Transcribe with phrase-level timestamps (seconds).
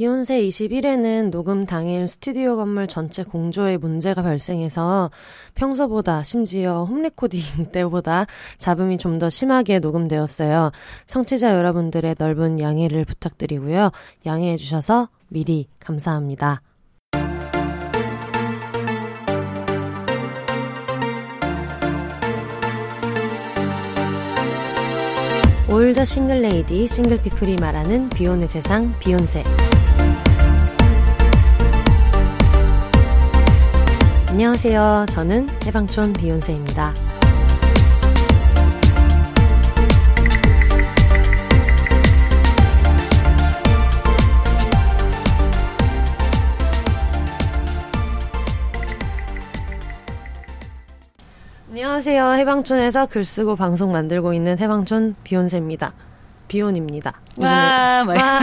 [0.00, 5.10] 비욘세 21회는 녹음 당일 스튜디오 건물 전체 공조에 문제가 발생해서
[5.54, 8.24] 평소보다 심지어 홈레코딩 때보다
[8.56, 10.70] 잡음이 좀 더 심하게 녹음되었어요.
[11.06, 13.90] 청취자 여러분들의 넓은 양해를 부탁드리고요.
[14.24, 16.62] 양해해 주셔서 미리 감사합니다.
[25.68, 29.44] 올더 싱글 레이디 싱글 피플이 말하는 비혼의 세상 비욘세
[34.40, 35.04] 안녕하세요.
[35.10, 36.94] 저는 해방촌 비욘세입니다.
[51.68, 52.32] 안녕하세요.
[52.32, 55.92] 해방촌에서 글 쓰고 방송 만들고 있는 해방촌 비욘세입니다.
[56.50, 57.12] 비혼입니다.
[57.36, 58.40] 와, 와.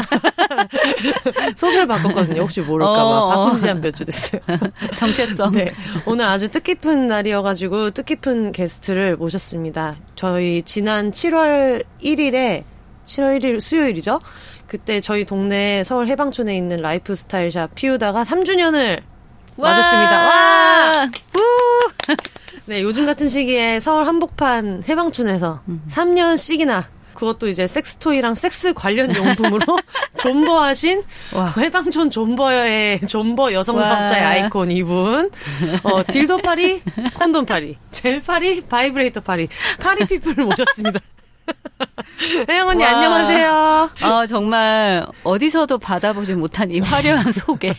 [1.58, 2.42] 소개를 바꿨거든요.
[2.42, 3.00] 혹시 모를까봐.
[3.04, 4.42] 어, 바꾼 지 한 몇 주 됐어요.
[4.96, 5.52] 정체성.
[5.52, 5.70] 네.
[6.06, 9.96] 오늘 아주 뜻깊은 날이어가지고 뜻깊은 게스트를 모셨습니다.
[10.16, 12.64] 저희 지난 7월 1일에,
[13.06, 14.20] 7월 1일 수요일이죠?
[14.68, 19.02] 그때 저희 동네 서울 해방촌에 있는 라이프 스타일샵 피우다가 3주년을
[19.58, 19.70] 와!
[19.72, 20.28] 맞았습니다.
[20.28, 21.10] 와!
[21.38, 22.16] 우!
[22.68, 25.82] 네, 요즘 같은 시기에 서울 한복판 해방촌에서 음.
[25.90, 26.84] 3년씩이나
[27.18, 29.80] 그것도 이제 섹스토이랑 섹스 관련 용품으로
[30.18, 31.02] 존버하신
[31.34, 31.52] 와.
[31.58, 35.32] 해방촌 존버의 존버 여성 사업자의 아이콘 이분.
[35.84, 36.82] 어, 딜도 팔이,
[37.16, 41.00] 콘돔 팔이, 젤 팔이, 바이브레이터 팔이, 팔이 people을 모셨습니다.
[42.50, 42.90] 혜영 언니 와.
[42.90, 43.90] 안녕하세요.
[44.04, 47.74] 어, 정말 어디서도 받아보지 못한 이 화려한 소개.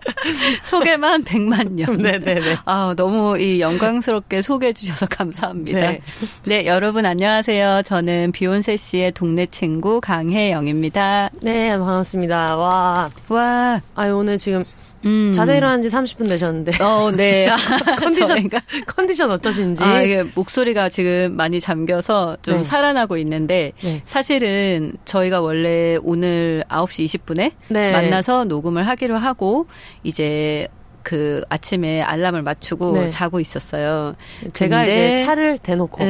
[0.62, 1.96] 소개만 100만 년.
[1.98, 2.58] 네네네.
[2.64, 5.78] 아, 너무 이 영광스럽게 소개해 주셔서 감사합니다.
[5.78, 6.00] 네.
[6.44, 7.82] 네, 여러분 안녕하세요.
[7.84, 11.30] 저는 비욘세 씨의 동네 친구 강혜영입니다.
[11.42, 12.56] 네, 반갑습니다.
[12.56, 13.10] 와.
[13.28, 13.80] 와.
[13.94, 14.64] 아, 오늘 지금
[15.04, 15.32] 음.
[15.32, 16.82] 자다 일어난 지 30분 되셨는데.
[16.82, 17.48] 어, 네.
[17.98, 18.48] 컨디션,
[18.86, 19.82] 컨디션 어떠신지.
[19.82, 22.64] 아, 이게 목소리가 지금 많이 잠겨서 좀 네.
[22.64, 24.02] 살아나고 있는데, 네.
[24.04, 27.92] 사실은 저희가 원래 오늘 9시 20분에 네.
[27.92, 29.66] 만나서 녹음을 하기로 하고,
[30.02, 30.68] 이제
[31.02, 33.08] 그 아침에 알람을 맞추고 네.
[33.10, 34.14] 자고 있었어요.
[34.52, 36.02] 제가 이제 차를 대놓고.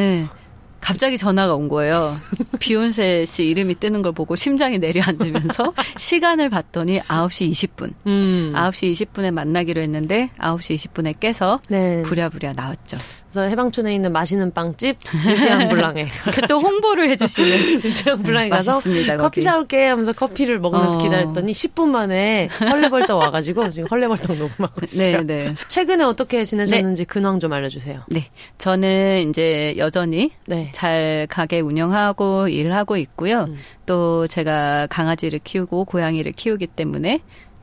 [0.84, 0.88] 네.
[0.88, 2.16] 갑자기 전화가 온 거예요.
[2.60, 7.94] 비욘세 씨 이름이 뜨는 걸 보고 심장이 내려앉으면서 시간을 봤더니 9시 20분.
[8.06, 8.52] 음.
[8.54, 12.02] 9시 20분에 만나기로 했는데 9시 20분에 깨서 네.
[12.02, 12.98] 부랴부랴 나왔죠.
[13.34, 14.96] 그래서 해방촌에 있는 맛있는 빵집
[15.26, 16.06] 루시안 블랑에
[16.48, 20.98] 또 홍보를 해주시는 루시안 블랑에 가서 맛있습니다, 커피 사올게 하면서 커피를 먹으면서 어.
[20.98, 25.22] 기다렸더니 10분 만에 헐레벌떡 와가지고 지금 헐레벌떡 녹음하고 있어요.
[25.22, 25.54] 네, 네.
[25.66, 27.06] 최근에 어떻게 지내셨는지 네.
[27.06, 28.02] 근황 좀 알려주세요.
[28.06, 30.70] 네, 저는 이제 여전히 네.
[30.72, 33.46] 잘 가게 운영하고 일을 하고 있고요.
[33.48, 33.58] 음.
[33.84, 37.20] 또 제가 강아지를 키우고 고양이를 키우기 때문에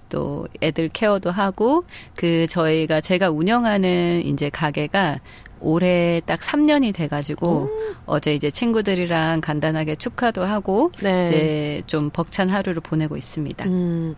[0.09, 5.19] 또 애들 케어도 하고 그 저희가 제가 운영하는 이제 가게가
[5.61, 7.69] 올해 딱 3년이 돼가지고 오.
[8.05, 11.27] 어제 이제 친구들이랑 간단하게 축하도 하고 네.
[11.29, 13.65] 이제 좀 벅찬 하루를 보내고 있습니다.
[13.65, 14.15] 음.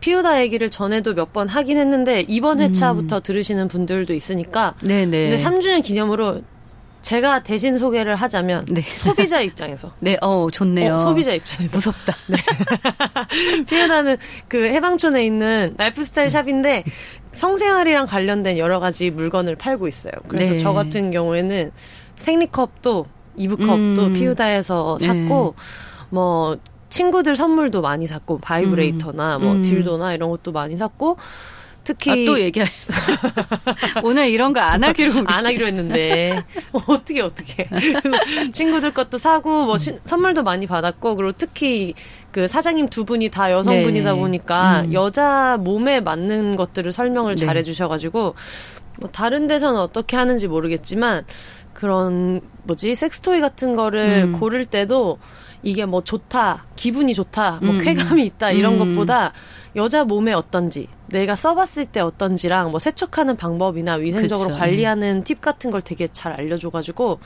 [0.00, 3.22] 피우다 얘기를 전에도 몇 번 하긴 했는데 이번 회차부터 음.
[3.22, 5.30] 들으시는 분들도 있으니까 네네.
[5.30, 6.42] 근데 3주년 기념으로
[7.00, 8.80] 제가 대신 소개를 하자면 네.
[8.82, 10.94] 소비자 입장에서 네, 어 좋네요.
[10.94, 12.14] 어, 소비자 입장에서 무섭다.
[12.28, 12.36] 네.
[13.66, 14.16] 피우다는
[14.48, 16.84] 그 해방촌에 있는 라이프스타일 샵인데
[17.38, 20.12] 성생활이랑 관련된 여러 가지 물건을 팔고 있어요.
[20.26, 20.58] 그래서 네.
[20.58, 21.70] 저 같은 경우에는
[22.16, 23.06] 생리컵도
[23.36, 23.72] 이브컵도
[24.06, 24.12] 음.
[24.12, 25.62] 피우다에서 샀고 네.
[26.10, 29.42] 뭐 친구들 선물도 많이 샀고 바이브레이터나 음.
[29.42, 29.62] 뭐 음.
[29.62, 31.16] 딜도나 이런 것도 많이 샀고
[31.84, 32.68] 특히 아, 또 얘기할
[34.02, 36.44] 오늘 이런 거 안 하기로 안 하기로 했는데
[36.88, 37.68] 어떻게 어떻게
[38.52, 41.94] 친구들 것도 사고 뭐 시, 선물도 많이 받았고 그리고 특히
[42.38, 44.16] 그 사장님 두 분이 다 여성분이다 네.
[44.16, 44.92] 보니까 음.
[44.92, 47.44] 여자 몸에 맞는 것들을 설명을 네.
[47.44, 48.36] 잘 해 주셔가지고
[49.00, 51.24] 뭐 다른 데서는 어떻게 하는지 모르겠지만
[51.72, 54.32] 그런 뭐지 섹스토이 같은 거를 음.
[54.38, 55.18] 고를 때도
[55.64, 57.78] 이게 뭐 좋다, 기분이 좋다, 뭐 음.
[57.80, 58.94] 쾌감이 있다 이런 음.
[58.94, 59.32] 것보다
[59.74, 64.58] 여자 몸에 어떤지 내가 써봤을 때 어떤지랑 뭐 세척하는 방법이나 위생적으로 그쵸.
[64.58, 67.20] 관리하는 팁 같은 걸 되게 잘 알려줘가지고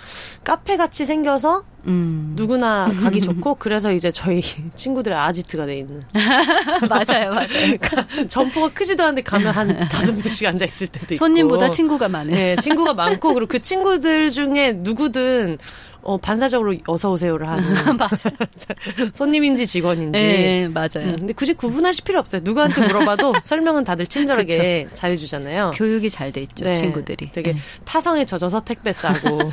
[0.44, 2.34] 카페 같이 생겨서 음.
[2.37, 4.40] 누구나 가기 좋고 그래서 이제 저희
[4.75, 6.02] 친구들의 아지트가 돼 있는
[6.88, 11.70] 맞아요 맞아요 그러니까 점포가 크지도 않은데 가면 한 다섯 명씩 앉아 있을 때도 있고 손님보다
[11.70, 15.58] 친구가 많아요 네 친구가 많고 그리고 그 친구들 중에 누구든
[16.02, 17.62] 어, 반사적으로 어서 오세요를 하는
[17.96, 18.31] 맞아.
[19.14, 20.10] 손님인지 직원인지.
[20.22, 20.88] 네, 맞아요.
[21.10, 22.40] 음, 근데 굳이 구분하실 필요 없어요.
[22.44, 25.72] 누구한테 물어봐도 설명은 다들 친절하게 잘해주잖아요.
[25.75, 27.31] 교육이 잘 돼 있죠, 네, 친구들이.
[27.32, 27.58] 되게 네.
[27.84, 29.50] 타성에 젖어서 택배 싸고.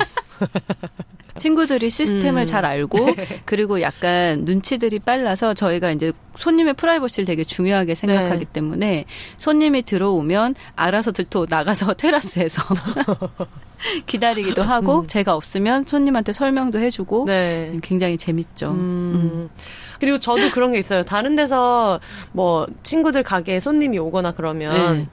[1.40, 2.44] 친구들이 시스템을 음.
[2.44, 3.40] 잘 알고 네.
[3.46, 8.52] 그리고 약간 눈치들이 빨라서 저희가 이제 손님의 프라이버시를 되게 중요하게 생각하기 네.
[8.52, 9.04] 때문에
[9.38, 12.62] 손님이 들어오면 알아서 들토 나가서 테라스에서
[14.04, 15.06] 기다리기도 하고 음.
[15.06, 17.72] 제가 없으면 손님한테 설명도 해주고 네.
[17.82, 18.72] 굉장히 재밌죠.
[18.72, 18.76] 음.
[18.76, 19.50] 음.
[19.98, 21.02] 그리고 저도 그런 게 있어요.
[21.02, 22.00] 다른 데서
[22.32, 25.08] 뭐 친구들 가게에 손님이 오거나 그러면 네.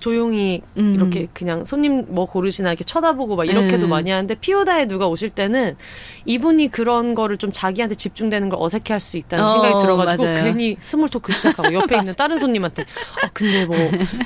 [0.00, 0.94] 조용히 음.
[0.94, 3.90] 이렇게 그냥 손님 뭐 고르시나 이렇게 쳐다보고 막 이렇게도 음.
[3.90, 5.76] 많이 하는데 피우다에 누가 오실 때는
[6.24, 10.44] 이분이 그런 거를 좀 자기한테 집중되는 걸 어색해 할 수 있다는 어, 생각이 들어가지고 맞아요.
[10.44, 12.82] 괜히 small talk 시작하고 옆에 있는 다른 손님한테
[13.22, 13.76] 아 근데 뭐,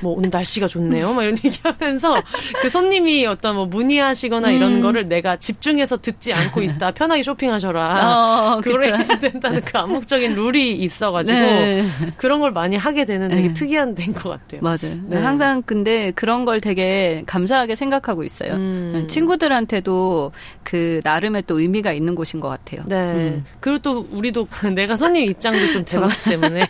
[0.03, 2.23] 뭐 오늘 날씨가 좋네요 막 이런 얘기하면서
[2.61, 4.53] 그 손님이 어떤 뭐 문의하시거나 음.
[4.53, 10.35] 이런 거를 내가 집중해서 듣지 않고 있다 편하게 쇼핑하셔라 어, 그걸 해야 된다는 그 암묵적인
[10.35, 11.85] 룰이 있어가지고 네.
[12.17, 13.55] 그런 걸 많이 하게 되는 되게 네.
[13.55, 14.61] 특이한 데인 것 같아요.
[14.63, 15.01] 맞아요.
[15.07, 15.19] 네.
[15.19, 18.53] 항상 근데 그런 걸 되게 감사하게 생각하고 있어요.
[18.55, 19.07] 음.
[19.09, 20.33] 친구들한테도
[20.63, 22.83] 그 나름의 또 의미가 있는 곳인 것 같아요.
[22.87, 23.15] 네.
[23.15, 23.45] 음.
[23.61, 26.67] 그리고 또 우리도 내가 손님 입장도 좀 돼봤기 때문에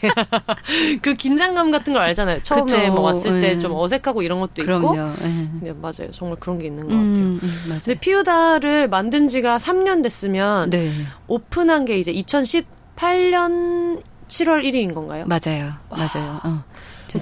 [1.03, 2.41] 그 긴장감 같은 걸 알잖아요.
[2.43, 2.91] 처음에.
[2.91, 3.77] 뭐 왔을 때좀 네.
[3.79, 4.95] 어색하고 이런 것도 그럼요.
[4.95, 4.97] 있고.
[4.97, 5.49] 네.
[5.61, 6.11] 네, 맞아요.
[6.13, 7.27] 정말 그런 게 있는 것 음, 같아요.
[7.27, 7.81] 음, 맞아요.
[7.85, 10.91] 근데 피우다를 만든 지가 3년 됐으면 네.
[11.27, 15.25] 오픈한 게 이제 2018년 7월 1일인 건가요?
[15.27, 15.73] 맞아요.
[15.91, 16.41] 맞아요.
[16.45, 16.65] 어.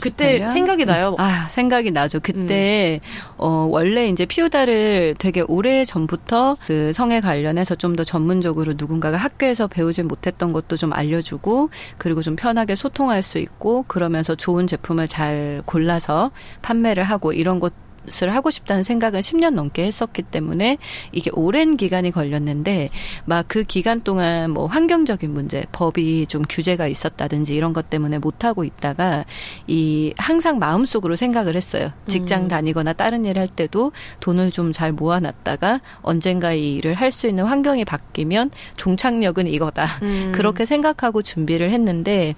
[0.00, 1.14] 그때 생각이 나요.
[1.18, 2.18] 아, 생각이 나죠.
[2.20, 3.08] 그때 음.
[3.38, 9.66] 어 원래 이제 피오다를 되게 오래 전부터 그 성에 관련해서 좀 더 전문적으로 누군가가 학교에서
[9.66, 11.68] 배우지 못했던 것도 좀 알려주고
[11.98, 16.30] 그리고 좀 편하게 소통할 수 있고 그러면서 좋은 제품을 잘 골라서
[16.62, 17.91] 판매를 하고 이런 것것
[18.22, 20.78] 을 하고 싶다는 생각은 10년 넘게 했었기 때문에
[21.12, 22.88] 이게 오랜 기간이 걸렸는데
[23.24, 28.44] 막 그 기간 동안 뭐 환경적인 문제, 법이 좀 규제가 있었다든지 이런 것 때문에 못
[28.44, 29.26] 하고 있다가
[29.66, 31.92] 이 항상 마음속으로 생각을 했어요.
[32.06, 32.48] 직장 음.
[32.48, 37.84] 다니거나 다른 일할 때도 돈을 좀 잘 모아놨다가 언젠가 이 일을 할 수 있는 환경이
[37.84, 39.86] 바뀌면 종착역은 이거다.
[40.00, 40.32] 음.
[40.34, 42.34] 그렇게 생각하고 준비를 했는데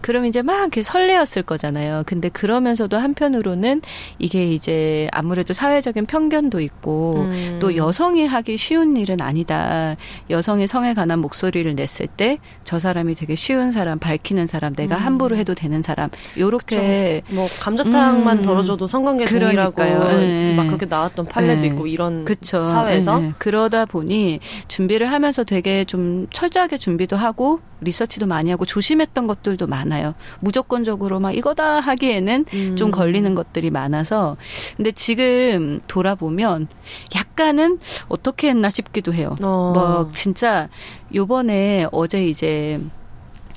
[0.00, 2.02] 그럼 이제 막 이렇게 설레었을 거잖아요.
[2.06, 3.82] 근데 그러면서도 한편으로는
[4.18, 7.58] 이게 이제 아무래도 사회적인 편견도 있고 음.
[7.60, 9.96] 또 여성이 하기 쉬운 일은 아니다.
[10.30, 15.02] 여성이 성에 관한 목소리를 냈을 때 저 사람이 되게 쉬운 사람, 밝히는 사람, 내가 음.
[15.02, 16.10] 함부로 해도 되는 사람.
[16.36, 17.34] 요렇게 그쵸.
[17.34, 18.42] 뭐 감자탕만 음.
[18.42, 20.54] 덜어줘도 성관계 동일하고 네.
[20.56, 21.66] 막 그렇게 나왔던 판례도 네.
[21.68, 22.62] 있고 이런 그쵸.
[22.62, 23.32] 사회에서 네.
[23.38, 29.85] 그러다 보니 준비를 하면서 되게 좀 철저하게 준비도 하고 리서치도 많이 하고 조심했던 것들도 많
[29.92, 30.14] 아요.
[30.40, 32.76] 무조건적으로 막 이거다 하기에는 음.
[32.76, 34.36] 좀 걸리는 것들이 많아서
[34.76, 36.68] 근데 지금 돌아보면
[37.14, 37.78] 약간은
[38.08, 39.36] 어떻게 했나 싶기도 해요.
[39.42, 39.72] 어.
[39.74, 40.68] 뭐 진짜
[41.14, 42.80] 요번에 어제 이제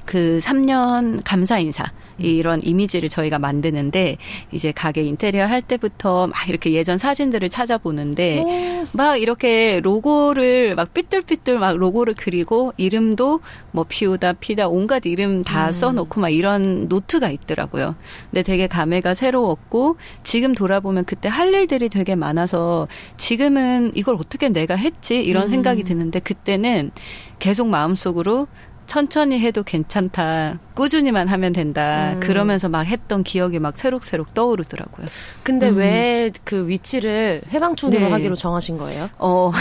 [0.06, 1.84] 그 3년 감사 인사
[2.20, 4.18] 이런 이미지를 저희가 만드는데
[4.52, 8.86] 이제 가게 인테리어 할 때부터 막 이렇게 예전 사진들을 찾아보는데 오.
[8.94, 13.40] 막 이렇게 로고를 막 삐뚤삐뚤 막 로고를 그리고 이름도
[13.72, 15.72] 뭐 피우다 피다 온갖 이름 다 음.
[15.72, 17.96] 써놓고 막 이런 노트가 있더라고요.
[18.30, 22.88] 근데 되게 감회가 새로웠고 지금 돌아보면 그때 할 일들이 되게 많아서
[23.18, 25.50] 지금은 이걸 어떻게 내가 했지 이런 음.
[25.50, 26.92] 생각이 드는데 그때는
[27.40, 28.48] 계속 마음속으로
[28.90, 30.58] 천천히 해도 괜찮다.
[30.74, 32.14] 꾸준히만 하면 된다.
[32.14, 32.20] 음.
[32.22, 35.06] 그러면서 막 했던 기억이 막 새록새록 떠오르더라고요.
[35.44, 35.78] 근데 음.
[35.78, 38.10] 왜그 위치를 해방촌으로 네.
[38.10, 39.10] 하기로 정하신 거예요?
[39.20, 39.52] 어,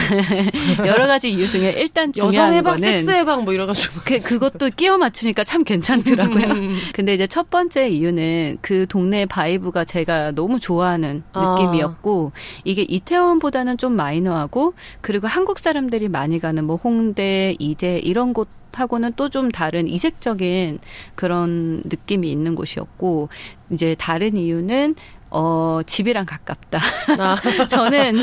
[0.87, 4.71] 여러 가지 이유 중에 일단 중요한 여성 해방, 거는 섹스 해방 뭐 이래가지고 그, 그것도
[4.75, 6.47] 끼워 맞추니까 참 괜찮더라고요.
[6.47, 6.79] 음.
[6.95, 11.57] 근데 이제 첫 번째 이유는 그 동네 vibe가 제가 너무 좋아하는 아.
[11.59, 12.33] 느낌이었고
[12.65, 18.49] 이게 이태원보다는 좀 마이너하고 그리고 한국 사람들이 많이 가는 뭐 홍대, 이대 이런 곳
[18.81, 20.79] 하고는 또 좀 다른 이색적인
[21.15, 23.29] 그런 느낌이 있는 곳이었고
[23.71, 24.95] 이제 다른 이유는
[25.31, 26.79] 어, 집이랑 가깝다.
[27.19, 27.37] 아.
[27.69, 28.17] 저는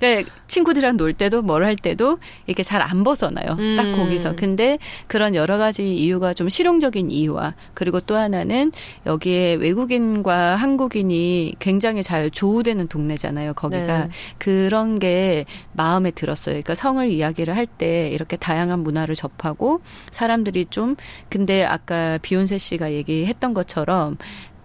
[0.00, 3.56] 네, 친구들이랑 놀 때도 뭘 할 때도 이렇게 잘 안 벗어나요.
[3.58, 3.76] 음.
[3.76, 4.34] 딱 거기서.
[4.36, 8.72] 근데 그런 여러 가지 이유가 좀 실용적인 이유와 그리고 또 하나는
[9.06, 13.54] 여기에 외국인과 한국인이 굉장히 잘 조우되는 동네잖아요.
[13.54, 14.04] 거기가.
[14.06, 14.08] 네.
[14.38, 16.54] 그런 게 마음에 들었어요.
[16.54, 20.96] 그러니까 성을 이야기를 할 때 이렇게 다양한 문화를 접하고 사람들이 좀
[21.28, 24.16] 근데 아까 비욘세 씨가 얘기했던 것처럼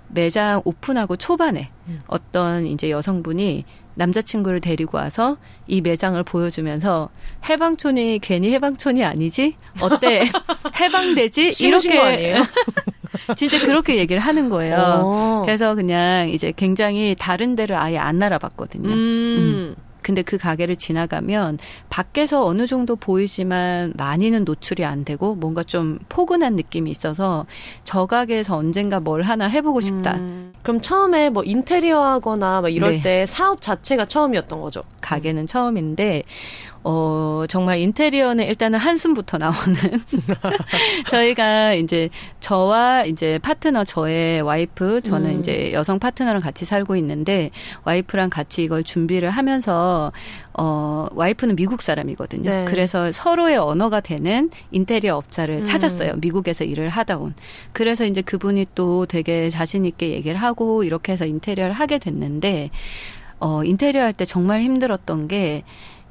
[0.08, 2.02] 매장 오픈하고 초반에 음.
[2.08, 7.10] 어떤 이제 여성분이 남자친구를 데리고 와서 이 매장을 보여주면서
[7.50, 9.56] 해방촌이 괜히 해방촌이 아니지?
[9.82, 10.30] 어때?
[10.80, 11.66] 해방되지?
[11.66, 12.36] 이렇게
[13.36, 14.76] 진짜 그렇게 얘기를 하는 거예요.
[14.76, 14.80] 오.
[14.80, 15.42] 어.
[15.46, 18.90] 그래서 그냥 이제 굉장히 다른 데를 아예 안 알아봤거든요.
[18.90, 18.94] 음.
[18.94, 19.76] 음.
[20.06, 21.58] 근데 그 가게를 지나가면
[21.90, 27.48] 밖에서 어느 정도 보이지만 많이는 노출이 안 되고 뭔가 좀 포근한 느낌이 있어서
[27.86, 30.18] 저 가게에서 언젠가 뭘 하나 해보고 싶다.
[30.18, 30.45] 음.
[30.66, 33.02] 그럼 처음에 뭐 인테리어 하거나 막 이럴 네.
[33.02, 34.82] 때 사업 자체가 처음이었던 거죠?
[35.00, 36.24] 가게는 처음인데
[36.84, 39.76] 어, 정말 인테리어는 일단은 한숨부터 나오는
[41.08, 45.40] 저희가 이제 저와 이제 파트너 저의 와이프 저는 음.
[45.40, 47.52] 이제 여성 파트너랑 같이 살고 있는데
[47.84, 50.12] 와이프랑 같이 이걸 준비를 하면서
[50.58, 52.50] 어, 와이프는 미국 사람이거든요.
[52.50, 52.66] 네.
[52.66, 55.64] 그래서 서로의 언어가 되는 인테리어 업자를 음.
[55.66, 56.14] 찾았어요.
[56.18, 57.34] 미국에서 일을 하다 온.
[57.74, 62.70] 그래서 이제 그분이 또 되게 자신 있게 얘기를 하고 이렇게 해서 인테리어를 하게 됐는데,
[63.40, 65.64] 어, 인테리어 할 때 정말 힘들었던 게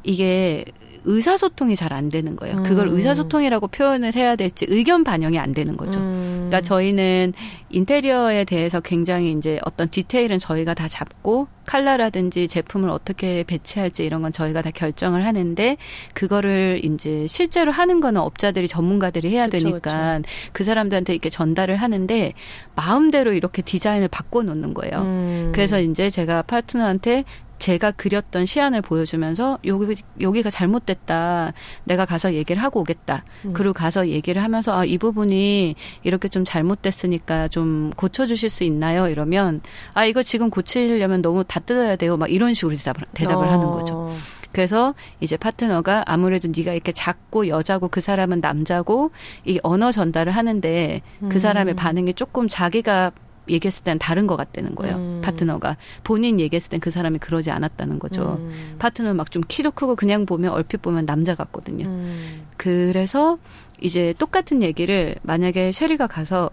[0.03, 0.65] 이게
[1.05, 2.63] 의사소통이 잘 안 되는 거예요.
[2.65, 2.97] 그걸 음.
[2.97, 6.01] 의사소통이라고 표현을 해야 될지 의견 반영이 안 되는 거죠.
[6.01, 6.47] 음.
[6.49, 7.33] 그러니까 저희는
[7.71, 14.33] 인테리어에 대해서 굉장히 이제 어떤 디테일은 저희가 다 잡고 칼라라든지 제품을 어떻게 배치할지 이런 건
[14.33, 15.77] 저희가 다 결정을 하는데
[16.15, 20.51] 그거를 이제 실제로 하는 거는 업자들이 전문가들이 해야 그쵸, 되니까 그쵸.
[20.53, 22.33] 그 사람들한테 이렇게 전달을 하는데
[22.77, 25.03] 마음대로 이렇게 디자인을 바꿔 놓는 거예요.
[25.03, 25.53] 음.
[25.55, 27.25] 그래서 이제 제가 파트너한테
[27.59, 31.53] 제가 그렸던 시안을 보여주면서 여기 여기가 잘못됐다.
[31.85, 33.25] 내가 가서 얘기를 하고 오겠다.
[33.45, 33.53] 음.
[33.53, 39.09] 그리고 가서 얘기를 하면서 아 이 부분이 이렇게 좀 잘못됐으니까 좀 고쳐 주실 수 있나요?
[39.09, 39.61] 이러면
[39.95, 42.17] 아 이거 지금 고치려면 너무 다 뜯어야 돼요.
[42.17, 43.51] 막 이런 식으로 대답을, 대답을 어.
[43.51, 44.11] 하는 거죠.
[44.53, 49.11] 그래서 이제 파트너가 아무래도 네가 이렇게 작고 여자고 그 사람은 남자고
[49.45, 51.77] 이 언어 전달을 하는데 그 사람의 음.
[51.77, 53.11] 반응이 조금 자기가
[53.49, 54.97] 얘기했을 때는 다른 것 같다는 거예요.
[54.97, 55.21] 음.
[55.23, 58.39] 파트너가 본인 얘기했을 땐 그 사람이 그러지 않았다는 거죠.
[58.41, 58.77] 음.
[58.79, 61.87] 파트너는 막 좀 키도 크고 그냥 보면 얼핏 보면 남자 같거든요.
[61.87, 62.47] 음.
[62.57, 63.39] 그래서
[63.81, 66.51] 이제 똑같은 얘기를 만약에 쉐리가 가서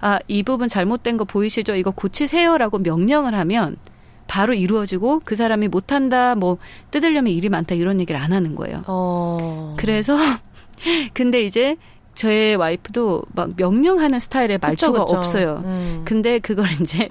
[0.00, 1.74] 아, 이 부분 잘못된 거 보이시죠?
[1.76, 3.76] 이거 고치세요라고 명령을 하면
[4.26, 6.58] 바로 이루어지고 그 사람이 못한다, 뭐
[6.90, 8.82] 뜯으려면 일이 많다 이런 얘기를 안 하는 거예요.
[8.86, 9.74] 어.
[9.78, 10.16] 그래서
[11.14, 11.76] 근데 이제
[12.18, 15.16] 저의 와이프도 막 명령하는 스타일의 말투가 그쵸, 그쵸.
[15.16, 15.62] 없어요.
[15.64, 16.02] 음.
[16.04, 17.08] 근데 그걸 이제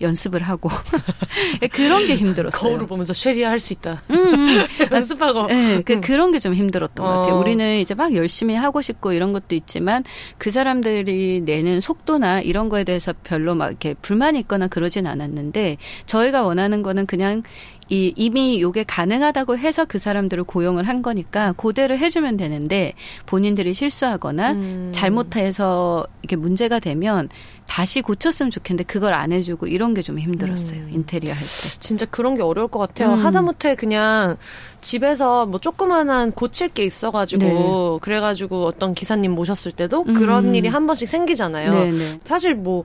[0.00, 0.68] 연습을 하고
[1.72, 2.60] 그런 게 힘들었어요.
[2.70, 4.02] 거울을 보면서 쉐리야 할 수 있다.
[4.10, 4.64] 음, 음.
[4.92, 5.46] 연습하고.
[5.46, 6.00] 네, 그, 음.
[6.00, 7.08] 그런 게 좀 힘들었던 어.
[7.08, 7.34] 것 같아요.
[7.36, 7.38] 어.
[7.38, 10.04] 우리는 이제 막 열심히 하고 싶고 이런 것도 있지만
[10.38, 16.42] 그 사람들이 내는 속도나 이런 거에 대해서 별로 막 이렇게 불만이 있거나 그러진 않았는데 저희가
[16.42, 17.42] 원하는 거는 그냥
[17.88, 22.92] 이 이미 요게 가능하다고 해서 그 사람들을 고용을 한 거니까 고대를 해주면 되는데
[23.26, 24.90] 본인들이 실수하거나 음.
[24.92, 27.28] 잘못해서 이게 문제가 되면
[27.66, 30.90] 다시 고쳤으면 좋겠는데 그걸 안 해주고 이런 게 좀 힘들었어요 음.
[30.92, 31.46] 인테리어 할 때.
[31.80, 33.14] 진짜 그런 게 어려울 것 같아요.
[33.14, 33.24] 음.
[33.24, 34.36] 하다못해 그냥
[34.82, 37.98] 집에서 뭐 조그만한 고칠 게 있어가지고 네.
[38.02, 40.54] 그래가지고 어떤 기사님 모셨을 때도 그런 음.
[40.54, 41.72] 일이 한 번씩 생기잖아요.
[41.72, 42.12] 네, 네.
[42.24, 42.84] 사실 뭐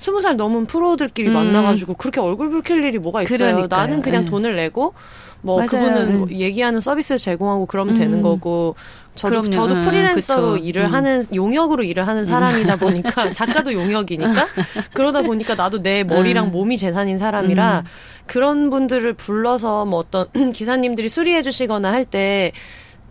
[0.00, 1.34] 스무 살 넘은 프로들끼리 음.
[1.34, 3.36] 만나가지고 그렇게 얼굴 붉힐 일이 뭐가 있어요.
[3.36, 3.66] 그러니까요.
[3.68, 4.30] 나는 그냥 네.
[4.30, 4.94] 돈을 내고
[5.42, 5.68] 뭐 맞아요.
[5.68, 7.98] 그분은 뭐 얘기하는 서비스를 제공하고 그러면 음.
[7.98, 8.76] 되는 거고
[9.14, 9.50] 저도 그럼요.
[9.50, 10.94] 저도 프리랜서로 음, 일을 음.
[10.94, 14.46] 하는 용역으로 일을 하는 사람이다 보니까 작가도 용역이니까
[14.94, 16.52] 그러다 보니까 나도 내 머리랑 음.
[16.52, 17.84] 몸이 재산인 사람이라 음.
[18.24, 22.52] 그런 분들을 불러서 뭐 어떤 기사님들이 수리해 주시거나 할때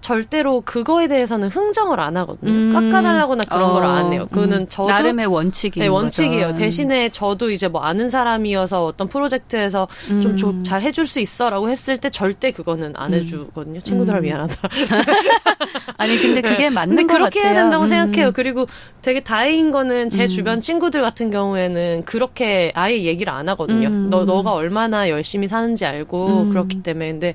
[0.02, 2.52] 절대로 그거에 대해서는 흥정을 안 하거든요.
[2.52, 2.72] 음.
[2.72, 3.74] 깎아달라거나 그런 어.
[3.74, 4.28] 걸안 해요.
[4.30, 4.68] 그거는 음.
[4.70, 6.48] 저도 나름의 원칙이 네, 원칙이에요.
[6.48, 6.60] 거죠.
[6.60, 10.38] 대신에 저도 이제 뭐 아는 사람이어서 어떤 프로젝트에서 음.
[10.38, 13.20] 좀잘 해줄 수 있어라고 했을 때 절대 그거는 안 음.
[13.20, 13.82] 해주거든요.
[13.82, 14.24] 친구들아 음.
[14.24, 14.70] 미안하다.
[15.98, 16.70] 아니 근데 그게 네.
[16.70, 17.88] 맞는 근데 그렇게 해야 된다고 음.
[17.88, 18.32] 생각해요.
[18.32, 18.66] 그리고
[19.02, 23.90] 되게 다행인 거는 제 주변 친구들 같은 경우에는 그렇게 아예 얘기를 안 하거든요.
[23.90, 27.34] 너 너가 얼마나 열심히 사는지 알고 그렇기 때문에 근데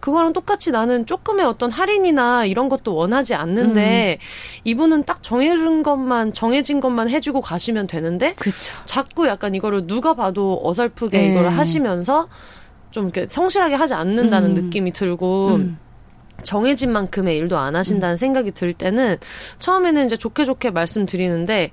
[0.00, 4.24] 그거랑 똑같이 나는 조금의 어떤 할인 사인이나 이런 것도 원하지 않는데 음.
[4.64, 8.82] 이분은 딱 정해준 것만 정해진 것만 해주고 가시면 되는데 그쵸.
[8.84, 11.30] 자꾸 약간 이거를 누가 봐도 어설프게 네.
[11.30, 12.28] 이거를 하시면서
[12.90, 14.54] 좀 이렇게 성실하게 하지 않는다는 음.
[14.54, 15.78] 느낌이 들고 음.
[16.42, 18.16] 정해진 만큼의 일도 안 하신다는 음.
[18.16, 19.16] 생각이 들 때는
[19.58, 21.72] 처음에는 이제 좋게 좋게 말씀드리는데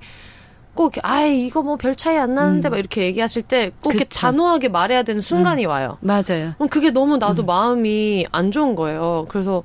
[0.74, 2.70] 꼭 아이 이거 뭐 별 차이 안 나는데 음.
[2.70, 5.70] 막 이렇게 얘기하실 때 꼭 이렇게 단호하게 말해야 되는 순간이 음.
[5.70, 5.98] 와요.
[6.00, 6.54] 맞아요.
[6.70, 7.46] 그게 너무 나도 음.
[7.46, 9.26] 마음이 안 좋은 거예요.
[9.28, 9.62] 그래서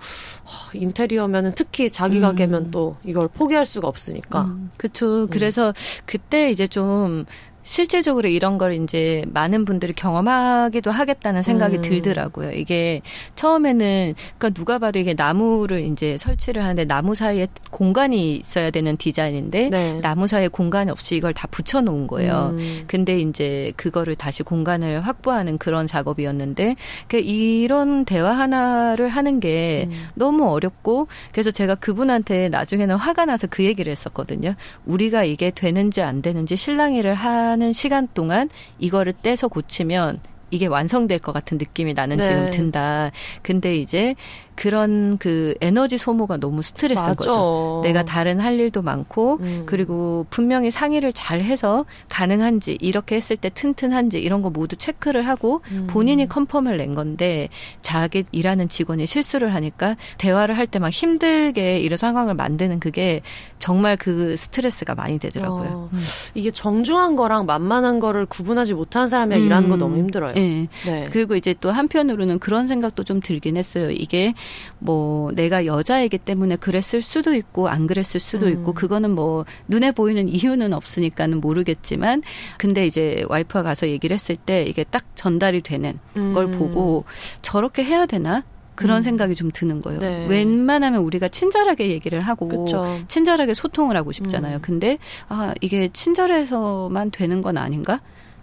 [0.73, 2.71] 인테리어면은 특히 자기 가게면 음.
[2.71, 4.41] 또 이걸 포기할 수가 없으니까.
[4.43, 4.69] 음.
[4.77, 5.27] 그렇죠.
[5.29, 5.73] 그래서
[6.05, 7.25] 그때 이제 좀
[7.63, 11.81] 실질적으로 이런 걸 이제 많은 분들이 경험하기도 하겠다는 생각이 음.
[11.81, 12.51] 들더라고요.
[12.51, 13.01] 이게
[13.35, 19.69] 처음에는 그러니까 누가 봐도 이게 나무를 이제 설치를 하는데 나무 사이에 공간이 있어야 되는 디자인인데
[19.69, 19.99] 네.
[20.01, 22.55] 나무 사이에 공간이 없이 이걸 다 붙여 놓은 거예요.
[22.57, 22.83] 음.
[22.87, 26.75] 근데 이제 그거를 다시 공간을 확보하는 그런 작업이었는데
[27.07, 30.07] 그러니까 이런 대화 하나를 하는 게 음.
[30.15, 34.55] 너무 어렵고 그래서 제가 그분한테 나중에는 화가 나서 그 얘기를 했었거든요.
[34.85, 40.19] 우리가 이게 되는지 안 되는지 실랑이를 한 하는 시간 동안 이거를 떼서 고치면
[40.51, 42.23] 이게 완성될 것 같은 느낌이 나는 네.
[42.23, 43.11] 지금 든다.
[43.41, 44.15] 근데 이제
[44.59, 47.13] 그런 그 에너지 소모가 너무 스트레스인 맞아.
[47.15, 47.79] 거죠.
[47.81, 49.63] 내가 다른 할 일도 많고 음.
[49.65, 55.61] 그리고 분명히 상의를 잘 해서 가능한지 이렇게 했을 때 튼튼한지 이런 거 모두 체크를 하고
[55.71, 55.87] 음.
[55.89, 57.47] 본인이 컨펌을 낸 건데
[57.81, 63.21] 자기 일하는 직원이 실수를 하니까 대화를 할 때 막 힘들게 이런 상황을 만드는 그게
[63.59, 65.69] 정말 그 스트레스가 많이 되더라고요.
[65.69, 65.89] 어.
[65.93, 65.99] 음.
[66.35, 69.79] 이게 정중한 거랑 만만한 거를 구분하지 못하는 사람이랑 일하는 거 음.
[69.79, 70.33] 너무 힘들어요.
[70.33, 70.67] 네.
[70.85, 71.05] 네.
[71.11, 73.89] 그리고 이제 또 한편으로는 그런 생각도 좀 들긴 했어요.
[73.89, 74.33] 이게
[74.79, 78.51] 뭐 내가 여자이기 때문에 그랬을 수도 있고 안 그랬을 수도 음.
[78.51, 82.23] 있고 그거는 뭐 눈에 보이는 이유는 없으니까는 모르겠지만
[82.57, 86.33] 근데 이제 와이프가 가서 얘기를 했을 때 이게 딱 전달이 되는 음.
[86.33, 87.05] 걸 보고
[87.41, 88.43] 저렇게 해야 되나?
[88.79, 89.01] 그런 음.
[89.01, 89.99] 생각이 좀 드는 거예요.
[89.99, 90.25] 네.
[90.29, 92.97] 웬만하면 우리가 친절하게 얘기를 하고 그쵸.
[93.09, 94.57] 친절하게 소통을 하고 싶잖아요.
[94.57, 94.61] 음.
[94.61, 97.99] 근데 아 이게 친절해서만 되는 건 아닌가?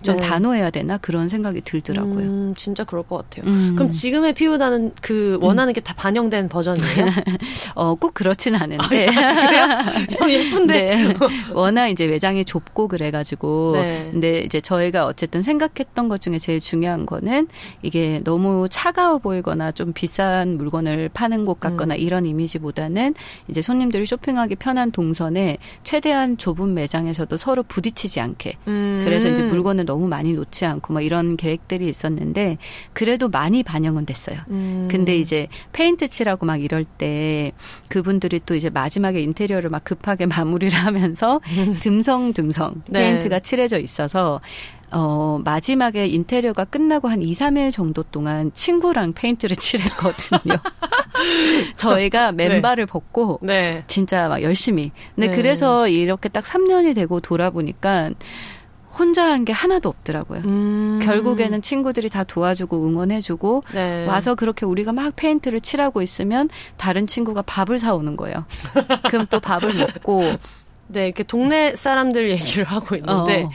[0.06, 0.22] 좀 네.
[0.22, 2.24] 단호해야 되나 그런 생각이 들더라고요.
[2.24, 3.50] 음, 진짜 그럴 것 같아요.
[3.50, 3.72] 음.
[3.74, 5.74] 그럼 지금의 피우다는 그 원하는 음.
[5.74, 7.06] 게다 반영된 버전이에요?
[7.74, 9.08] 어, 꼭 그렇진 않은데.
[9.08, 10.74] 아, 예쁜데.
[10.74, 11.14] 네.
[11.52, 13.72] 워낙 이제 외장이 좁고 그래가지고.
[13.74, 14.08] 네.
[14.12, 17.48] 근데 이제 저희가 어쨌든 생각했던 것 중에 제일 중요한 거는
[17.82, 22.00] 이게 너무 차가워 보이거나 좀 비싼 물건을 파는 곳 같거나 음.
[22.00, 23.14] 이런 이미지보다는
[23.48, 28.54] 이제 손님들이 쇼핑하기 편한 동선에 최대한 좁은 매장에서도 서로 부딪히지 않게.
[28.68, 29.00] 음.
[29.02, 32.58] 그래서 이제 물건을 너무 많이 놓지 않고 뭐 이런 계획들이 있었는데
[32.92, 34.38] 그래도 많이 반영은 됐어요.
[34.50, 34.88] 음.
[34.90, 37.52] 근데 이제 페인트 칠하고 막 이럴 때
[37.88, 41.40] 그분들이 또 이제 마지막에 인테리어를 막 급하게 마무리를 하면서
[41.80, 43.00] 듬성듬성 네.
[43.00, 44.40] 페인트가 칠해져 있어서
[44.92, 50.54] 어, 마지막에 인테리어가 끝나고 한 2, 3일 정도 동안 친구랑 페인트를 칠했거든요.
[51.76, 52.48] 저희가 네.
[52.48, 52.90] 맨발을 네.
[52.90, 53.84] 벗고 네.
[53.88, 54.92] 진짜 막 열심히.
[55.14, 55.36] 근데 네.
[55.36, 58.10] 그래서 이렇게 딱 3년이 되고 돌아보니까
[58.98, 60.40] 혼자 한 게 하나도 없더라고요.
[60.44, 61.00] 음.
[61.02, 64.06] 결국에는 친구들이 다 도와주고 응원해주고 네.
[64.06, 68.44] 와서 그렇게 우리가 막 페인트를 칠하고 있으면 다른 친구가 밥을 사오는 거예요.
[69.10, 70.22] 그럼 또 밥을 먹고
[70.88, 73.50] 네, 이렇게 동네 사람들 얘기를 하고 있는데 어.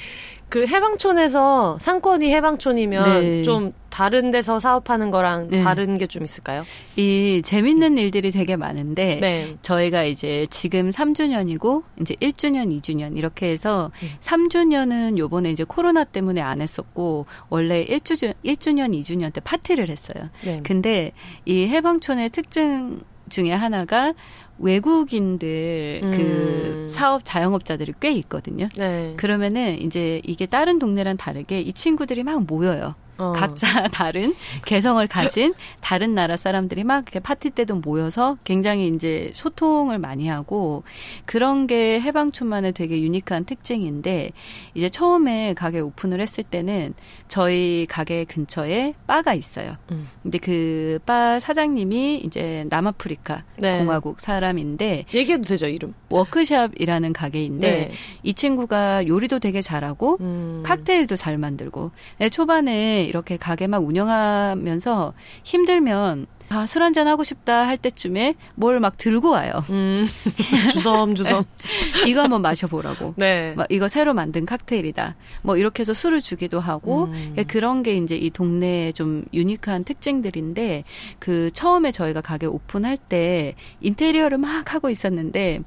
[0.52, 3.42] 그 해방촌에서 상권이 해방촌이면 네.
[3.44, 5.64] 좀 다른 데서 사업하는 거랑 네.
[5.64, 6.66] 다른 게 좀 있을까요?
[6.98, 9.58] 이 재밌는 일들이 되게 많은데 네.
[9.62, 14.10] 저희가 이제 지금 3주년이고 이제 1주년, 2주년 이렇게 해서 네.
[14.20, 20.30] 3주년은 요번에 이제 코로나 때문에 안 했었고 원래 1주년, 1주년, 2주년 때 파티를 했어요.
[20.44, 20.60] 네.
[20.64, 21.14] 근데
[21.46, 23.00] 이 해방촌의 특징
[23.30, 24.14] 중에 하나가
[24.62, 26.12] 외국인들 그 음.
[26.12, 28.70] 그 사업 자영업자들이 꽤 있거든요.
[28.78, 29.14] 네.
[29.18, 32.96] 그러면은 이제 이게 다른 동네랑 다르게 이 친구들이 막 모여요.
[33.18, 33.34] 어.
[33.36, 34.34] 각자 다른
[34.66, 40.84] 개성을 가진 다른 나라 사람들이 막 이렇게 파티 때도 모여서 굉장히 이제 소통을 많이 하고
[41.26, 44.32] 그런 게 해방촌만의 되게 유니크한 특징인데
[44.74, 46.94] 이제 처음에 가게 오픈을 했을 때는
[47.28, 49.76] 저희 가게 근처에 바가 있어요.
[49.92, 50.08] 음.
[50.24, 53.80] 근데 그 바 사장님이 이제 남아프리카 네.
[53.80, 57.92] 공화국 사람인데 얘기해도 되죠 이름 워크샵이라는 가게인데 네.
[58.24, 60.64] 이 친구가 요리도 되게 잘하고 음.
[60.66, 67.66] 칵테일도 잘 만들고 네, 초반에 이렇게 가게 막 운영하면서 힘들면 아, 술 한잔 하고 싶다
[67.68, 69.54] 할 때쯤에 뭘 막 들고 와요.
[69.70, 70.06] 음,
[70.74, 71.44] 주섬주섬.
[72.08, 73.14] 이거 한번 마셔보라고.
[73.18, 73.54] 네.
[73.56, 75.16] 막 이거 새로 만든 칵테일이다.
[75.44, 77.36] 뭐 이렇게 해서 술을 주기도 하고 음.
[77.48, 80.84] 그런 게 이제 이 동네의 좀 유니크한 특징들인데
[81.20, 85.62] 그 처음에 저희가 가게 오픈할 때 인테리어를 막 하고 있었는데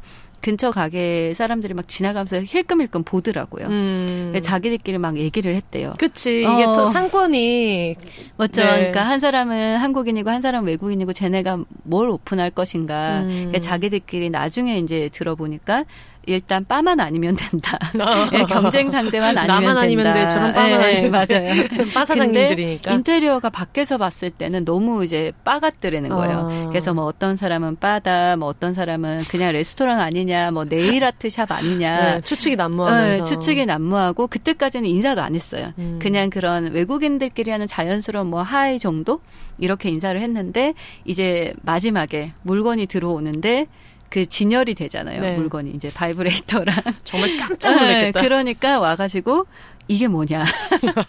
[0.45, 3.67] 근처 가게 사람들이 막 지나가면서 힐끔힐끔 보더라고요.
[3.67, 4.39] 음.
[4.43, 5.95] 자기들끼리 막 얘기를 했대요.
[5.97, 6.41] 그치.
[6.41, 6.75] 이게 어.
[6.75, 7.97] 또 상권이.
[8.37, 8.63] 맞죠.
[8.63, 8.69] 네.
[8.69, 13.21] 그러니까 한 사람은 한국인이고 한 사람은 외국인이고 쟤네가 뭘 오픈할 것인가.
[13.21, 13.29] 음.
[13.29, 15.85] 그러니까 자기들끼리 나중에 이제 들어보니까
[16.27, 17.79] 일단 빠만 아니면 된다.
[18.01, 18.31] 어.
[18.31, 20.29] 네, 경쟁 상대만 아니면 나만 아니면 돼.
[20.29, 21.51] 저런 빠만 네, 아니면 맞아요.
[21.95, 22.93] 빠 사장님들이니까.
[22.93, 26.49] 인테리어가 밖에서 봤을 때는 너무 이제 빠 같더라는 거예요.
[26.51, 26.69] 어.
[26.71, 31.51] 그래서 뭐 어떤 사람은 빠다, 뭐 어떤 사람은 그냥 레스토랑 아니냐, 뭐 네일 아트 샵
[31.51, 32.15] 아니냐.
[32.15, 33.19] 네, 추측이 난무하면서.
[33.19, 35.73] 네, 추측이 난무하고 그때까지는 인사도 안 했어요.
[35.79, 35.99] 음.
[36.01, 39.21] 그냥 그런 외국인들끼리 하는 자연스러운 뭐 hi 정도
[39.59, 43.67] 이렇게 인사를 했는데 이제 마지막에 물건이 들어오는데
[44.15, 45.21] 그 진열이 되잖아요.
[45.21, 45.37] 네.
[45.37, 48.21] 물건이 이제 바이브레이터랑 정말 깜짝 놀랐겠다.
[48.21, 49.47] 네, 그러니까 와가지고
[49.89, 50.45] 이게 뭐냐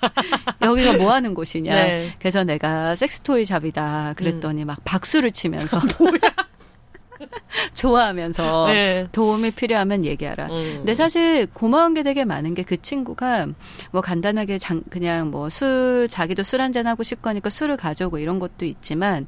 [0.64, 2.12] 여기가 뭐 하는 곳이냐 네.
[2.18, 4.68] 그래서 내가 섹스토이 샵이다 그랬더니 음.
[4.68, 6.20] 막 박수를 치면서 뭐야
[7.74, 9.08] 좋아하면서 네.
[9.12, 10.48] 도움이 필요하면 얘기하라.
[10.48, 10.74] 음.
[10.78, 13.48] 근데 사실 고마운 게 되게 많은 게 그 친구가
[13.92, 18.66] 뭐 간단하게 장, 그냥 뭐 술 자기도 술 한잔 하고 싶거니까 술을 가져오고 이런 것도
[18.66, 19.28] 있지만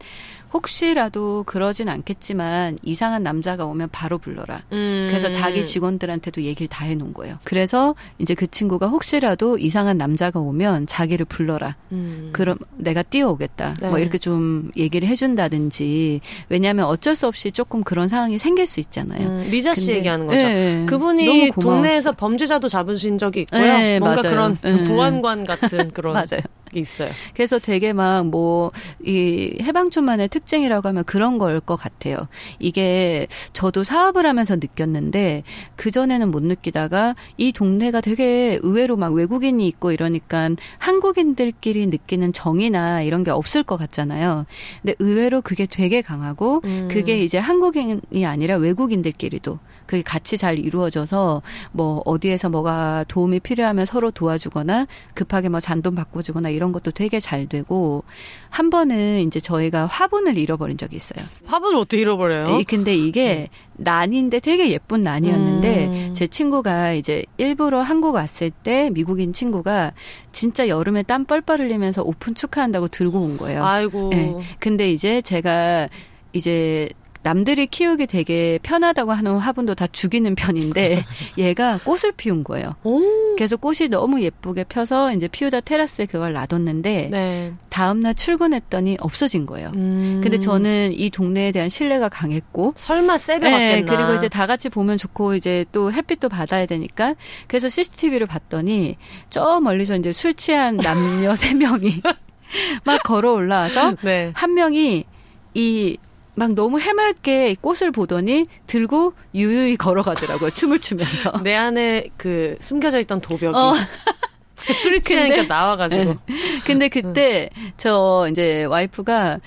[0.53, 4.63] 혹시라도 그러진 않겠지만 이상한 남자가 오면 바로 불러라.
[4.71, 5.07] 음.
[5.09, 7.37] 그래서 자기 직원들한테도 얘기를 다 해놓은 거예요.
[7.43, 11.75] 그래서 이제 그 친구가 혹시라도 이상한 남자가 오면 자기를 불러라.
[11.91, 12.29] 음.
[12.31, 13.65] 그럼 내가 뛰어오겠다.
[13.65, 13.89] 뭐 네.
[13.89, 19.27] 뭐 이렇게 좀 얘기를 해준다든지 왜냐하면 어쩔 수 없이 조금 그런 상황이 생길 수 있잖아요.
[19.27, 19.47] 음.
[19.49, 20.37] 리자 씨 얘기하는 거죠.
[20.37, 20.85] 네.
[20.87, 23.61] 그분이 동네에서 범죄자도 잡으신 적이 있고요.
[23.61, 24.35] 네, 뭔가 맞아요.
[24.35, 24.83] 그런 네.
[24.85, 26.41] 보안관 같은 그런 맞아요.
[26.79, 27.09] 있어요.
[27.35, 28.71] 그래서 되게 막 뭐
[29.05, 32.27] 이 해방촌만의 특징이라고 하면 그런 걸 것 같아요.
[32.59, 35.43] 이게 저도 사업을 하면서 느꼈는데
[35.75, 43.01] 그 전에는 못 느끼다가 이 동네가 되게 의외로 막 외국인이 있고 이러니까 한국인들끼리 느끼는 정이나
[43.01, 44.45] 이런 게 없을 것 같잖아요.
[44.81, 46.87] 근데 의외로 그게 되게 강하고 음.
[46.91, 54.11] 그게 이제 한국인이 아니라 외국인들끼리도 그게 같이 잘 이루어져서 뭐 어디에서 뭐가 도움이 필요하면 서로
[54.11, 58.03] 도와주거나 급하게 뭐 잔돈 바꿔주거나 이런 것도 되게 잘 되고
[58.49, 61.25] 한 번은 이제 저희가 화분을 잃어버린 적이 있어요.
[61.45, 62.61] 화분을 어떻게 잃어버려요?
[62.67, 66.13] 근데 이게 난인데 되게 예쁜 난이었는데 음.
[66.13, 69.93] 제 친구가 이제 일부러 한국 왔을 때 미국인 친구가
[70.31, 73.63] 진짜 여름에 땀 뻘뻘 흘리면서 오픈 축하한다고 들고 온 거예요.
[73.63, 74.09] 아이고.
[74.09, 74.35] 네.
[74.59, 75.87] 근데 이제 제가
[76.33, 76.89] 이제
[77.23, 81.03] 남들이 키우기 되게 편하다고 하는 화분도 다 죽이는 편인데
[81.37, 82.75] 얘가 꽃을 피운 거예요.
[82.83, 83.01] 오.
[83.35, 87.53] 그래서 꽃이 너무 예쁘게 펴서 이제 피우다 테라스에 그걸 놔뒀는데 네.
[87.69, 89.71] 다음날 출근했더니 없어진 거예요.
[89.75, 90.21] 음.
[90.23, 93.49] 근데 저는 이 동네에 대한 신뢰가 강했고 설마 세배.
[93.49, 97.15] 네, 그리고 이제 다 같이 보면 좋고 이제 또 햇빛도 받아야 되니까
[97.47, 98.97] 그래서 CCTV를 봤더니
[99.29, 102.01] 저 멀리서 이제 술 취한 남녀 세 명이
[102.83, 104.31] 막 걸어 올라와서 네.
[104.33, 105.05] 한 명이
[105.53, 105.97] 이
[106.37, 110.51] 막 너무 해맑게 꽃을 보더니 들고 유유히 걸어가더라고요.
[110.51, 111.31] 춤을 추면서.
[111.43, 113.55] 내 안에 그 숨겨져 있던 도벽이.
[113.55, 113.73] 어.
[114.55, 116.03] 술이 취하니까 나와가지고.
[116.03, 116.17] 네.
[116.63, 119.39] 근데 그때 저 이제 와이프가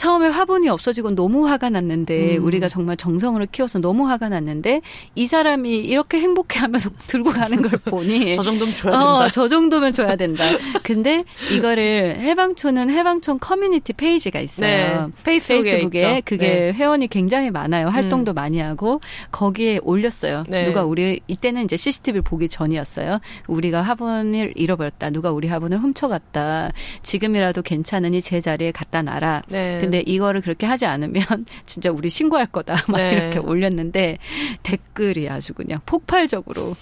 [0.00, 2.44] 처음에 화분이 없어지고 너무 화가 났는데 음.
[2.44, 4.80] 우리가 정말 정성으로 키워서 너무 화가 났는데
[5.14, 9.18] 이 사람이 이렇게 행복해하면서 들고 가는 걸 보니 저 정도면 줘야 된다.
[9.18, 10.44] 어, 저 정도면 줘야 된다.
[10.84, 14.66] 근데 이거를 해방촌은 해방촌 커뮤니티 페이지가 있어요.
[15.08, 15.22] 네.
[15.22, 16.72] 페이스북에, 페이스북에 그게 네.
[16.72, 17.88] 회원이 굉장히 많아요.
[17.88, 18.34] 활동도 음.
[18.36, 20.44] 많이 하고 거기에 올렸어요.
[20.48, 20.64] 네.
[20.64, 23.20] 누가 우리 이때는 이제 CCTV를 보기 전이었어요.
[23.48, 25.10] 우리가 화분을 잃어버렸다.
[25.10, 26.70] 누가 우리 화분을 훔쳐갔다.
[27.02, 29.42] 지금이라도 괜찮으니 제 자리에 갖다 놔라.
[29.48, 29.89] 네.
[29.90, 31.24] 근데 이거를 그렇게 하지 않으면
[31.66, 32.84] 진짜 우리 신고할 거다.
[32.86, 33.12] 막 네.
[33.12, 34.18] 이렇게 올렸는데
[34.62, 36.76] 댓글이 아주 그냥 폭발적으로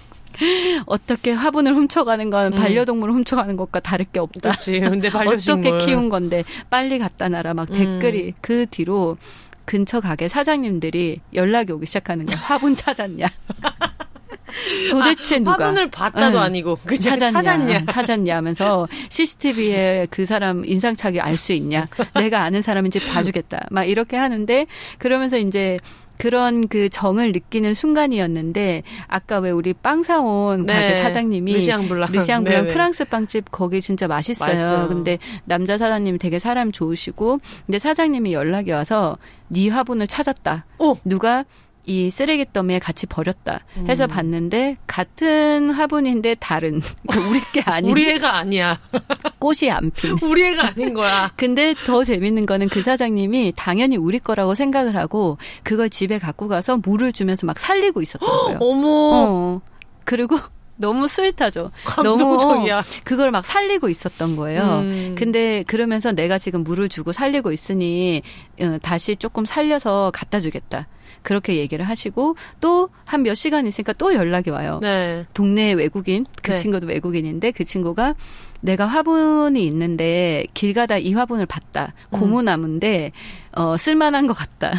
[0.85, 2.57] 어떻게 화분을 훔쳐가는 건 음.
[2.57, 4.41] 반려동물을 훔쳐가는 것과 다를 게 없다.
[4.51, 4.81] 그렇지.
[4.81, 5.67] 근데 반려식물.
[5.73, 7.55] 어떻게 키운 건데 빨리 갖다 놔라.
[7.55, 7.75] 막 음.
[7.75, 9.17] 댓글이 그 뒤로
[9.65, 12.37] 근처 가게 사장님들이 연락이 오기 시작하는 거야.
[12.39, 13.27] 화분 찾았냐.
[14.91, 16.43] 도대체 아, 누가 화분을 봤다도 응.
[16.43, 21.85] 아니고 그 찾았냐, 찾았냐 찾았냐 하면서 CCTV에 그 사람 인상착의 알 수 있냐
[22.15, 24.67] 내가 아는 사람인지 봐주겠다 막 이렇게 하는데
[24.99, 25.79] 그러면서 이제
[26.19, 30.75] 그런 그 정을 느끼는 순간이었는데 아까 왜 우리 빵 사온 네.
[30.75, 34.51] 가게 사장님이 르시앙 블랑 르시앙 블랑 프랑스 빵집 거기 진짜 맛있어요.
[34.51, 34.89] 맛있어요.
[34.89, 39.17] 근데 남자 사장님이 되게 사람 좋으시고 근데 사장님이 연락이 와서
[39.49, 40.67] 네 화분을 찾았다.
[40.79, 40.97] 오.
[41.05, 41.45] 누가
[41.89, 44.09] 이 쓰레기 더미에 같이 버렸다 해서 음.
[44.09, 48.79] 봤는데 같은 화분인데 다른 그 우리 게 아닌 우리 애가 아니야
[49.41, 54.55] 꽃이 안핀 우리 애가 아닌 거야 근데 더 재밌는 거는 그 사장님이 당연히 우리 거라고
[54.55, 59.61] 생각을 하고 그걸 집에 갖고 가서 물을 주면서 막 살리고 있었던 거예요 어머 어.
[60.05, 60.37] 그리고
[60.81, 61.73] 너무 스윗하죠.
[61.85, 62.75] 감동적이야.
[62.77, 64.83] 너무 그걸 막 살리고 있었던 거예요.
[64.85, 65.15] 음.
[65.19, 68.23] 근데 그러면서 내가 지금 물을 주고 살리고 있으니
[68.61, 70.87] 어, 다시 조금 살려서 갖다 주겠다.
[71.29, 74.79] 그렇게 얘기를 하시고 또 한 몇 시간 있으니까 또 연락이 와요.
[74.83, 75.25] 네.
[75.35, 76.57] 동네 외국인 그 네.
[76.57, 78.15] 친구도 외국인인데 그 친구가
[78.61, 81.93] 내가 화분이 있는데 길 가다 이 화분을 봤다.
[82.11, 82.19] 음.
[82.21, 83.13] 고무나무인데
[83.53, 84.73] 어 쓸만한 것 같다.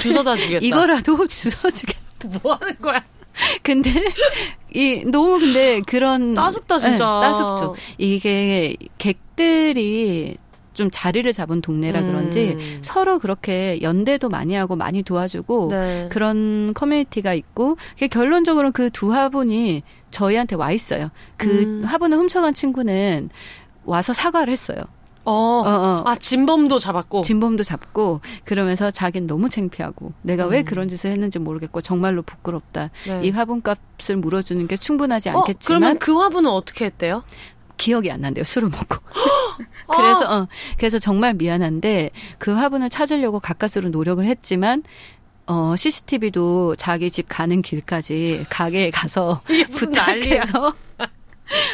[0.00, 0.64] 주워다 주겠다.
[0.64, 2.00] 이거라도 주워 주겠다.
[2.42, 3.02] 뭐 하는 거야?
[3.62, 3.90] 근데
[4.72, 7.74] 이 너무 근데 그런 따숩다 진짜 네, 따숩죠.
[7.98, 10.36] 이게 객들이
[10.74, 12.06] 좀 자리를 잡은 동네라 음.
[12.08, 16.08] 그런지 서로 그렇게 연대도 많이 하고 많이 도와주고 네.
[16.10, 17.76] 그런 커뮤니티가 있고
[18.10, 21.10] 결론적으로 그 두 화분이 저희한테 와 있어요.
[21.36, 21.84] 그 음.
[21.84, 23.28] 화분을 훔쳐간 친구는
[23.84, 24.78] 와서 사과를 했어요.
[25.26, 26.02] 어, 어, 어.
[26.06, 27.22] 아, 진범도 잡았고.
[27.22, 30.50] 진범도 잡고, 그러면서 자기는 너무 창피하고, 내가 음.
[30.50, 32.90] 왜 그런 짓을 했는지 모르겠고, 정말로 부끄럽다.
[33.06, 33.20] 네.
[33.24, 35.80] 이 화분 값을 물어주는 게 충분하지 어, 않겠지만.
[35.80, 37.24] 그러면 그 화분은 어떻게 했대요?
[37.76, 38.44] 기억이 안 난대요.
[38.44, 38.96] 술을 먹고.
[39.86, 44.82] 그래서 어, 그래서 정말 미안한데 그 화분을 찾으려고 가까스로 노력을 했지만
[45.46, 50.74] 어 CCTV도 자기 집 가는 길까지 가게에 가서 부탁해서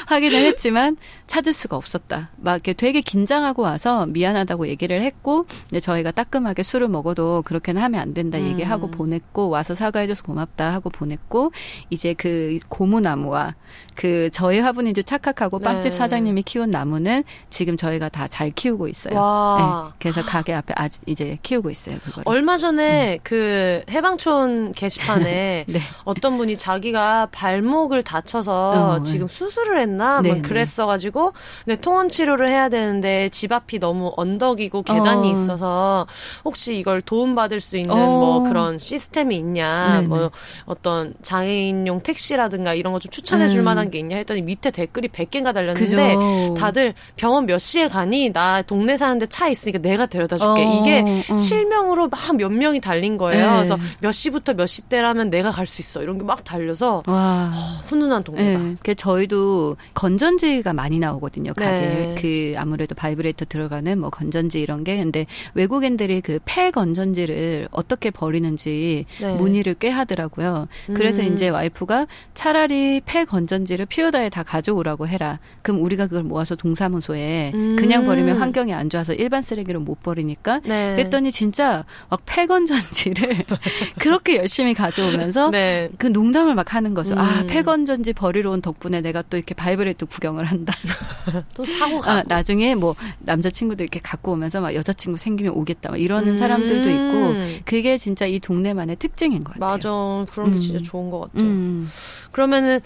[0.07, 2.31] 하기는 했지만 찾을 수가 없었다.
[2.37, 8.01] 막 이렇게 되게 긴장하고 와서 미안하다고 얘기를 했고, 근데 저희가 따끔하게 술을 먹어도 그렇게는 하면
[8.01, 8.91] 안 된다 얘기하고 음.
[8.91, 11.53] 보냈고, 와서 사과해줘서 고맙다 하고 보냈고,
[11.91, 13.55] 이제 그 고무나무와
[13.95, 15.97] 그 저희 화분인 줄 착각하고 빵집 네.
[15.97, 19.15] 사장님이 키운 나무는 지금 저희가 다 잘 키우고 있어요.
[19.59, 19.95] 네.
[19.99, 21.99] 그래서 가게 앞에 아직 이제 키우고 있어요.
[22.05, 22.23] 그걸.
[22.27, 23.19] 얼마 전에 음.
[23.23, 25.81] 그 해방촌 게시판에 네.
[26.05, 29.03] 어떤 분이 자기가 발목을 다쳐서 어, 네.
[29.03, 30.41] 지금 수술 을 했나 뭐.
[30.43, 31.33] 그랬어가지고
[31.65, 35.33] 근데 통원 치료를 해야 되는데 집 앞이 너무 언덕이고 계단이 어.
[35.33, 36.07] 있어서
[36.45, 37.97] 혹시 이걸 도움 받을 수 있는 어.
[37.97, 40.07] 뭐 그런 시스템이 있냐 네네.
[40.09, 40.31] 뭐
[40.65, 43.65] 어떤 장애인용 택시라든가 이런 거 좀 추천해줄 음.
[43.65, 46.55] 만한 게 있냐 했더니 밑에 댓글이 100개가 달렸는데 그죠.
[46.55, 50.65] 다들 병원 몇 시에 가니 나 동네 사는데 차 있으니까 내가 데려다 줄게.
[50.65, 51.37] 어, 이게 어.
[51.37, 53.47] 실명으로 막 몇 명이 달린 거예요.
[53.51, 53.55] 네.
[53.57, 56.03] 그래서 몇 시부터 몇 시 때라면 내가 갈 수 있어.
[56.03, 57.51] 이런 게 막 달려서 와.
[57.53, 58.59] 허, 훈훈한 동네다.
[58.59, 58.77] 네.
[58.85, 59.50] 그 저희도
[59.95, 61.53] 건전지가 많이 나오거든요.
[61.55, 62.15] 가게 네.
[62.19, 69.05] 그 아무래도 바이브레이터 들어가는 뭐 건전지 이런 게 근데 외국인들이 그 폐 건전지를 어떻게 버리는지
[69.21, 69.35] 네.
[69.35, 70.69] 문의를 꽤 하더라고요.
[70.95, 71.33] 그래서 음.
[71.33, 75.39] 이제 와이프가 차라리 폐 건전지 쓰레기를 피우다에 다 가져오라고 해라.
[75.63, 77.77] 그럼 우리가 그걸 모아서 동사무소에 음.
[77.77, 80.97] 그냥 버리면 환경이 안 좋아서 일반 쓰레기로 못 버리니까 네.
[80.97, 83.45] 그랬더니 진짜 막 폐 건전지를
[83.99, 85.89] 그렇게 열심히 가져오면서 네.
[85.99, 87.15] 그 농담을 막 하는 거죠.
[87.17, 87.29] 아, 음.
[87.41, 90.73] 아 폐 건전지 버리러 온 덕분에 내가 또 이렇게 바이브레이터 구경을 한다.
[91.55, 96.01] 또 사고 가 아, 나중에 뭐 남자친구들 이렇게 갖고 오면서 막 여자친구 생기면 오겠다 막
[96.01, 96.37] 이러는 음.
[96.37, 99.71] 사람들도 있고 그게 진짜 이 동네만의 특징인 것 같아요.
[99.71, 100.33] 맞아.
[100.33, 100.61] 그런 게 음.
[100.61, 101.43] 진짜 좋은 것 같아요.
[101.45, 101.91] 음.
[102.33, 102.81] 그러면은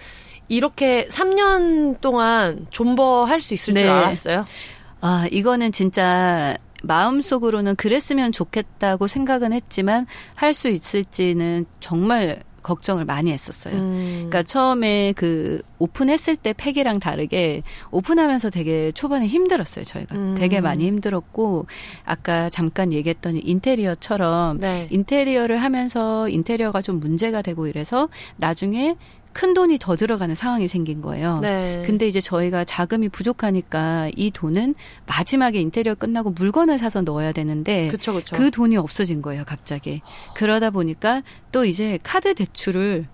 [0.48, 3.80] 이렇게 3년 동안 존버 할 수 있을 네.
[3.80, 4.44] 줄 알았어요?
[5.00, 13.76] 아, 이거는 진짜 마음속으로는 그랬으면 좋겠다고 생각은 했지만 할 수 있을지는 정말 걱정을 많이 했었어요.
[13.76, 14.10] 음.
[14.28, 19.84] 그러니까 처음에 그 오픈했을 때 팩이랑 다르게 오픈하면서 되게 초반에 힘들었어요.
[19.84, 20.34] 저희가 음.
[20.36, 21.66] 되게 많이 힘들었고
[22.04, 24.88] 아까 잠깐 얘기했던 인테리어처럼 네.
[24.90, 28.96] 인테리어를 하면서 인테리어가 좀 문제가 되고 이래서 나중에
[29.34, 31.40] 큰 돈이 더 들어가는 상황이 생긴 거예요.
[31.40, 31.82] 네.
[31.84, 34.74] 근데 이제 저희가 자금이 부족하니까 이 돈은
[35.06, 38.36] 마지막에 인테리어 끝나고 물건을 사서 넣어야 되는데 그쵸, 그쵸.
[38.36, 40.00] 그 돈이 없어진 거예요, 갑자기.
[40.34, 43.06] 그러다 보니까 또 이제 카드 대출을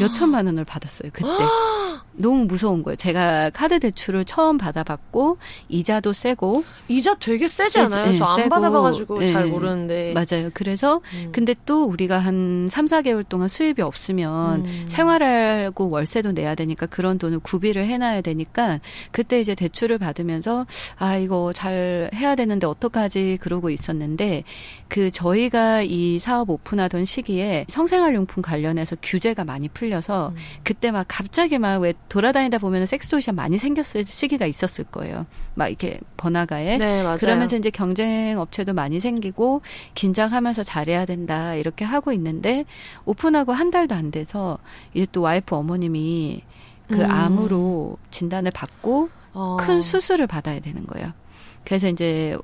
[0.00, 1.28] 몇 천만 원을 받았어요, 그때.
[2.18, 2.96] 너무 무서운 거예요.
[2.96, 8.04] 제가 카드 대출을 처음 받아봤고 이자도 세고 이자 되게 세지 않아요?
[8.06, 9.26] 네, 저안 받아봐가지고 네.
[9.32, 10.50] 잘 모르는데 맞아요.
[10.52, 11.30] 그래서 음.
[11.32, 14.84] 근데 또 우리가 한 3, 4개월 동안 수입이 없으면 음.
[14.88, 18.80] 생활하고 월세도 내야 되니까 그런 돈을 구비를 해놔야 되니까
[19.12, 20.66] 그때 이제 대출을 받으면서
[20.98, 24.42] 아 이거 잘 해야 되는데 어떡하지 그러고 있었는데
[24.88, 30.36] 그 저희가 이 사업 오픈하던 시기에 성생활용품 관련해서 규제가 많이 풀려서 음.
[30.64, 35.26] 그때 막 갑자기 막왜 돌아다니다 보면 섹스도시가 많이 생겼을 시기가 있었을 거예요.
[35.54, 36.78] 막 이렇게 번화가에.
[36.78, 37.16] 네.
[37.18, 39.62] 그러면서 이제 경쟁 업체도 많이 생기고
[39.94, 42.64] 긴장하면서 잘해야 된다 이렇게 하고 있는데
[43.04, 44.58] 오픈하고 한 달도 안 돼서
[44.94, 46.42] 이제 또 와이프 어머님이
[46.88, 47.10] 그 음.
[47.10, 49.56] 암으로 진단을 받고 어.
[49.60, 51.12] 큰 수술을 받아야 되는 거예요.
[51.64, 52.36] 그래서 이제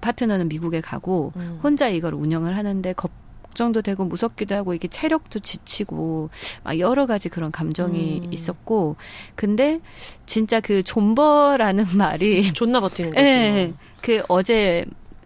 [0.00, 1.58] 파트너는 미국에 가고 음.
[1.62, 2.92] 혼자 이걸 운영을 하는데
[3.58, 6.30] 걱정도 되고 무섭기도 하고 이게 체력도 지치고
[6.62, 8.32] 막 여러 가지 그런 감정이 음.
[8.32, 8.94] 있었고
[9.34, 9.80] 근데
[10.26, 13.24] 진짜 그 존버라는 말이 존나 버티는 거지.
[13.24, 14.84] 네, 그 어제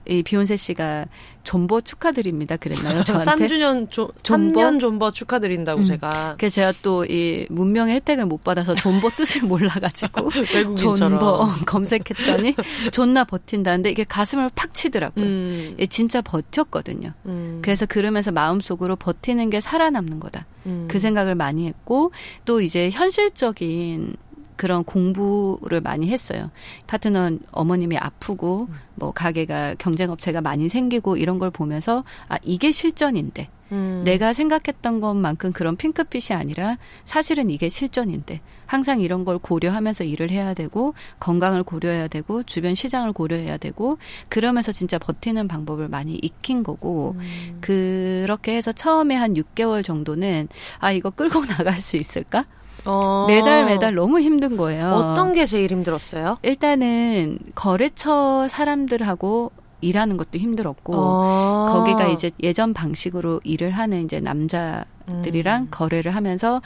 [0.08, 1.04] 이 비욘세 씨가
[1.44, 2.56] 존버 축하드립니다.
[2.56, 3.04] 그랬나요?
[3.04, 4.60] 저한테 3주년 조, 존버?
[4.60, 5.84] 3년 존버 축하드린다고 음.
[5.84, 6.36] 제가.
[6.38, 12.54] 그래서 제가 또 이 문명의 혜택을 못 받아서 존버 뜻을 몰라가지고 외국인처럼 존버 검색했더니
[12.90, 15.24] 존나 버틴다는데 이게 가슴을 팍 치더라고요.
[15.24, 15.76] 음.
[15.90, 17.12] 진짜 버텼거든요.
[17.26, 17.58] 음.
[17.62, 20.46] 그래서 그러면서 마음속으로 버티는 게 살아남는 거다.
[20.66, 20.86] 음.
[20.90, 22.12] 그 생각을 많이 했고
[22.44, 24.16] 또 이제 현실적인
[24.56, 26.50] 그런 공부를 많이 했어요.
[26.86, 28.74] 파트너 어머님이 아프고 음.
[28.94, 34.02] 뭐 가게가 경쟁 업체가 많이 생기고 이런 걸 보면서 아 이게 실전인데 음.
[34.04, 40.54] 내가 생각했던 것만큼 그런 핑크빛이 아니라 사실은 이게 실전인데 항상 이런 걸 고려하면서 일을 해야
[40.54, 47.16] 되고 건강을 고려해야 되고 주변 시장을 고려해야 되고 그러면서 진짜 버티는 방법을 많이 익힌 거고
[47.18, 47.58] 음.
[47.60, 52.44] 그렇게 해서 처음에 한 6개월 정도는 아 이거 끌고 나갈 수 있을까?
[52.84, 53.26] 어.
[53.28, 54.90] 매달 매달 너무 힘든 거예요.
[54.90, 56.38] 어떤 게 제일 힘들었어요?
[56.42, 61.66] 일단은 거래처 사람들하고 일하는 것도 힘들었고 어.
[61.72, 65.68] 거기가 이제 예전 방식으로 일을 하는 이제 남자들이랑 음.
[65.70, 66.62] 거래를 하면서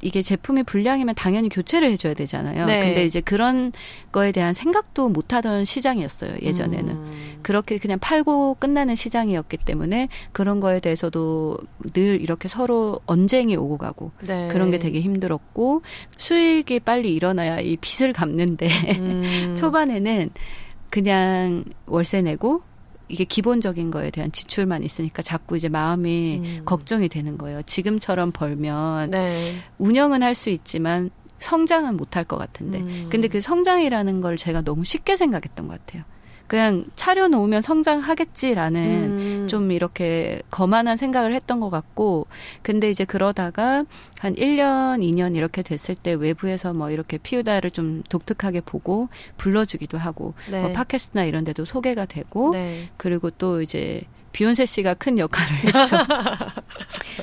[0.00, 2.66] 이게 제품이 불량이면 당연히 교체를 해줘야 되잖아요.
[2.66, 2.80] 네.
[2.80, 3.72] 근데 이제 그런
[4.12, 7.38] 거에 대한 생각도 못하던 시장이었어요 예전에는 음.
[7.42, 11.58] 그렇게 그냥 팔고 끝나는 시장이었기 때문에 그런 거에 대해서도
[11.92, 14.48] 늘 이렇게 서로 언쟁이 오고 가고 네.
[14.48, 15.82] 그런 게 되게 힘들었고
[16.16, 19.56] 수익이 빨리 일어나야 이 빚을 갚는데 음.
[19.58, 20.30] 초반에는
[20.90, 22.62] 그냥 월세 내고
[23.08, 26.62] 이게 기본적인 거에 대한 지출만 있으니까 자꾸 이제 마음이 음.
[26.64, 27.62] 걱정이 되는 거예요.
[27.62, 29.34] 지금처럼 벌면 네.
[29.78, 32.78] 운영은 할 수 있지만 성장은 못할 것 같은데.
[32.80, 33.06] 음.
[33.10, 36.04] 근데 그 성장이라는 걸 제가 너무 쉽게 생각했던 것 같아요.
[36.48, 39.46] 그냥 차려놓으면 성장하겠지라는 음.
[39.48, 42.26] 좀 이렇게 거만한 생각을 했던 것 같고,
[42.62, 43.84] 근데 이제 그러다가
[44.18, 50.32] 한 1년, 2년 이렇게 됐을 때 외부에서 뭐 이렇게 피우다를 좀 독특하게 보고 불러주기도 하고,
[50.50, 50.62] 네.
[50.62, 52.88] 뭐 팟캐스트나 이런 데도 소개가 되고, 네.
[52.96, 55.96] 그리고 또 이제 비욘세 씨가 큰 역할을 했죠.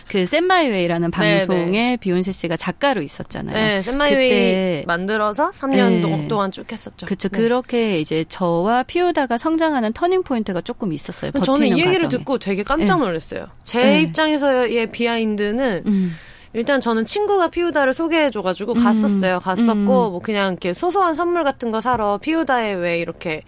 [0.08, 1.97] 그 쎈마이웨이라는 방송에 네네.
[1.97, 3.55] 비욘세 씨가 작가로 있었잖아요.
[3.55, 6.27] 네, 쎈마이웨이 만들어서 3년 네.
[6.27, 7.05] 동안 쭉 했었죠.
[7.05, 7.29] 그렇죠.
[7.29, 7.38] 네.
[7.38, 11.31] 그렇게 이제 저와 피우다가 성장하는 터닝 포인트가 조금 있었어요.
[11.31, 12.10] 저는 이 얘기를 과정에.
[12.10, 13.05] 듣고 되게 깜짝 네.
[13.05, 13.47] 놀랐어요.
[13.63, 14.01] 제 네.
[14.01, 16.15] 입장에서의 behind는 음.
[16.53, 18.84] 일단 저는 친구가 피우다를 소개해줘가지고 음.
[18.84, 19.39] 갔었어요.
[19.41, 19.86] 갔었고 음.
[19.86, 23.43] 뭐 그냥 이렇게 소소한 선물 같은 거 사러 피우다에 왜 이렇게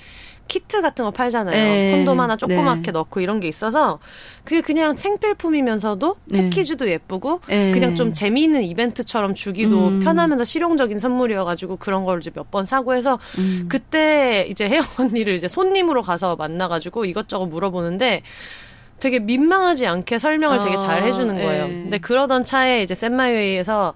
[0.48, 1.56] 키트 같은 거 팔잖아요.
[1.56, 1.92] 네.
[1.92, 2.92] 콘돔 하나 조그맣게 네.
[2.92, 4.00] 넣고 이런 게 있어서
[4.44, 6.44] 그게 그냥 생필품이면서도 네.
[6.44, 7.72] 패키지도 예쁘고 네.
[7.72, 10.00] 그냥 좀 재미있는 이벤트처럼 주기도 음.
[10.00, 13.66] 편하면서 실용적인 선물이어가지고 그런 걸 이제 몇 번 사고 해서 음.
[13.70, 18.22] 그때 이제 혜영 언니를 이제 손님으로 가서 만나가지고 이것저것 물어보는데
[19.00, 21.68] 되게 민망하지 않게 설명을 어, 되게 잘 해주는 거예요.
[21.68, 21.74] 네.
[21.74, 23.94] 근데 그러던 차에 이제 샌마이웨이에서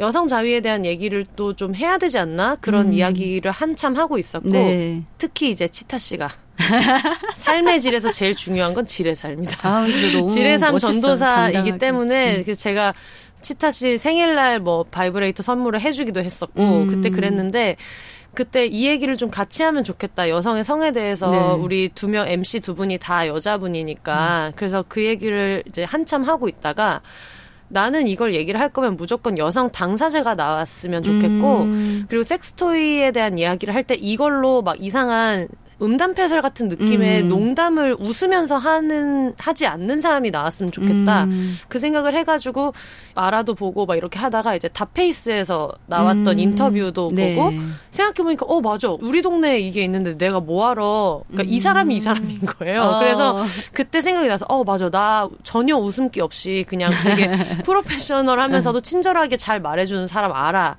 [0.00, 2.92] 여성 자위에 대한 얘기를 또 좀 해야 되지 않나 그런 음.
[2.94, 5.02] 이야기를 한참 하고 있었고 네.
[5.18, 6.28] 특히 이제 치타 씨가
[7.34, 9.68] 삶의 질에서 제일 중요한 건 질의 삶이다.
[9.68, 9.86] 아,
[10.28, 12.54] 질의 삶 전도사이기 때문에 음.
[12.54, 12.92] 제가
[13.40, 16.86] 치타 씨 생일날 뭐 바이브레이터 선물을 해주기도 했었고 음.
[16.88, 17.76] 그때 그랬는데
[18.32, 20.28] 그때 이 얘기를 좀 같이 하면 좋겠다.
[20.28, 21.38] 여성의 성에 대해서 네.
[21.62, 24.52] 우리 두 명 MC 두 분이 다 여자분이니까 음.
[24.56, 27.00] 그래서 그 얘기를 이제 한참 하고 있다가
[27.74, 32.06] 나는 이걸 얘기를 할 거면 무조건 여성 당사자가 나왔으면 좋겠고 음.
[32.08, 35.48] 그리고 섹스토이에 대한 이야기를 할 때 이걸로 막 이상한
[35.84, 37.28] 음담패설 같은 느낌의 음.
[37.28, 41.58] 농담을 웃으면서 하는 하지 않는 사람이 나왔으면 좋겠다 음.
[41.68, 42.72] 그 생각을 해가지고
[43.14, 46.38] 마라도 보고 막 이렇게 하다가 이제 다페이스에서 나왔던 음.
[46.38, 47.34] 인터뷰도 네.
[47.34, 47.52] 보고
[47.90, 52.82] 생각해보니까 어 맞아 우리 동네에 이게 있는데 내가 뭐하러 그러니까 이 사람이 이 사람인 거예요
[52.82, 52.98] 어.
[52.98, 57.30] 그래서 그때 생각이 나서 어 맞아 나 전혀 웃음기 없이 그냥 되게
[57.64, 60.76] 프로페셔널하면서도 친절하게 잘 말해주는 사람 알아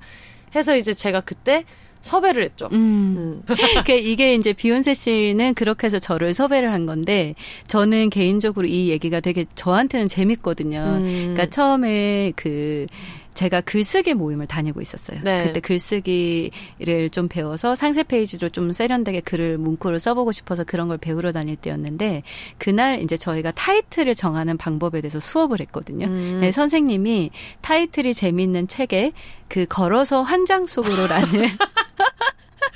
[0.54, 1.64] 해서 이제 제가 그때
[2.06, 2.68] 섭외를 했죠.
[2.72, 3.42] 음.
[3.48, 3.54] 음.
[3.90, 7.34] 이게 이제 비욘세 씨는 그렇게 해서 저를 섭외를 한 건데
[7.66, 10.78] 저는 개인적으로 이 얘기가 되게 저한테는 재밌거든요.
[11.00, 11.04] 음.
[11.34, 12.86] 그러니까 처음에 그
[13.36, 15.20] 제가 글쓰기 모임을 다니고 있었어요.
[15.22, 15.44] 네.
[15.44, 21.30] 그때 글쓰기를 좀 배워서 상세 페이지로 좀 세련되게 글을 문구를 써보고 싶어서 그런 걸 배우러
[21.30, 22.22] 다닐 때였는데
[22.58, 26.06] 그날 이제 저희가 타이틀을 정하는 방법에 대해서 수업을 했거든요.
[26.06, 26.38] 음.
[26.40, 29.12] 네, 선생님이 타이틀이 재미있는 책에
[29.48, 31.26] 그 걸어서 한 장 속으로라는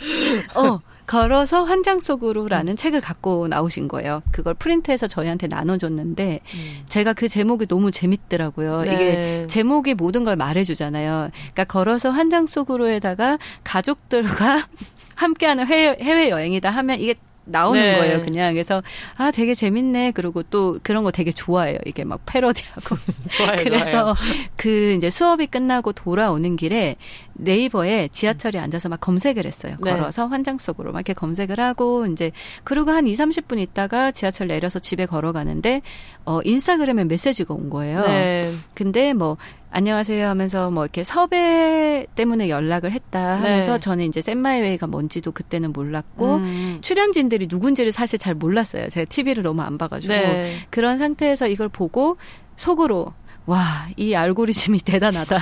[0.57, 2.77] 어 걸어서 한 장 속으로라는 음.
[2.77, 4.23] 책을 갖고 나오신 거예요.
[4.33, 6.83] 그걸 프린트해서 저희한테 나눠줬는데 음.
[6.87, 8.83] 제가 그 제목이 너무 재밌더라고요.
[8.83, 8.92] 네.
[8.94, 11.31] 이게 제목이 모든 걸 말해주잖아요.
[11.33, 14.66] 그러니까 걸어서 한 장 속으로에다가 가족들과
[15.16, 17.14] 함께하는 해외, 해외 여행이다 하면 이게
[17.51, 17.99] 나오는 네.
[17.99, 18.55] 거예요, 그냥.
[18.55, 18.83] 그래서
[19.17, 20.13] 아, 되게 재밌네.
[20.13, 21.79] 그리고 또 그런 거 되게 좋아해요.
[21.87, 22.97] 이게 막 패러디하고.
[23.31, 23.57] 좋아요.
[23.59, 24.15] 그래서 좋아요.
[24.57, 26.97] 그 이제 수업이 끝나고 돌아오는 길에
[27.35, 29.77] 네이버에 지하철에 앉아서 막 검색을 했어요.
[29.83, 29.91] 네.
[29.93, 32.33] 걸어서 환장 속으로 막 이렇게 검색을 하고 이제
[32.65, 35.83] 그러고 한 2, 30분 있다가 지하철 내려서 집에 걸어가는데
[36.27, 38.03] 어 인스타그램에 메시지가 온 거예요.
[38.03, 38.53] 네.
[38.75, 39.37] 근데 뭐
[39.73, 43.79] 안녕하세요 하면서 뭐 이렇게 섭외 때문에 연락을 했다 하면서 네.
[43.81, 46.79] 저는 이제 샌마이웨이가 뭔지도 그때는 몰랐고 음.
[46.81, 48.89] 출연진들이 누군지를 사실 잘 몰랐어요.
[48.89, 50.57] 제가 TV를 너무 안 봐가지고 네.
[50.71, 52.17] 그런 상태에서 이걸 보고
[52.57, 53.13] 속으로
[53.47, 55.39] 와, 이 알고리즘이 대단하다.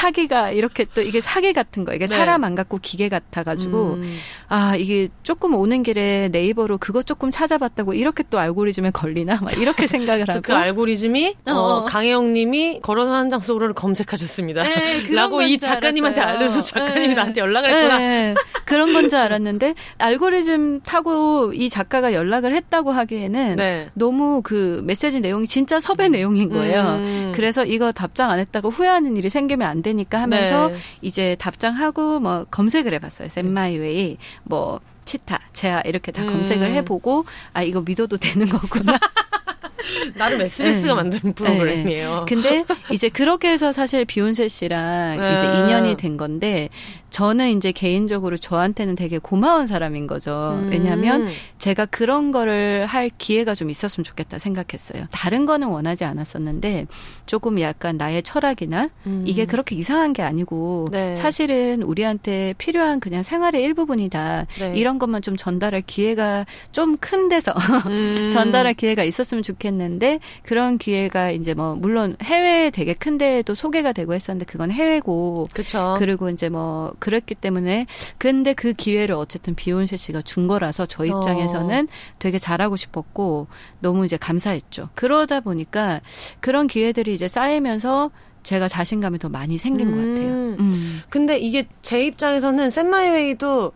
[0.00, 2.16] 사기가 이렇게 또 이게 사기 같은 거 이게 네.
[2.16, 4.18] 사람 안 갖고 기계 같아가지고 음.
[4.48, 9.86] 아 이게 조금 오는 길에 네이버로 그것 조금 찾아봤다고 이렇게 또 알고리즘에 걸리나 막 이렇게
[9.86, 11.84] 생각을 하고 그 알고리즘이 어, 어.
[11.84, 14.64] 강혜영님이 걸어서 한 장 속으로를 검색하셨습니다.
[14.64, 17.14] 네, 라고 이 작가님한테 알려서 작가님이 네.
[17.14, 17.98] 나한테 연락을 했구나.
[17.98, 18.34] 네,
[18.64, 23.88] 그런 건 줄 알았는데 알고리즘 타고 이 작가가 연락을 했다고 하기에는 네.
[23.94, 26.80] 너무 그 메시지 내용이 진짜 섭외 내용인 거예요.
[26.82, 27.32] 음.
[27.34, 30.74] 그래서 이거 답장 안 했다고 후회하는 일이 생기면 안 되니까 하면서 네.
[31.02, 33.28] 이제 답장하고 뭐 검색을 해봤어요.
[33.28, 36.28] 샘마이웨이 뭐 치타, 제아 이렇게 다 음.
[36.28, 38.98] 검색을 해보고 아 이거 믿어도 되는 거구나.
[40.14, 41.02] 나름 SBS가 네.
[41.02, 42.24] 만든 프로그램이에요.
[42.26, 42.34] 네.
[42.34, 45.36] 근데 이제 그렇게 해서 사실 비욘세 씨랑 네.
[45.36, 46.68] 이제 인연이 된 건데
[47.10, 50.58] 저는 이제 개인적으로 저한테는 되게 고마운 사람인 거죠.
[50.62, 50.70] 음.
[50.70, 51.26] 왜냐하면
[51.58, 55.06] 제가 그런 거를 할 기회가 좀 있었으면 좋겠다 생각했어요.
[55.10, 56.86] 다른 거는 원하지 않았었는데
[57.26, 59.24] 조금 약간 나의 철학이나 음.
[59.26, 61.16] 이게 그렇게 이상한 게 아니고 네.
[61.16, 64.46] 사실은 우리한테 필요한 그냥 생활의 일부분이다.
[64.60, 64.72] 네.
[64.76, 67.52] 이런 것만 좀 전달할 기회가 좀 큰 데서
[67.86, 68.28] 음.
[68.30, 74.14] 전달할 기회가 있었으면 좋겠는데 그런 기회가 이제 뭐 물론 해외에 되게 큰 데에도 소개가 되고
[74.14, 75.96] 했었는데 그건 해외고 그쵸.
[75.98, 77.86] 그리고 이제 뭐 그랬기 때문에
[78.18, 81.92] 근데 그 기회를 어쨌든 비욘세 씨가 준 거라서 저 입장에서는 어.
[82.18, 83.48] 되게 잘하고 싶었고
[83.80, 84.90] 너무 이제 감사했죠.
[84.94, 86.00] 그러다 보니까
[86.40, 88.10] 그런 기회들이 이제 쌓이면서
[88.42, 89.92] 제가 자신감이 더 많이 생긴 음.
[89.92, 90.32] 것 같아요.
[90.32, 90.56] 음.
[90.60, 91.02] 음.
[91.08, 93.72] 근데 이게 제 입장에서는 샌마이웨이도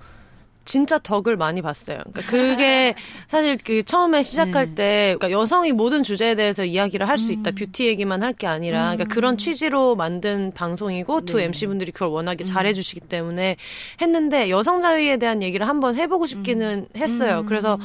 [0.65, 1.99] 진짜 덕을 많이 봤어요.
[2.12, 2.95] 그러니까 그게
[3.29, 4.75] 사실 그 처음에 시작할 네.
[4.75, 7.51] 때 그러니까 여성이 모든 주제에 대해서 이야기를 할 수 있다.
[7.51, 7.55] 음.
[7.55, 9.09] 뷰티 얘기만 할 게 아니라 그러니까 음.
[9.15, 11.27] 그런 취지로 만든 방송이고 네.
[11.27, 12.45] 두 MC분들이 그걸 워낙에 음.
[12.45, 13.57] 잘해 주시기 때문에
[14.01, 16.99] 했는데 여성 자유에 대한 얘기를 한번 해 보고 싶기는 음.
[17.01, 17.41] 했어요.
[17.41, 17.47] 음.
[17.47, 17.79] 그래서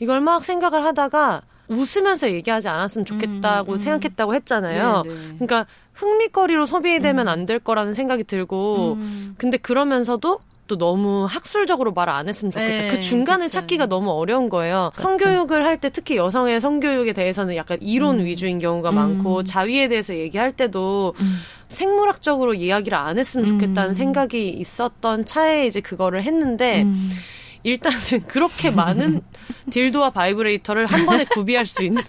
[0.00, 5.02] 이걸 막 생각을 하다가 웃으면서 얘기하지 않았으면 좋겠다고 음, 생각했다고 했잖아요.
[5.06, 5.16] 네, 네.
[5.34, 8.98] 그러니까 흥미거리로 소비되면 안 될 거라는 생각이 들고
[9.38, 10.38] 근데 그러면서도
[10.72, 12.82] 또 너무 학술적으로 말 안 했으면 좋겠다.
[12.82, 13.60] 네, 그 중간을 그쵸.
[13.60, 14.90] 찾기가 너무 어려운 거예요.
[14.94, 15.02] 그쵸.
[15.08, 18.24] 성교육을 할 때 특히 여성의 성교육에 대해서는 약간 이론 음.
[18.24, 18.94] 위주인 경우가 음.
[18.94, 21.38] 많고 자위에 대해서 얘기할 때도 음.
[21.68, 23.94] 생물학적으로 이야기를 안 했으면 좋겠다는 음.
[23.94, 27.10] 생각이 있었던 차에 이제 그거를 했는데 음.
[27.64, 29.20] 일단은 그렇게 많은
[29.70, 32.02] 딜도와 바이브레이터를 한 번에 구비할 수 있는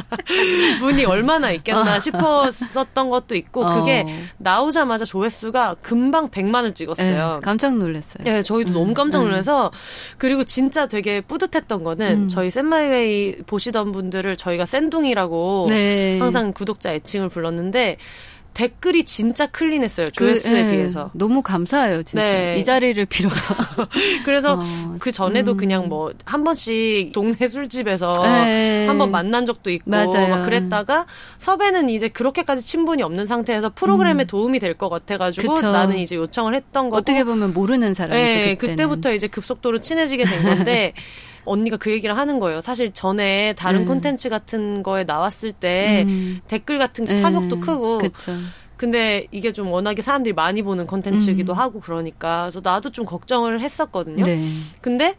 [0.80, 4.12] 분이 얼마나 있겠나 싶었었던 것도 있고 그게 어.
[4.38, 7.34] 나오자마자 조회수가 금방 100만을 찍었어요.
[7.34, 8.24] 네, 깜짝 놀랐어요.
[8.24, 10.16] 네, 저희도 음, 너무 깜짝 놀라서 음.
[10.18, 12.28] 그리고 진짜 되게 뿌듯했던 거는 음.
[12.28, 16.18] 저희 샌마이웨이 보시던 분들을 저희가 샌둥이라고 네.
[16.18, 17.98] 항상 구독자 애칭을 불렀는데
[18.52, 20.10] 댓글이 진짜 clean했어요.
[20.10, 21.10] 조회수에 그, 예, 비해서.
[21.14, 22.22] 너무 감사해요, 진짜.
[22.22, 22.56] 네.
[22.58, 23.54] 이 자리를 빌어서.
[24.24, 25.56] 그래서 어, 그 전에도 음.
[25.56, 28.86] 그냥 뭐 한 번씩 동네 술집에서 네.
[28.86, 30.28] 한번 만난 적도 있고 맞아요.
[30.28, 31.06] 막 그랬다가
[31.38, 34.26] 섭외는 이제 그렇게까지 친분이 없는 상태에서 프로그램에 음.
[34.26, 35.72] 도움이 될 것 같아 가지고 그쵸.
[35.72, 38.38] 나는 이제 요청을 했던 거고 어떻게 보면 모르는 사람이죠.
[38.38, 38.76] 네, 그때는.
[38.76, 40.92] 그때부터 이제 급속도로 친해지게 된 건데
[41.44, 42.60] 언니가 그 얘기를 하는 거예요.
[42.60, 43.86] 사실 전에 다른 음.
[43.86, 44.30] 콘텐츠 음.
[44.30, 46.40] 같은 거에 나왔을 때 음.
[46.46, 47.60] 댓글 같은 타격도 음.
[47.60, 48.36] 크고 그쵸.
[48.76, 51.58] 근데 이게 좀 워낙에 사람들이 많이 보는 콘텐츠이기도 음.
[51.58, 54.24] 하고 그러니까 그래서 나도 좀 걱정을 했었거든요.
[54.24, 54.42] 네.
[54.80, 55.16] 근데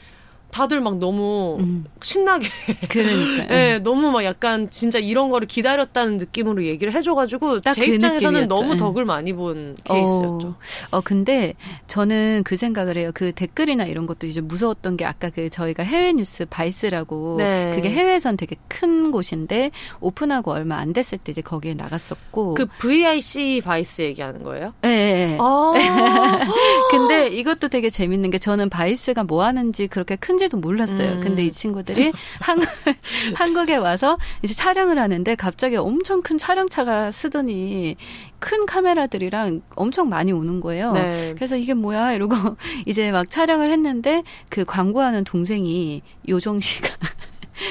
[0.51, 1.85] 다들 막 너무 음.
[2.01, 2.47] 신나게.
[2.89, 3.45] 그러니까.
[3.47, 8.61] 네, 너무 막 약간 진짜 이런 거를 기다렸다는 느낌으로 얘기를 해줘가지고 제 그 입장에서는 느낌이었죠.
[8.61, 10.47] 너무 덕을 많이 본 케이스였죠.
[10.47, 11.53] 어, 어, 근데
[11.87, 13.11] 저는 그 생각을 해요.
[13.13, 17.71] 그 댓글이나 이런 것도 이제 무서웠던 게 아까 그 저희가 해외 뉴스 Vice라고 네.
[17.73, 22.53] 그게 해외에선 되게 큰 곳인데 오픈하고 얼마 안 됐을 때 이제 거기에 나갔었고.
[22.55, 24.73] 그 VICE Vice 얘기하는 거예요?
[24.81, 24.91] 네.
[25.11, 25.37] 네.
[25.39, 25.73] 아~
[26.91, 31.13] 근데 이것도 되게 재밌는 게 저는 Vice가 뭐 하는지 그렇게 큰 덴지도 몰랐어요.
[31.13, 31.21] 음.
[31.21, 32.67] 근데 이 친구들이 한국,
[33.35, 37.95] 한국에 와서 이제 촬영을 하는데 갑자기 엄청 큰 촬영차가 서더니
[38.39, 40.93] 큰 카메라들이랑 엄청 많이 오는 거예요.
[40.93, 41.33] 네.
[41.35, 42.35] 그래서 이게 뭐야 이러고
[42.87, 46.89] 이제 막 촬영을 했는데 그 광고하는 동생이 요정 씨가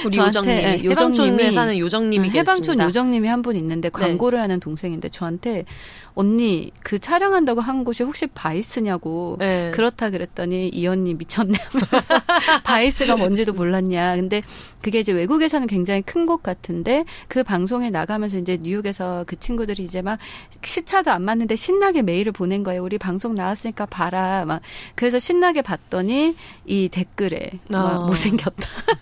[0.06, 3.98] 우리 요정님, 네, 요정님이 사는 요정님이 음, 해방촌 요정님이 한 분 있는데 네.
[3.98, 4.42] 광고를 네.
[4.42, 5.64] 하는 동생인데 저한테
[6.14, 9.70] 언니 그 촬영한다고 한 곳이 혹시 Vice냐고 네.
[9.74, 12.14] 그렇다 그랬더니 이 언니 미쳤네 하면서
[12.64, 14.16] Vice가 뭔지도 몰랐냐.
[14.16, 14.42] 근데
[14.82, 20.02] 그게 이제 외국에서는 굉장히 큰 곳 같은데 그 방송에 나가면서 이제 뉴욕에서 그 친구들이 이제
[20.02, 20.18] 막
[20.62, 22.82] 시차도 안 맞는데 신나게 메일을 보낸 거예요.
[22.84, 24.44] 우리 방송 나왔으니까 봐라.
[24.46, 24.61] 막
[24.94, 26.36] 그래서 신나게 봤더니
[26.66, 27.78] 이 댓글에 어.
[27.78, 28.68] 막 못생겼다.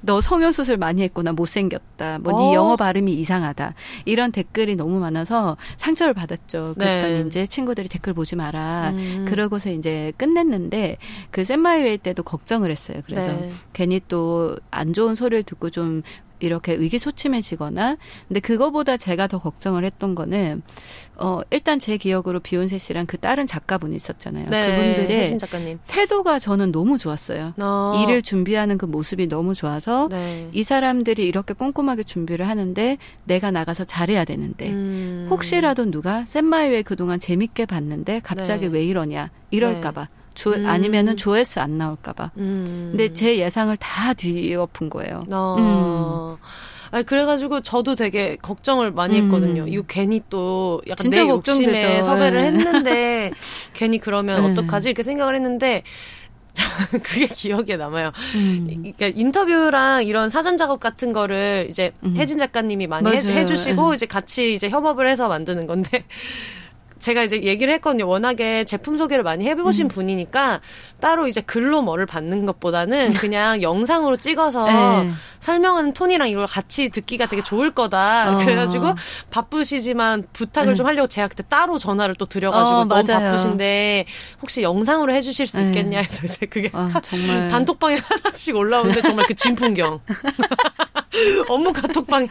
[0.00, 2.18] 너 성형수술 많이 했구나 못생겼다.
[2.20, 2.54] 뭐네 어.
[2.54, 3.74] 영어 발음이 이상하다.
[4.04, 6.74] 이런 댓글이 너무 많아서 상 처를 받았죠.
[6.78, 7.24] 그랬더니 네.
[7.26, 8.90] 이제 친구들이 댓글 보지 마라.
[8.90, 9.24] 음.
[9.28, 10.96] 그러고서 이제 끝냈는데
[11.30, 13.00] 그 샌마이웨이 때도 걱정을 했어요.
[13.04, 13.50] 그래서 네.
[13.72, 16.02] 괜히 또 안 좋은 소리를 듣고 좀
[16.40, 17.96] 이렇게 의기소침해지거나
[18.28, 20.62] 근데 그거보다 제가 더 걱정을 했던 거는
[21.16, 24.46] 어 일단 제 기억으로 비욘세 씨랑 그 다른 작가분이 있었잖아요.
[24.48, 25.36] 네, 그분들의
[25.86, 27.54] 태도가 저는 너무 좋았어요.
[27.60, 28.02] 어.
[28.02, 30.48] 일을 준비하는 그 모습이 너무 좋아서 네.
[30.52, 35.26] 이 사람들이 이렇게 꼼꼼하게 준비를 하는데 내가 나가서 잘해야 되는데 음.
[35.30, 38.72] 혹시라도 누가 샌마이웨 그동안 재밌게 봤는데 갑자기 네.
[38.72, 40.18] 왜 이러냐 이럴까봐 네.
[40.38, 40.66] 조, 음.
[40.66, 42.30] 아니면은 조회수 안 나올까봐.
[42.36, 42.90] 음.
[42.92, 45.24] 근데 제 예상을 다 뒤엎은 거예요.
[45.32, 46.36] 어.
[46.38, 46.44] 음.
[46.92, 49.24] 아니, 그래가지고 저도 되게 걱정을 많이 음.
[49.24, 49.66] 했거든요.
[49.66, 52.02] 이거 괜히 또 약간 내 욕심에 걱정되죠.
[52.04, 52.46] 섭외를 네.
[52.64, 53.32] 했는데
[53.72, 54.50] 괜히 그러면 네.
[54.52, 54.90] 어떡하지?
[54.90, 55.82] 이렇게 생각을 했는데
[57.02, 58.12] 그게 기억에 남아요.
[58.36, 58.64] 음.
[58.68, 62.14] 그러니까 인터뷰랑 이런 사전 작업 같은 거를 이제 음.
[62.16, 63.94] 혜진 작가님이 많이 해, 해주시고 음.
[63.94, 66.04] 이제 같이 이제 협업을 해서 만드는 건데
[66.98, 68.06] 제가 이제 얘기를 했거든요.
[68.08, 69.88] 워낙에 제품 소개를 많이 해보신 음.
[69.88, 70.60] 분이니까
[71.00, 75.10] 따로 이제 글로 뭐를 받는 것보다는 그냥 영상으로 찍어서 네.
[75.40, 78.34] 설명하는 톤이랑 이걸 같이 듣기가 되게 좋을 거다.
[78.34, 78.38] 어.
[78.38, 78.94] 그래가지고
[79.30, 80.74] 바쁘시지만 부탁을 네.
[80.76, 83.24] 좀 하려고 제가 그때 따로 전화를 또 드려가지고 어, 너무 맞아요.
[83.30, 84.06] 바쁘신데
[84.42, 85.66] 혹시 영상으로 해주실 수 네.
[85.66, 87.48] 있겠냐 해서 이제 그게 어, 정말.
[87.48, 90.00] 단톡방에 하나씩 올라오는데 정말 그 진풍경.
[91.48, 92.28] 업무 카톡방에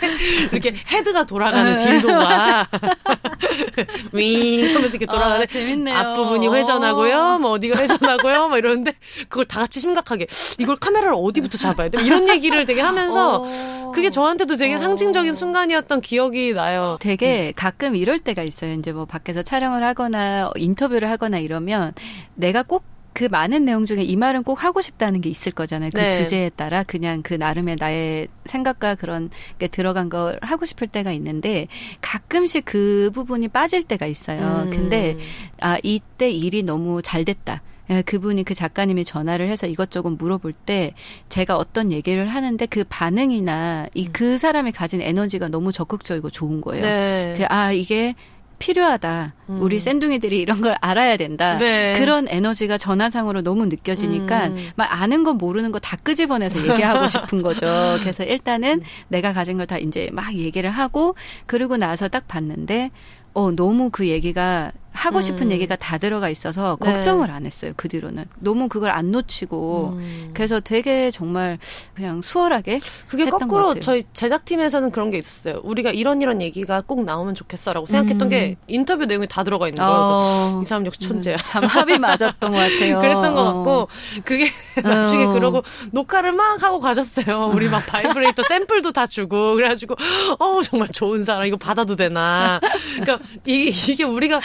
[0.51, 1.83] 이렇게 헤드가 돌아가는 네.
[1.83, 2.67] 딜도가
[4.13, 5.97] 윙 하면서 이렇게 돌아가는 아, 재밌네요.
[5.97, 7.39] 앞부분이 회전하고요.
[7.39, 8.49] 뭐 어디가 회전하고요.
[8.49, 8.93] 뭐 이러는데
[9.29, 10.27] 그걸 다 같이 심각하게
[10.59, 12.01] 이걸 카메라를 어디부터 잡아야 돼?
[12.03, 13.91] 이런 얘기를 되게 하면서 어.
[13.93, 14.77] 그게 저한테도 되게 어.
[14.77, 16.97] 상징적인 순간이었던 기억이 나요.
[16.99, 18.73] 되게 가끔 이럴 때가 있어요.
[18.73, 21.93] 이제 뭐 밖에서 촬영을 하거나 인터뷰를 하거나 이러면
[22.35, 22.83] 내가 꼭
[23.17, 25.89] 그 많은 내용 중에 이 말은 꼭 하고 싶다는 게 있을 거잖아요.
[25.91, 26.11] 그 네.
[26.11, 31.65] 주제에 따라 그냥 그 나름의 나의 생각과 그런 게 들어간 걸 하고 싶을 때가 있는데
[32.01, 34.65] 가끔씩 그 부분이 빠질 때가 있어요.
[34.65, 34.69] 음.
[34.69, 35.17] 근데
[35.59, 37.63] 아 이때 일이 너무 잘 됐다.
[37.89, 40.93] 예, 그분이 그 작가님이 전화를 해서 이것저것 물어볼 때
[41.29, 44.37] 제가 어떤 얘기를 하는데 그 반응이나 이그 음.
[44.37, 46.85] 사람이 가진 에너지가 너무 적극적이고 좋은 거예요.
[46.85, 47.33] 네.
[47.35, 48.13] 그, 아 이게
[48.59, 49.33] 필요하다.
[49.49, 49.61] 음.
[49.61, 51.57] 우리 샌둥이들이 이런 걸 알아야 된다.
[51.57, 51.93] 네.
[51.97, 54.69] 그런 에너지가 전화상으로 너무 느껴지니까 음.
[54.75, 57.97] 막 아는 거 모르는 거 다 끄집어내서 얘기하고 싶은 거죠.
[58.01, 58.83] 그래서 일단은 음.
[59.09, 62.89] 내가 가진 걸 다 이제 막 얘기를 하고 그러고 나서 딱 봤는데
[63.33, 65.51] 어 너무 그 얘기가 하고 싶은 음.
[65.51, 66.91] 얘기가 다 들어가 있어서 네.
[66.91, 67.33] 걱정을 네.
[67.33, 67.71] 안 했어요.
[67.77, 70.31] 그 뒤로는 너무 그걸 안 놓치고 음.
[70.33, 71.59] 그래서 되게 정말
[71.93, 75.61] 그냥 수월하게 그게 거꾸로 저희 제작팀에서는 그런 게 있었어요.
[75.63, 78.29] 우리가 이런 이런 얘기가 꼭 나오면 좋겠어라고 생각했던 음.
[78.29, 79.97] 게 인터뷰 내용이 다 들어가 있는 거예요.
[79.99, 80.59] 어.
[80.61, 81.35] 이 사람 역시 천재야.
[81.35, 82.99] 음, 참 합이 맞았던 것 같아요.
[82.99, 83.87] 그랬던 것 같고 어.
[84.23, 84.47] 그게
[84.83, 85.33] 나중에 어.
[85.33, 87.51] 그러고 녹화를 막 하고 가셨어요.
[87.53, 89.95] 우리 막 바이브레이터 샘플도 다 주고 그래가지고
[90.39, 92.59] 어 정말 좋은 사람 이거 받아도 되나.
[92.99, 94.39] 그러니까 이게, 이게 우리가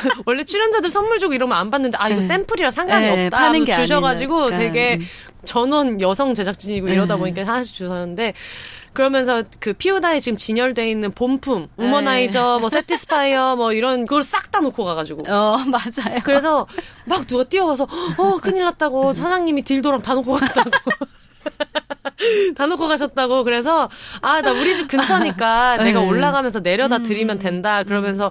[0.26, 2.26] 원래 출연자들 선물 주고 이러면 안 받는데 아 이거 네.
[2.26, 4.58] 샘플이라 상관이 네, 없다 파는 게 주셔가지고 아니니까.
[4.58, 5.06] 되게 음.
[5.44, 7.18] 전원 여성 제작진이고 이러다 네.
[7.20, 8.34] 보니까 하나씩 주셨는데
[8.92, 11.86] 그러면서 그 피우다에 지금 진열돼 있는 본품, 네.
[11.86, 15.22] 우머나이저, 뭐 세티스파이어, 뭐 이런 그걸 싹 다 놓고 가가지고.
[15.32, 16.20] 어 맞아요.
[16.24, 16.66] 그래서
[17.06, 17.88] 막 누가 뛰어와서
[18.18, 20.70] 어 큰일 났다고 사장님이 딜도랑 다 놓고 갔다고.
[22.54, 23.88] 다 놓고 가셨다고 그래서
[24.20, 26.06] 아 나 우리 집 근처니까 내가 네.
[26.06, 28.30] 올라가면서 내려다 드리면 된다 그러면서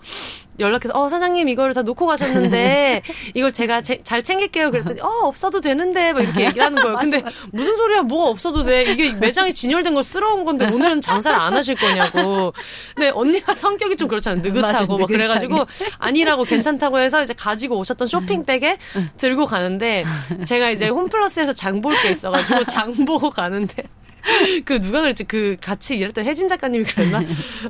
[0.62, 3.02] 연락해서 어 사장님 이거를 다 놓고 가셨는데
[3.34, 4.72] 이걸 제가 제, 잘 챙길게요.
[4.72, 6.98] 그랬더니 어 없어도 되는데 막 이렇게 얘기하는 거예요.
[6.98, 8.04] 근데 무슨 소리야?
[8.04, 8.84] 뭐가 없어도 돼?
[8.84, 12.54] 이게 매장이 진열된 걸 쓸어온 건데 오늘은 장사를 안 하실 거냐고.
[12.96, 14.42] 근데 언니가 성격이 좀 그렇잖아요.
[14.42, 15.66] 느긋하고 막 그래가지고
[15.98, 18.78] 아니라고 괜찮다고 해서 이제 가지고 오셨던 쇼핑백에
[19.18, 20.04] 들고 가는데
[20.46, 23.84] 제가 이제 홈플러스에서 장 볼 게 있어가지고 장 보고 가는데
[24.66, 25.24] 그 누가 그랬지?
[25.26, 27.22] 그 같이 일했던 혜진 작가님이 그랬나?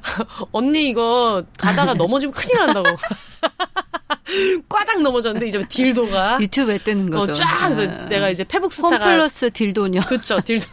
[0.52, 2.90] 언니 이거 가다가 넘어지면 큰일 난다고.
[4.70, 7.32] 꽈당 넘어졌는데 이제 딜도가 유튜브에 뜨는 거죠.
[7.32, 7.70] 어, 쫙 아.
[8.06, 10.02] 내가 이제 페북스타가 홈플러스 딜도녀.
[10.02, 10.66] 그쵸 딜도.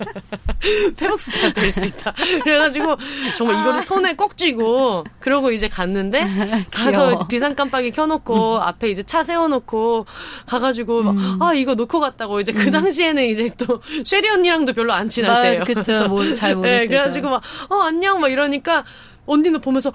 [0.96, 2.14] 페북스타 될수 있다.
[2.42, 2.96] 그래가지고
[3.36, 6.26] 정말 이거를 손에 꼭 쥐고 그러고 이제 갔는데
[6.70, 8.62] 가서 비상 깜빡이 켜놓고 음.
[8.62, 10.06] 앞에 이제 차 세워놓고
[10.46, 11.38] 가가지고 음.
[11.40, 12.72] 아 이거 놓고 갔다고 이제 그 음.
[12.72, 15.64] 당시에는 이제 또 쉐리 언니랑도 별로 안 친할 때예요.
[15.64, 16.08] 그쵸.
[16.08, 16.68] 뭐잘 모르.
[16.68, 18.84] 네, 그래가지고 막 어 안녕 막 이러니까
[19.26, 19.92] 언니는 보면서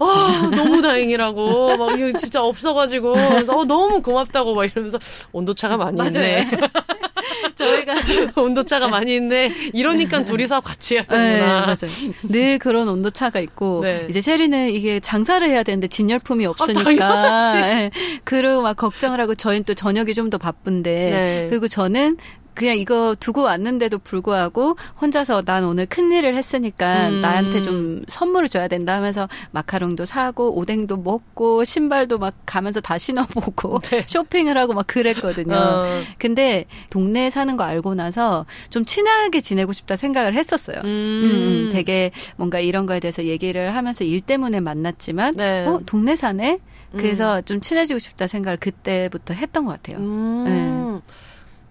[0.00, 4.98] 아 너무 다행이라고 막 이거 진짜 없어가지고 그래서 어, 너무 고맙다고 막 이러면서
[5.32, 6.00] 온도차가 많이.
[6.06, 6.50] 있네.
[7.54, 7.94] 저희가
[8.40, 9.52] 온도차가 많이 있네.
[9.72, 11.22] 이러니까 둘이서 같이 해야 되구나.
[11.26, 12.14] 네, 맞아요.
[12.28, 14.06] 늘 그런 온도차가 있고 네.
[14.08, 17.90] 이제 셰리는 이게 장사를 해야 되는데 진열품이 없으니까 아, 네.
[18.24, 21.46] 그리고 막 걱정을 하고 저희는 또 저녁이 좀 더 바쁜데 네.
[21.50, 22.16] 그리고 저는
[22.54, 27.20] 그냥 이거 두고 왔는데도 불구하고 혼자서 난 오늘 큰 일을 했으니까 음.
[27.20, 33.78] 나한테 좀 선물을 줘야 된다 하면서 마카롱도 사고 오뎅도 먹고 신발도 막 가면서 다 신어보고
[33.90, 34.04] 네.
[34.06, 35.54] 쇼핑을 하고 막 그랬거든요.
[35.54, 35.84] 어.
[36.18, 40.76] 근데 동네에 사는 거 알고 나서 좀 친하게 지내고 싶다 생각을 했었어요.
[40.84, 40.84] 음.
[40.84, 41.70] 음, 음.
[41.72, 45.66] 되게 뭔가 이런 거에 대해서 얘기를 하면서 일 때문에 만났지만 네.
[45.66, 46.58] 어 동네 사네.
[46.96, 47.42] 그래서 음.
[47.44, 49.98] 좀 친해지고 싶다 생각을 그때부터 했던 것 같아요.
[49.98, 50.44] 음.
[50.44, 51.12] 네.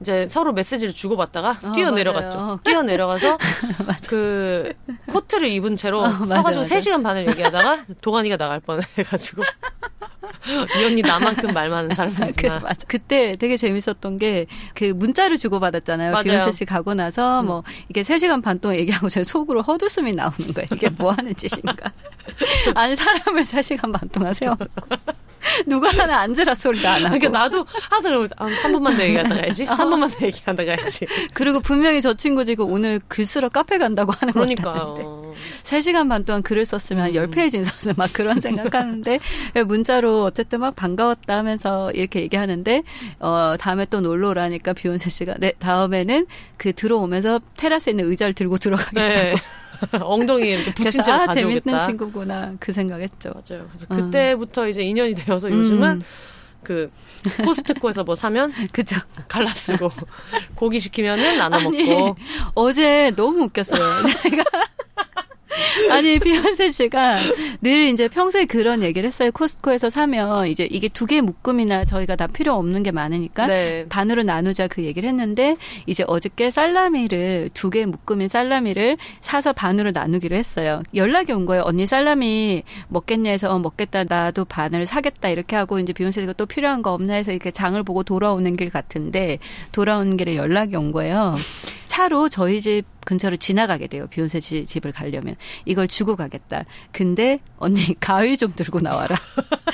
[0.01, 2.59] 이제 서로 메시지를 주고받다가 어, 뛰어 내려갔죠.
[2.63, 3.37] 뛰어 내려가서
[4.09, 4.73] 그
[5.07, 9.43] 코트를 입은 채로 어, 서가지고 3시간 반을 얘기하다가 도가니가 나갈 뻔해가지고
[10.81, 12.59] 이 언니 나만큼 말 많은 사람이구나.
[12.59, 12.85] 그, 맞아.
[12.87, 16.23] 그때 되게 재밌었던 게 그 문자를 주고받았잖아요.
[16.23, 17.47] 비욘세 씨 가고 나서 음.
[17.47, 20.67] 뭐 이게 3시간 반 동안 얘기하고 제 속으로 헛웃음이 나오는 거예요.
[20.73, 21.91] 이게 뭐 하는 짓인가.
[22.75, 24.95] 아니 사람을 3시간 반 동안 세워놓고
[25.67, 27.17] 누가 하나 앉으라 소리도 안 하고.
[27.17, 29.65] 그러니까 나도 항상 아, 3분만 더 얘기하다 가 야지.
[29.65, 31.07] 3분만 더 얘기하다 가 야지.
[31.33, 35.33] 그리고 분명히 저 친구 지금 오늘 글 쓰러 카페 간다고 하는 거니까요.
[35.63, 39.19] 3시간 반 동안 글을 썼으면 한 10페이지 썼으면 막 그런 생각하는데
[39.65, 42.83] 문자로 어쨌든 막 반가웠다 하면서 이렇게 얘기하는데
[43.19, 46.25] 어 다음에 또 놀러 오라니까 비욘세 씨가 네 다음에는
[46.57, 49.09] 그 들어오면서 테라스에 있는 의자를 들고 들어가겠다고.
[49.09, 49.35] 네.
[50.01, 51.61] 엉덩이에 이렇게 붙인 채로 아, 가져오겠다.
[51.61, 53.31] 재밌는 친구구나 그 생각했죠.
[53.33, 53.67] 맞아요.
[53.69, 53.95] 그래서 음.
[53.95, 56.01] 그때부터 이제 인연이 되어서 요즘은 음.
[56.63, 56.91] 그
[57.43, 59.89] 코스트코에서 뭐 사면 그죠 갈라 쓰고
[60.55, 62.15] 고기 시키면은 나눠 먹고
[62.53, 64.03] 어제 너무 웃겼어요.
[64.23, 64.43] 제가
[65.91, 67.17] 아니 비욘세 씨가
[67.61, 69.31] 늘 이제 평소에 그런 얘기를 했어요.
[69.31, 73.85] 코스트코에서 사면 이제 이게 두개 묶음이나 저희가 다 필요 없는 게 많으니까 네.
[73.89, 80.81] 반으로 나누자 그 얘기를 했는데 이제 어저께 살라미를 두개 묶음인 살라미를 사서 반으로 나누기로 했어요.
[80.95, 81.63] 연락이 온 거예요.
[81.65, 86.81] 언니 살라미 먹겠냐 해서 어, 먹겠다 나도 반을 사겠다 이렇게 하고 이제 비욘세가 또 필요한
[86.81, 89.37] 거 없나 해서 이렇게 장을 보고 돌아오는 길 같은데
[89.71, 91.35] 돌아오는 길에 연락이 온 거예요.
[91.91, 94.07] 차로 저희 집 근처로 지나가게 돼요.
[94.07, 95.35] 비욘세 집을 가려면.
[95.65, 96.63] 이걸 주고 가겠다.
[96.93, 99.15] 근데 언니 가위 좀 들고 나와라.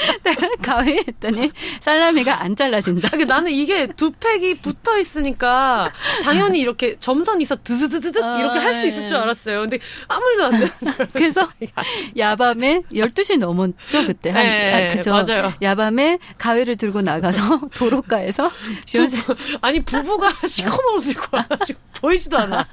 [0.62, 3.10] 가위 했더니 살라미가 안 잘라진다.
[3.10, 5.92] 그러니까 나는 이게 두 팩이 붙어 있으니까
[6.24, 9.62] 당연히 이렇게 점선이 있어 드드드드 아, 이렇게 할 수 있을 줄 알았어요.
[9.62, 10.70] 근데 아무리도 안 되는.
[11.14, 11.50] 그래서
[12.18, 14.30] 야밤에 12시 넘었죠, 그때.
[14.30, 15.12] 한, 네, 아, 그죠.
[15.12, 15.54] 맞아요.
[15.62, 22.68] 야밤에 가위를 들고 나가서 도로가에서 부, 아니 부부가 시커먼 옷을 입고 와가지고 보이지도 않아.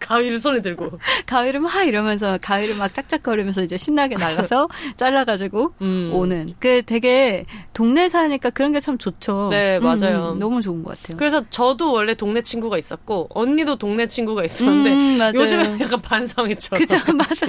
[0.00, 0.98] 가위를 손에 들고.
[1.24, 6.10] 가위를 막 이러면서 가위를 막 짝짝거리면서 이제 신나게 나가서 잘라가지고 음.
[6.12, 6.54] 오는.
[6.60, 9.48] 그 되게 동네 사니까 그런 게 참 좋죠.
[9.50, 10.32] 네, 맞아요.
[10.34, 11.16] 음, 너무 좋은 것 같아요.
[11.16, 16.76] 그래서 저도 원래 동네 친구가 있었고 언니도 동네 친구가 있었는데 음, 요즘에 약간 반성했죠.
[16.76, 17.46] 그죠, 맞아.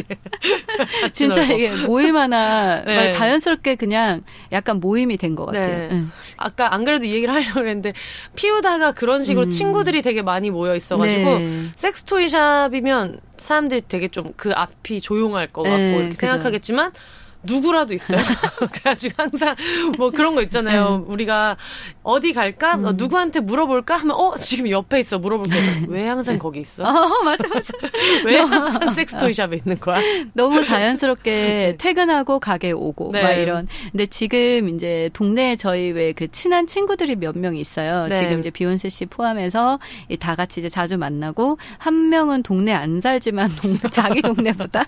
[1.11, 3.09] 진짜 이게 모임 하나 네.
[3.11, 5.67] 자연스럽게 그냥 약간 모임이 된 것 같아요.
[5.67, 5.89] 네.
[5.91, 6.11] 응.
[6.37, 7.91] 아까 안 그래도 이 얘기를 하려고 했는데
[8.35, 9.49] 피우다가 그런 식으로 음.
[9.51, 11.61] 친구들이 되게 많이 모여 있어가지고 네.
[11.75, 16.19] 섹스토이샵이면 사람들이 되게 좀 그 앞이 조용할 것 같고 네, 이렇게 그죠.
[16.21, 16.91] 생각하겠지만
[17.45, 18.19] 누구라도 있어요.
[18.71, 19.55] 그래가지고 항상
[19.97, 21.03] 뭐 그런 거 있잖아요.
[21.07, 21.13] 네.
[21.13, 21.57] 우리가
[22.03, 22.75] 어디 갈까?
[22.75, 22.85] 음.
[22.85, 23.97] 어, 누구한테 물어볼까?
[23.97, 25.53] 하면 어 지금 옆에 있어 물어볼게.
[25.87, 26.83] 왜 항상 거기 있어?
[26.83, 27.73] 어 맞아 맞아.
[28.25, 29.99] 왜 항상 섹스토이샵에 있는 거야?
[30.33, 31.75] 너무 자연스럽게 네.
[31.77, 33.21] 퇴근하고 가게 오고 네.
[33.23, 33.67] 막 이런.
[33.91, 38.07] 근데 지금 이제 동네에 저희 왜 그 친한 친구들이 몇 명 있어요.
[38.07, 38.15] 네.
[38.15, 39.79] 지금 이제 비욘세 씨 포함해서
[40.19, 44.85] 다 같이 이제 자주 만나고 한 명은 동네 안 살지만 동네, 자기 동네보다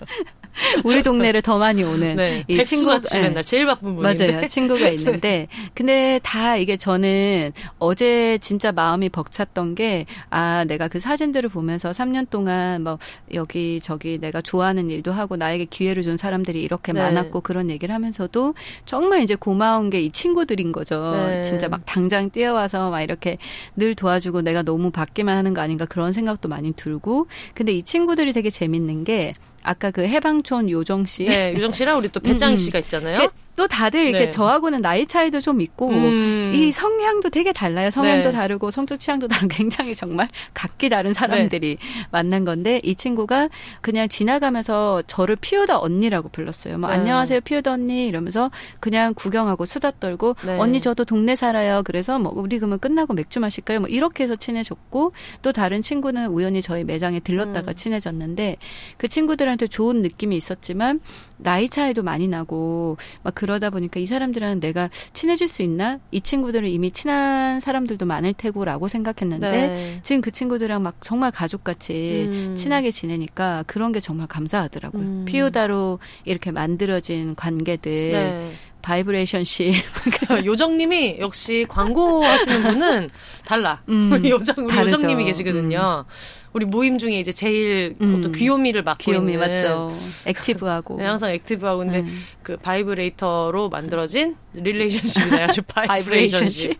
[0.84, 2.44] 우리 동네를 더 많이 오는 네.
[2.48, 3.20] 이 친구가 네.
[3.22, 4.48] 맨날 제일 바쁜 분이 맞아요.
[4.48, 11.50] 친구가 있는데 근데 다 이게 저는 어제 진짜 마음이 벅찼던 게 아, 내가 그 사진들을
[11.50, 12.98] 보면서 3년 동안 뭐
[13.34, 17.00] 여기 저기 내가 좋아하는 일도 하고 나에게 기회를 준 사람들이 이렇게 네.
[17.02, 21.12] 많았고 그런 얘기를 하면서도 정말 이제 고마운 게 이 친구들인 거죠.
[21.12, 21.42] 네.
[21.42, 23.36] 진짜 막 당장 뛰어와서 막 이렇게
[23.76, 28.32] 늘 도와주고 내가 너무 받기만 하는 거 아닌가 그런 생각도 많이 들고 근데 이 친구들이
[28.32, 31.24] 되게 재밌는 게 아까 그 해방촌 요정 씨.
[31.24, 32.56] 네, 요정 씨랑 우리 또 배짱 음, 음.
[32.56, 33.30] 씨가 있잖아요.
[33.58, 34.30] 또 다들 이렇게 네.
[34.30, 36.52] 저하고는 나이 차이도 좀 있고 음.
[36.54, 37.90] 이 성향도 되게 달라요.
[37.90, 38.32] 성향도 네.
[38.32, 42.06] 다르고 성적 취향도 다르고 굉장히 정말 각기 다른 사람들이 네.
[42.12, 43.48] 만난 건데 이 친구가
[43.80, 46.78] 그냥 지나가면서 저를 피우다 언니라고 불렀어요.
[46.78, 46.94] 뭐 네.
[46.94, 50.56] 안녕하세요 피우다 언니 이러면서 그냥 구경하고 수다 떨고 네.
[50.56, 51.82] 언니 저도 동네 살아요.
[51.84, 53.80] 그래서 뭐 우리 그러면 끝나고 맥주 마실까요?
[53.80, 55.10] 뭐 이렇게 해서 친해졌고
[55.42, 57.74] 또 다른 친구는 우연히 저희 매장에 들렀다가 음.
[57.74, 58.56] 친해졌는데
[58.98, 61.00] 그 친구들한테 좋은 느낌이 있었지만
[61.38, 65.98] 나이 차이도 많이 나고 막 그러다 보니까 이 사람들은 내가 친해질 수 있나?
[66.10, 70.00] 이 친구들은 이미 친한 사람들도 많을 테고라고 생각했는데 네.
[70.02, 72.54] 지금 그 친구들이랑 막 정말 가족같이 음.
[72.56, 75.02] 친하게 지내니까 그런 게 정말 감사하더라고요.
[75.02, 75.24] 음.
[75.26, 78.52] 피우다로 이렇게 만들어진 관계들 네.
[78.82, 79.74] vibrationship.
[80.46, 83.08] 요정님이 역시 광고 하시는 분은
[83.44, 83.82] 달라.
[83.88, 86.04] 음, 요정, 요정님이 계시거든요.
[86.06, 86.37] 음.
[86.52, 88.16] 우리 모임 중에 이제 제일 음.
[88.18, 89.92] 어떤 귀요미를 맡고 귀요미 있는 맞죠.
[90.26, 92.24] active하고 네, 항상 active하고 근데 음.
[92.42, 96.78] 그 바이브레이터로 만들어진 relationship이다 아주 vibrationship.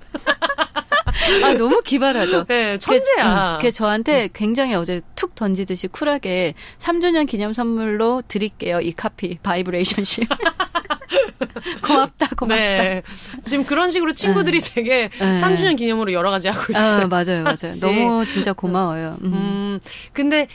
[1.45, 2.45] 아, 너무 기발하죠.
[2.45, 3.57] 네, 천재야.
[3.59, 8.81] 그게 저한테 굉장히 어제 툭 던지듯이 쿨하게 3주년 기념 선물로 드릴게요.
[8.81, 10.29] 이 카피, vibrationship.
[11.83, 12.57] 고맙다, 고맙다.
[12.57, 13.03] 네.
[13.43, 14.75] 지금 그런 식으로 친구들이 네.
[14.75, 15.41] 되게 네.
[15.41, 17.05] 3주년 기념으로 여러 가지 하고 아, 있어요.
[17.05, 17.75] 아, 맞아요, 맞아요.
[17.81, 19.17] 너무 진짜 고마워요.
[19.23, 19.33] 음.
[19.33, 19.81] 음.
[20.13, 20.49] 근데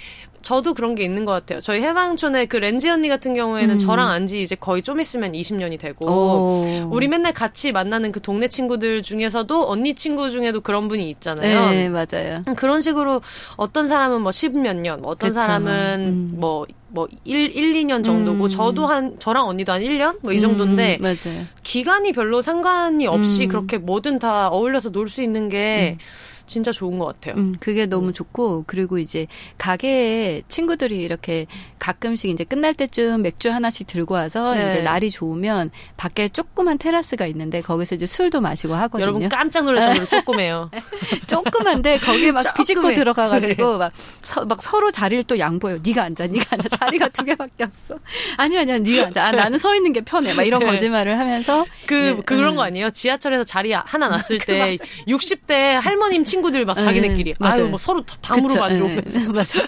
[0.44, 1.60] 저도 그런 게 있는 것 같아요.
[1.62, 3.78] 저희 해방촌의 그 렌지 언니 같은 경우에는 음.
[3.80, 6.90] 저랑 안지 이제 거의 좀 있으면 20년이 되고 오.
[6.92, 11.70] 우리 맨날 같이 만나는 그 동네 친구들 중에서도 언니 친구 중에도 그런 분이 있잖아요.
[11.72, 12.44] 네, 맞아요.
[12.48, 13.22] 음, 그런 식으로
[13.56, 15.42] 어떤 사람은 뭐 10몇 년, 어떤 그쵸.
[15.42, 16.34] 사람은 음.
[16.40, 18.50] 뭐, 뭐, 1, 1, 2년 정도고, 음.
[18.50, 20.20] 저도 한, 저랑 언니도 한 1년?
[20.22, 21.50] 뭐 이 정도인데, 음.
[21.64, 23.48] 기간이 별로 상관이 없이 음.
[23.48, 25.98] 그렇게 뭐든 다 어울려서 놀 수 있는 게,
[26.46, 27.36] 진짜 좋은 것 같아요.
[27.36, 28.14] 음, 그게 너무 음.
[28.14, 29.28] 좋고 그리고 이제
[29.58, 31.46] 가게에 친구들이 이렇게
[31.80, 34.68] 가끔씩 이제 끝날 때쯤 맥주 하나씩 들고 와서 네.
[34.68, 39.02] 이제 날이 좋으면 밖에 조그만 테라스가 있는데 거기서 이제 술도 마시고 하거든요.
[39.02, 40.72] 여러분 깜짝 놀랄 정도로 조그매요.
[41.28, 43.78] 조그만데 거기에 막 비집고 들어가가지고 네.
[43.78, 43.92] 막,
[44.22, 45.80] 서, 막 서로 자리를 또 양보해요.
[45.86, 46.70] 네가 앉아, 네가 앉아.
[46.70, 47.98] 자리가 두 개밖에 없어.
[48.38, 49.24] 아니 아니야, 네가 앉아.
[49.24, 50.34] 아, 나는 서 있는 게 편해.
[50.34, 50.68] 막 이런 네.
[50.68, 52.56] 거짓말을 하면서 그 네, 그런 음.
[52.56, 52.90] 거 아니에요?
[52.90, 54.78] 지하철에서 자리 하나 놨을 그때
[55.08, 58.88] 60대 할머님 친구들 막 자기네끼리 네, 아유 뭐 서로 다 가죠.
[58.88, 59.02] 네,
[59.34, 59.66] 맞아.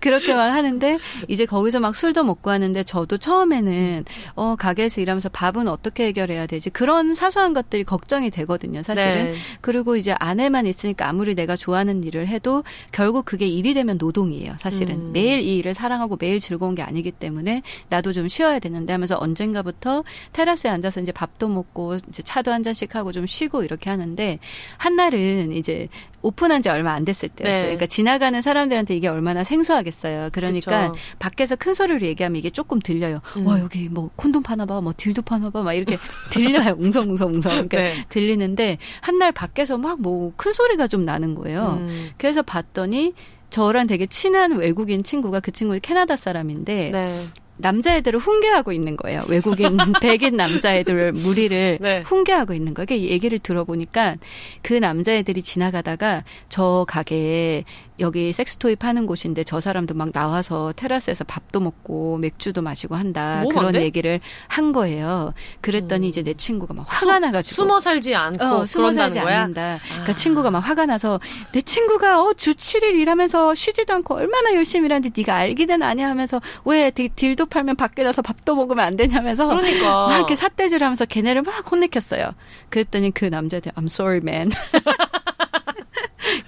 [0.00, 0.98] 그렇게만 하는데
[1.28, 4.04] 이제 거기서 막 술도 먹고 하는데 저도 처음에는
[4.34, 8.82] 어 가게에서 일하면서 밥은 어떻게 해결해야 되지 그런 사소한 것들이 걱정이 되거든요.
[8.82, 9.34] 사실은 네.
[9.60, 14.54] 그리고 이제 아내만 있으니까 아무리 내가 좋아하는 일을 해도 결국 그게 일이 되면 노동이에요.
[14.58, 15.12] 사실은 음.
[15.12, 20.04] 매일 이 일을 사랑하고 매일 즐거운 게 아니기 때문에 나도 좀 쉬어야 되는데 하면서 언젠가부터
[20.32, 24.38] 테라스에 앉아서 이제 밥도 먹고 이제 차도 한 잔씩 하고 좀 쉬고 이렇게 하는데
[24.78, 25.88] 한날은 이제
[26.22, 27.56] 오픈한 지 얼마 안 됐을 때였어요.
[27.56, 27.62] 네.
[27.62, 30.30] 그러니까 지나가는 사람들한테 이게 얼마나 생소하겠어요.
[30.32, 31.02] 그러니까 그쵸.
[31.18, 33.20] 밖에서 큰 소리로 얘기하면 이게 조금 들려요.
[33.36, 33.46] 음.
[33.46, 35.96] 와 여기 뭐 콘돔 파나 봐, 뭐 딜도 파나 봐, 막 이렇게
[36.32, 36.74] 들려요.
[36.78, 37.52] 웅성웅성웅성.
[37.68, 38.04] 그러니까 네.
[38.08, 41.78] 들리는데 한 날 밖에서 막 뭐 큰 소리가 좀 나는 거예요.
[41.80, 42.10] 음.
[42.18, 43.14] 그래서 봤더니
[43.50, 47.24] 저랑 되게 친한 외국인 친구가 그 친구는 캐나다 사람인데 네.
[47.58, 49.22] 남자애들을 훈계하고 있는 거예요.
[49.28, 52.02] 외국인 백인 남자애들 무리를 네.
[52.02, 52.86] 훈계하고 있는 거예요.
[52.86, 54.16] 그 얘기를 들어보니까
[54.62, 57.64] 그 남자애들이 지나가다가 저 가게에
[58.00, 63.40] 여기 섹스토이 파는 곳인데 저 사람도 막 나와서 테라스에서 밥도 먹고 맥주도 마시고 한다.
[63.42, 65.32] 뭐 그런 얘기를 한 거예요.
[65.60, 66.08] 그랬더니 음.
[66.08, 69.42] 이제 내 친구가 막 화가 수, 나가지고 숨어 살지 않고 어, 숨어 살지 거야?
[69.42, 69.62] 않는다.
[69.62, 69.88] 그러니까 아.
[69.88, 71.20] 그러니까 친구가 막 화가 나서
[71.52, 76.40] 내 친구가 어 주 7일 일하면서 쉬지도 않고 얼마나 열심히 일하는지 네가 알기는 아냐 하면서
[76.66, 81.70] 왜 딜도 팔면 밖에 나서 밥도 먹으면 안 되냐면서 그러니까 막 이렇게 삿대질하면서 걔네를 막
[81.72, 82.32] 혼내켰어요.
[82.68, 84.50] 그랬더니 그 남자한테 I'm sorry man.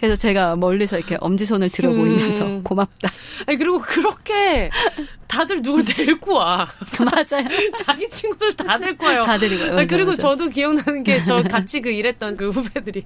[0.00, 2.62] 그래서 제가 멀리서 이렇게 엄지손을 들어 보이면서 음.
[2.64, 3.10] 고맙다.
[3.46, 4.70] 아니 그리고 그렇게
[5.26, 6.68] 다들 누굴 데리고 와.
[7.00, 7.46] 맞아요.
[7.74, 9.22] 자기 친구들 다 데리고 와요.
[9.24, 9.86] 다 데리고 와요.
[9.88, 10.22] 그리고 맞아.
[10.28, 13.04] 저도 기억나는 게 저 같이 그 일했던 그 후배들이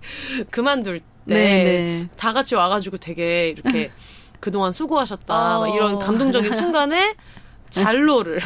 [0.50, 2.08] 그만둘 때다 네, 네.
[2.16, 3.90] 같이 와가지고 되게 이렇게
[4.40, 5.60] 그동안 수고하셨다.
[5.60, 5.68] 어.
[5.74, 7.14] 이런 감동적인 순간에
[7.70, 8.40] ZALO를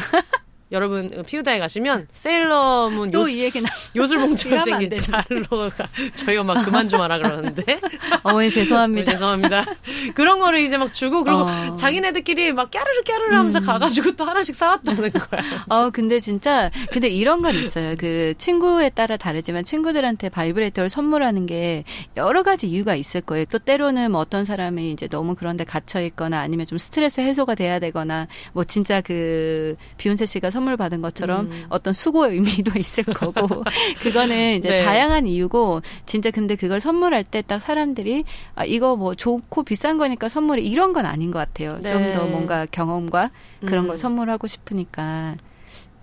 [0.71, 6.99] 여러분 피우다에 가시면 세일러문 요, 이 얘기 나 요술봉처럼 생긴 ZALO가 저희 엄마 그만 좀
[6.99, 7.79] 하라 그러는데
[8.23, 9.11] 어머니 죄송합니다.
[9.11, 9.65] 어, 죄송합니다.
[10.13, 11.75] 그런 거를 이제 막 주고 그리고 어.
[11.75, 13.65] 자기네들끼리 막 깨르르 깨르르 하면서 음.
[13.65, 15.41] 가가지고 또 하나씩 사왔다는 거야.
[15.69, 17.95] 어 근데 진짜 근데 이런 건 있어요.
[17.97, 21.85] 그 친구에 따라 다르지만 친구들한테 바이브레이터를 선물하는 게
[22.17, 23.45] 여러 가지 이유가 있을 거예요.
[23.45, 27.79] 또 때로는 뭐 어떤 사람이 이제 너무 그런데 갇혀 있거나 아니면 좀 스트레스 해소가 돼야
[27.79, 31.65] 되거나 뭐 진짜 그 비욘세 씨가 선물 받은 것처럼 음.
[31.69, 33.63] 어떤 수고의 의미도 있을 거고
[34.01, 34.83] 그거는 이제 네.
[34.83, 40.27] 다양한 이유고 진짜 근데 그걸 선물할 때 딱 사람들이 아 이거 뭐 좋고 비싼 거니까
[40.29, 41.77] 선물이 이런 건 아닌 것 같아요.
[41.81, 41.89] 네.
[41.89, 43.31] 좀더 뭔가 경험과
[43.65, 43.87] 그런 음.
[43.87, 45.35] 걸 선물하고 싶으니까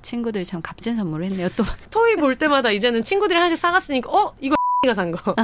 [0.02, 1.48] 친구들이 참 값진 선물을 했네요.
[1.56, 4.54] 또 토이 볼 때마다 이제는 친구들이 하나씩 사갔으니까 어 이거
[4.86, 5.34] 가산 거.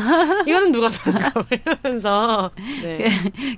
[0.46, 1.42] 이거는 누가 산 거?
[1.50, 2.50] 이러면서.
[2.82, 3.08] 네.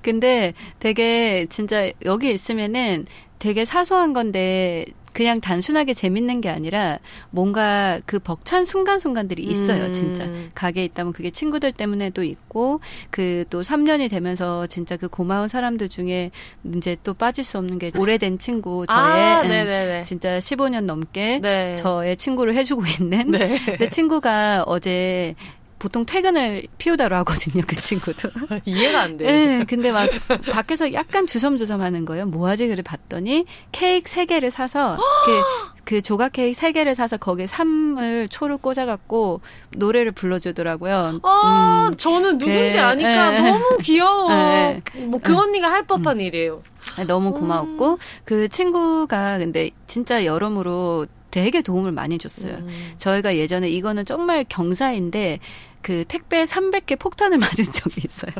[0.03, 3.07] 근데 되게 진짜 여기 있으면은
[3.41, 6.99] 되게 사소한 건데 그냥 단순하게 재밌는 게 아니라
[7.31, 9.93] 뭔가 그 벅찬 순간순간들이 있어요, 음.
[9.93, 10.27] 진짜.
[10.55, 16.31] 가게에 있다면 그게 친구들 때문에도 있고, 그 또 3년이 되면서 진짜 그 고마운 사람들 중에
[16.75, 21.77] 이제 또 빠질 수 없는 게 오래된 친구, 저의 아, 음, 진짜 15년 넘게 네.
[21.77, 23.59] 저의 친구를 해주고 있는 네.
[23.79, 25.35] 내 친구가 어제
[25.83, 28.29] 보통 퇴근을 피우다로 하거든요, 그 친구도.
[28.65, 29.25] 이해가 안 돼.
[29.25, 30.09] 네, 근데 막
[30.53, 32.25] 밖에서 약간 주섬주섬 하는 거예요.
[32.25, 32.69] 뭐 하지?
[32.69, 35.43] 그래 봤더니 케이크 3개를 사서 그,
[35.83, 39.41] 그 조각 케이크 3개를 사서 거기에 삼을 초를 꽂아갖고
[39.77, 41.19] 노래를 불러주더라고요.
[41.25, 43.41] 아, 음, 저는 누군지 그, 아니까 네.
[43.41, 44.29] 너무 귀여워.
[44.29, 44.83] 네.
[44.95, 46.21] 뭐그 언니가 할 법한 음.
[46.21, 46.63] 일이에요.
[47.09, 47.99] 너무 고마웠고 음.
[48.25, 52.53] 그 친구가 근데 진짜 여러모로 되게 도움을 많이 줬어요.
[52.53, 52.93] 음.
[52.99, 55.41] 저희가 예전에 이거는 정말 경사인데
[55.83, 58.33] 그 택배 300개 폭탄을 맞은 적이 있어요.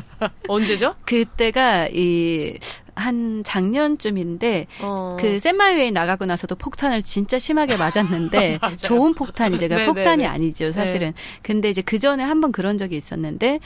[0.47, 0.95] 언제죠?
[1.05, 2.57] 그때가 이
[2.95, 5.17] 한 작년쯤인데 어.
[5.19, 9.67] 그 샌마이웨이 나가고 나서도 폭탄을 진짜 심하게 맞았는데 좋은 폭탄이죠.
[9.67, 11.07] 그러니까 폭탄이 아니죠, 사실은.
[11.07, 11.13] 네.
[11.41, 13.59] 근데 이제 그 전에 한 번 그런 적이 있었는데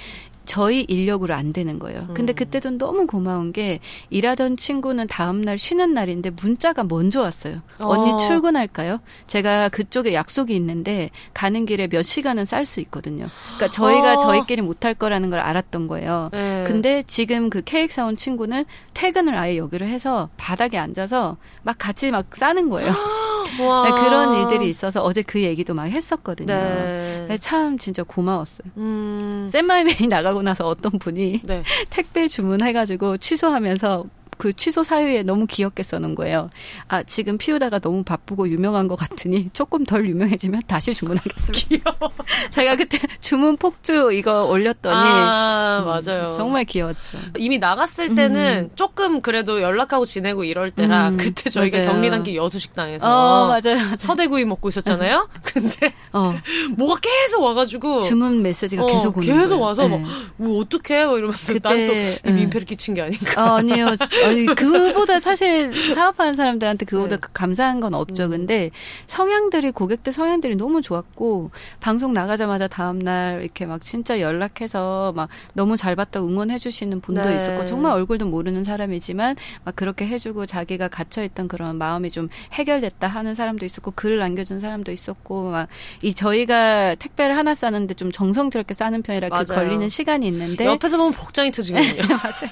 [0.47, 2.07] 저희 인력으로 안 되는 거예요.
[2.13, 2.35] 근데 음.
[2.35, 3.79] 그때도 너무 고마운 게
[4.09, 7.61] 일하던 친구는 다음 날 쉬는 날인데 문자가 먼저 왔어요.
[7.79, 7.89] 어.
[7.89, 8.99] 언니 출근할까요?
[9.27, 13.27] 제가 그쪽에 약속이 있는데 가는 길에 몇 시간은 쌀 수 있거든요.
[13.57, 14.17] 그러니까 저희가 어.
[14.17, 16.29] 저희끼리 못할 거라는 걸 알았던 거예요.
[16.31, 16.63] 네.
[16.65, 22.33] 근데 지금 그 케이크 사온 친구는 퇴근을 아예 여기로 해서 바닥에 앉아서 막 같이 막
[22.33, 22.91] 싸는 거예요.
[23.49, 26.53] 네, 그런 일들이 있어서 어제 그 얘기도 막 했었거든요.
[26.53, 27.25] 네.
[27.27, 28.69] 네, 참 진짜 고마웠어요.
[28.77, 29.47] 음.
[29.51, 31.63] 샌마이메이 나가고 나서 어떤 분이 네.
[31.89, 34.05] 택배 주문해가지고 취소하면서
[34.37, 36.49] 그 취소 사유에 너무 귀엽게 써놓은 거예요.
[36.87, 41.51] 아, 지금 피우다가 너무 바쁘고 유명한 것 같으니 조금 덜 유명해지면 다시 주문하겠습니다.
[41.67, 42.11] 귀여워.
[42.51, 44.95] 제가 그때 주문 폭주 이거 올렸더니.
[44.95, 46.29] 아, 음, 맞아요.
[46.31, 47.17] 정말 귀여웠죠.
[47.37, 48.75] 이미 나갔을 때는 음.
[48.75, 51.81] 조금 그래도 연락하고 지내고 이럴 때라 음, 그때 저희가.
[51.81, 53.07] 격리단길 여수식당에서.
[53.07, 53.95] 어, 맞아요, 맞아요.
[53.97, 55.27] 서대구이 먹고 있었잖아요.
[55.43, 56.33] 근데 어.
[56.77, 58.01] 뭐가 계속 와가지고.
[58.01, 59.59] 주문 메시지가 어, 계속 오는 계속 거예요.
[59.65, 60.03] 와서 네.
[60.37, 61.05] 뭐, 어떡해?
[61.05, 63.43] 뭐 이러면서 난또 민폐를 끼친 게 아닌가.
[63.43, 63.95] 어, 아니요.
[64.27, 67.27] 아니, 그보다 사실 사업하는 사람들한테 그보다 네.
[67.33, 68.25] 감사한 건 없죠.
[68.25, 68.29] 음.
[68.31, 68.71] 근데
[69.07, 75.77] 성향들이 고객들 성향들이 너무 좋았고 방송 나가자마자 다음 날 이렇게 막 진짜 연락해서 막 너무
[75.77, 77.37] 잘 봤다고 응원해 주시는 분도 네.
[77.37, 82.29] 있었고 정말 얼굴도 모르는 사람이지만 막 그렇게 해 주고 자기가 갇혀 있던 그런 마음이 좀
[82.53, 85.67] 해결됐다 하는 사람도 있었고 글을 남겨 준 사람도 있었고 막
[86.01, 91.13] 이 저희가 택배를 하나 싸는데 좀 정성스럽게 싸는 편이라 그 걸리는 시간이 있는데 옆에서 보면
[91.13, 92.07] 복장이 터지거든요.
[92.07, 92.49] 맞아요.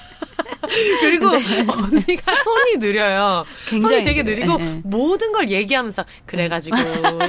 [1.00, 1.66] 그리고 네.
[1.68, 3.44] 언니가 손이 느려요.
[3.68, 4.80] 굉장히, 손이 되게 느리고 네, 네.
[4.84, 6.76] 모든 걸 얘기하면서 그래가지고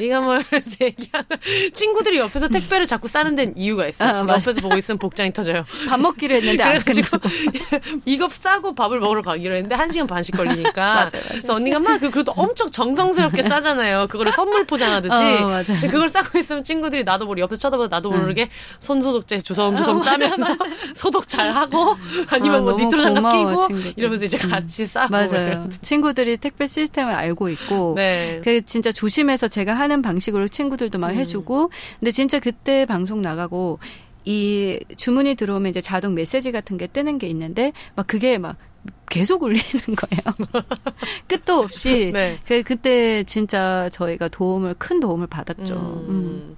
[0.01, 0.43] 이거 뭘
[0.81, 1.27] 얘기하면
[1.73, 4.05] 친구들이 옆에서 택배를 자꾸 싸는 데는 이유가 있어.
[4.05, 5.65] 아, 옆에서 보고 있으면 복장이 터져요.
[5.87, 7.17] 밥 먹기로 했는데 그래가지고
[8.05, 10.71] 이거 싸고 밥을 먹으러 가기로 했는데 한 시간 반씩 걸리니까.
[10.95, 11.23] 맞아요, 맞아요.
[11.29, 14.07] 그래서 언니가 막 그, 그래도 엄청 정성스럽게 싸잖아요.
[14.09, 15.15] 그거를 선물 포장하듯이.
[15.15, 18.47] 어, 그걸 싸고 있으면 친구들이 나도 모르게 옆에서 쳐다보다 나도 모르게 응.
[18.79, 20.55] 손 소독제 주섬주섬 어, 짜면서
[20.95, 21.97] 소독 잘 하고
[22.27, 23.93] 아니면 아, 뭐 니트로 장갑 끼고 친구들.
[23.95, 25.67] 이러면서 이제 같이 싸고 맞아요.
[25.81, 28.41] 친구들이 택배 시스템을 알고 있고 네.
[28.43, 31.15] 그 진짜 조심해서 제가 하는 방식으로 친구들도 막 음.
[31.15, 33.79] 해주고 근데 진짜 그때 방송 나가고
[34.25, 38.57] 이 주문이 들어오면 이제 자동 메시지 같은 게 뜨는 게 있는데 막 그게 막
[39.09, 39.63] 계속 울리는
[39.95, 40.63] 거예요.
[41.27, 42.11] 끝도 없이.
[42.13, 42.37] 네.
[42.45, 46.05] 그, 그때 진짜 저희가 도움을, 큰 도움을 받았죠.
[46.09, 46.57] 음.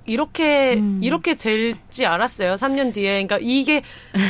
[0.00, 0.10] 음.
[0.10, 1.00] 이렇게 음.
[1.02, 2.54] 이렇게 될지 알았어요.
[2.54, 3.24] 3년 뒤에.
[3.24, 3.82] 그러니까 이게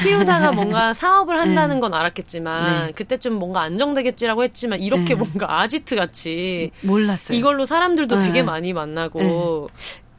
[0.03, 1.81] 피우다가 뭔가 사업을 한다는 네.
[1.81, 2.93] 건 알았겠지만 네.
[2.93, 5.15] 그때쯤 뭔가 안정되겠지라고 했지만 이렇게 네.
[5.15, 7.37] 뭔가 아지트 같이 몰랐어요.
[7.37, 8.43] 이걸로 사람들도 되게 네.
[8.43, 9.71] 많이 만나고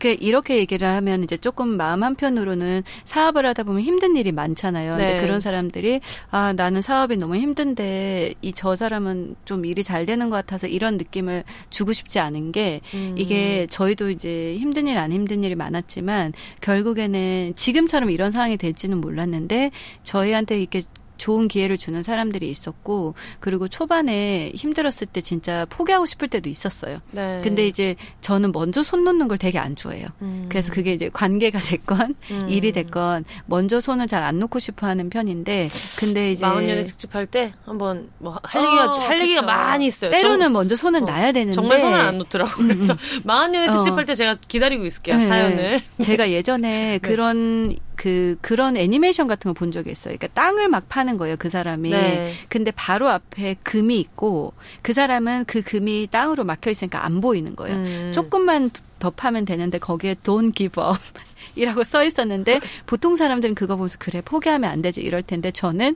[0.01, 0.15] 네.
[0.15, 4.95] 그 이렇게 얘기를 하면 이제 조금 마음 한편으로는 사업을 하다 보면 힘든 일이 많잖아요.
[4.97, 5.05] 네.
[5.05, 10.29] 근데 그런 사람들이 아 나는 사업이 너무 힘든데 이 저 사람은 좀 일이 잘 되는
[10.29, 13.15] 것 같아서 이런 느낌을 주고 싶지 않은 게 음.
[13.17, 19.71] 이게 저희도 이제 힘든 일 안 힘든 일이 많았지만 결국에는 지금처럼 이런 상황이 될지는 몰랐는데
[20.03, 20.81] 저희한테 이렇게
[21.21, 26.99] 좋은 기회를 주는 사람들이 있었고 그리고 초반에 힘들었을 때 진짜 포기하고 싶을 때도 있었어요.
[27.11, 27.41] 네.
[27.43, 30.07] 근데 이제 저는 먼저 손 놓는 걸 되게 안 좋아해요.
[30.23, 30.47] 음.
[30.49, 32.49] 그래서 그게 이제 관계가 됐건 음.
[32.49, 35.69] 일이 됐건 먼저 손을 잘 안 놓고 싶어 하는 편인데
[35.99, 40.11] 근데 이제 마흔년에 특집할 때 한번 뭐할 얘기가 어, 할 얘기가 많이 있어요.
[40.11, 42.63] 때로는 정, 먼저 손을 어, 놔야 되는데 정말 손을 안 놓더라고.
[42.63, 43.21] 요 그래서 음.
[43.23, 43.71] 마흔년에 어.
[43.71, 45.17] 특집할 때 제가 기다리고 있을게요.
[45.17, 45.25] 네.
[45.25, 45.81] 사연을.
[46.01, 46.61] 제가 예전에
[46.91, 46.97] 네.
[46.99, 50.15] 그런 그 그런 애니메이션 같은 거본 적이 있어요.
[50.17, 51.91] 그러니까 땅을 막 파는 거예요, 그 사람이.
[51.91, 52.33] 네.
[52.49, 57.75] 근데 바로 앞에 금이 있고 그 사람은 그 금이 땅으로 막혀 있으니까 안 보이는 거예요.
[57.77, 58.11] 음.
[58.11, 60.97] 조금만 더 파면 되는데 거기에 돈 기버
[61.55, 65.95] 이라고 써 있었는데 보통 사람들은 그거 보면서 그래 포기하면 안 되지 이럴 텐데 저는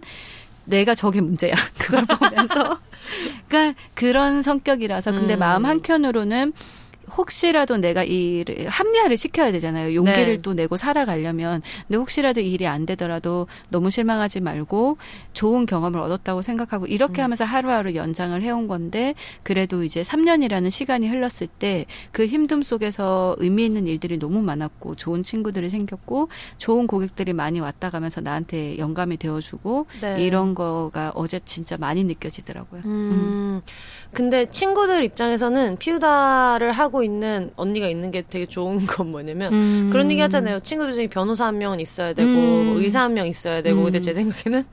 [0.65, 1.55] 내가 저게 문제야.
[1.79, 2.79] 그걸 보면서
[3.47, 5.39] 그러니까 그런 성격이라서 근데 음.
[5.39, 6.53] 마음 한켠으로는
[7.17, 9.95] 혹시라도 내가 이 일을 합리화를 시켜야 되잖아요.
[9.95, 10.41] 용기를 네.
[10.41, 11.61] 또 내고 살아가려면.
[11.87, 14.97] 근데 혹시라도 이 일이 안 되더라도 너무 실망하지 말고
[15.33, 17.25] 좋은 경험을 얻었다고 생각하고 이렇게 음.
[17.25, 23.65] 하면서 하루하루 연장을 해온 건데 그래도 이제 3년이라는 시간이 흘렀을 때 그 힘듦 속에서 의미
[23.65, 29.87] 있는 일들이 너무 많았고 좋은 친구들이 생겼고 좋은 고객들이 많이 왔다 가면서 나한테 영감이 되어주고
[30.01, 30.23] 네.
[30.23, 32.81] 이런 거가 어제 진짜 많이 느껴지더라고요.
[32.85, 32.89] 음.
[32.89, 33.61] 음.
[34.13, 39.89] 근데 친구들 입장에서는 피우다를 하고 있는 언니가 있는 게 되게 좋은 건 뭐냐면 음.
[39.91, 40.59] 그런 얘기 하잖아요.
[40.59, 42.73] 친구들 중에 변호사 한 명은 있어야 되고 음.
[42.77, 44.15] 의사 한 명 있어야 되고 근데 제 음.
[44.15, 44.63] 생각에는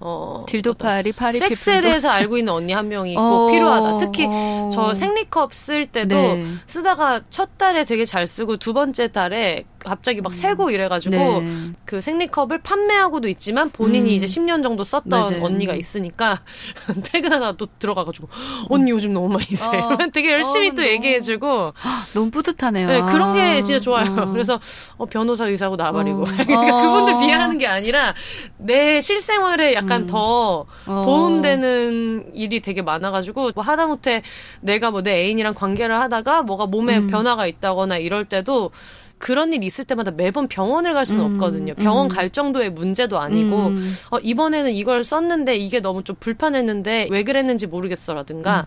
[0.00, 1.80] 어 딜도파리 파리 섹스에?
[1.80, 3.98] 대해서 알고 있는 언니 한 명이 꼭 어, 필요하다.
[3.98, 4.68] 특히 어.
[4.72, 6.44] 저 생리컵 쓸 때도 네.
[6.66, 11.70] 쓰다가 첫 달에 되게 잘 쓰고 두 번째 달에 갑자기 막 새고 이래가지고 네.
[11.84, 14.14] 그 생리컵을 판매하고도 있지만 본인이 음.
[14.14, 15.44] 이제 10년 정도 썼던 맞아요.
[15.44, 16.40] 언니가 있으니까
[17.04, 18.28] 퇴근하다 또 들어가가지고
[18.70, 19.68] 언니 요즘 너무 많이 세.
[19.68, 19.96] 어.
[20.12, 21.74] 되게 열심히 어, 또 얘기해주고
[22.14, 22.88] 너무 뿌듯하네요.
[22.88, 24.10] 네, 그런 게 진짜 좋아요.
[24.10, 24.32] 어.
[24.32, 24.58] 그래서
[24.96, 26.24] 어, 변호사 의사고 나발이고 어.
[26.34, 28.14] 그분들 비하하는 게 아니라
[28.56, 30.06] 내 실생활에 약간 음.
[30.06, 31.02] 더 어.
[31.04, 34.22] 도움되는 일이 되게 많아가지고 뭐 하다못해
[34.60, 37.06] 내가 뭐 내 애인이랑 관계를 하다가 뭐가 몸에 음.
[37.08, 38.70] 변화가 있다거나 이럴 때도
[39.18, 41.74] 그런 일이 있을 때마다 매번 병원을 갈 수는 음, 없거든요.
[41.74, 42.08] 병원 음.
[42.08, 43.96] 갈 정도의 문제도 아니고 음.
[44.10, 48.64] 어, 이번에는 이걸 썼는데 이게 너무 좀 불편했는데 왜 그랬는지 모르겠어라든가 음.
[48.64, 48.66] 뭐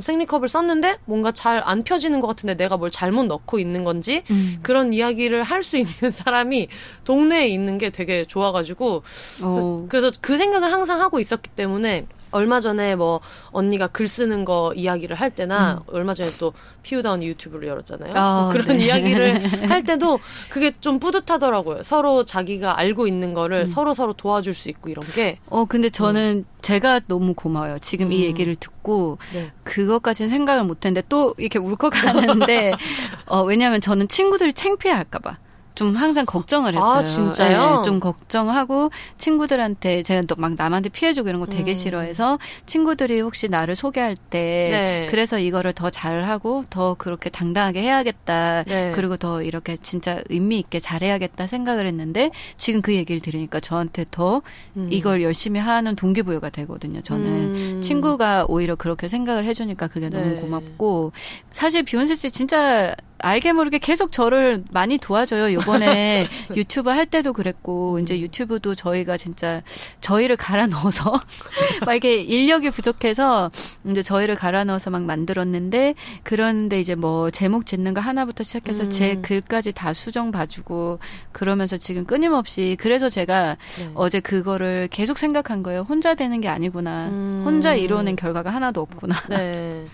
[0.00, 4.58] 생리컵을 썼는데 뭔가 잘 안 펴지는 것 같은데 내가 뭘 잘못 넣고 있는 건지 음.
[4.62, 6.68] 그런 이야기를 할 수 있는 사람이
[7.04, 9.02] 동네에 있는 게 되게 좋아가지고
[9.42, 9.86] 어.
[9.88, 13.20] 그래서 그 생각을 항상 하고 있었기 때문에 얼마 전에 뭐
[13.50, 15.94] 언니가 글 쓰는 거 이야기를 할 때나 음.
[15.94, 16.52] 얼마 전에 또
[16.82, 18.12] 피우다운 유튜브를 열었잖아요.
[18.14, 18.86] 아, 뭐 그런 네.
[18.86, 21.82] 이야기를 할 때도 그게 좀 뿌듯하더라고요.
[21.82, 23.66] 서로 자기가 알고 있는 거를 음.
[23.66, 25.38] 서로 서로 도와줄 수 있고 이런 게.
[25.48, 26.58] 어 근데 저는 음.
[26.62, 27.78] 제가 너무 고마워요.
[27.80, 28.24] 지금 이 음.
[28.24, 29.50] 얘기를 듣고 네.
[29.64, 32.74] 그것까지는 생각을 못했는데 또 이렇게 울컥하는데
[33.26, 35.38] 어 왜냐하면 저는 친구들이 창피할까봐.
[35.78, 36.98] 좀 항상 걱정을 아, 했어요.
[36.98, 37.76] 아, 진짜요?
[37.76, 41.74] 네, 좀 걱정하고 친구들한테 제가 또 막 남한테 피해주고 이런 거 되게 음.
[41.76, 45.06] 싫어해서 친구들이 혹시 나를 소개할 때 네.
[45.08, 48.64] 그래서 이거를 더 잘하고 더 그렇게 당당하게 해야겠다.
[48.64, 48.90] 네.
[48.92, 54.42] 그리고 더 이렇게 진짜 의미 있게 잘해야겠다 생각을 했는데 지금 그 얘기를 들으니까 저한테 더
[54.76, 54.88] 음.
[54.90, 57.00] 이걸 열심히 하는 동기부여가 되거든요.
[57.02, 57.80] 저는 음.
[57.82, 60.40] 친구가 오히려 그렇게 생각을 해주니까 그게 너무 네.
[60.40, 61.12] 고맙고
[61.52, 65.52] 사실 비욘세 씨 진짜 알게 모르게 계속 저를 많이 도와줘요.
[65.52, 69.62] 요번에 유튜브 할 때도 그랬고, 이제 유튜브도 저희가 진짜
[70.00, 71.12] 저희를 갈아 넣어서,
[71.84, 73.50] 막 이게 인력이 부족해서,
[73.86, 78.90] 이제 저희를 갈아 넣어서 막 만들었는데, 그런데 이제 뭐 제목 짓는 거 하나부터 시작해서 음.
[78.90, 80.98] 제 글까지 다 수정 봐주고,
[81.32, 83.90] 그러면서 지금 끊임없이, 그래서 제가 네.
[83.94, 85.82] 어제 그거를 계속 생각한 거예요.
[85.88, 87.06] 혼자 되는 게 아니구나.
[87.06, 87.42] 음.
[87.44, 89.14] 혼자 이루어낸 결과가 하나도 없구나.
[89.28, 89.84] 네.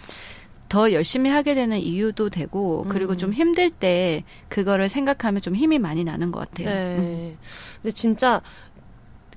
[0.74, 3.16] 더 열심히 하게 되는 이유도 되고 그리고 음.
[3.16, 6.68] 좀 힘들 때 그거를 생각하면 좀 힘이 많이 나는 것 같아요.
[6.68, 6.96] 네.
[6.98, 7.38] 음.
[7.80, 8.42] 근데 진짜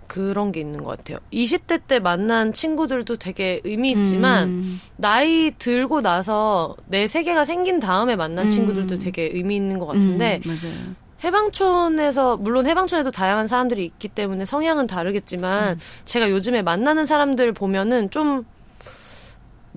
[0.08, 1.20] 그런 게 있는 것 같아요.
[1.32, 4.82] 20대 때 만난 친구들도 되게 의미 있지만 음.
[4.96, 8.50] 나이 들고 나서 내 세계가 생긴 다음에 만난 음.
[8.50, 10.76] 친구들도 되게 의미 있는 것 같은데 음, 맞아요.
[11.24, 15.78] 해방촌에서 물론 해방촌에도 다양한 사람들이 있기 때문에 성향은 다르겠지만 음.
[16.06, 18.44] 제가 요즘에 만나는 사람들 보면은 좀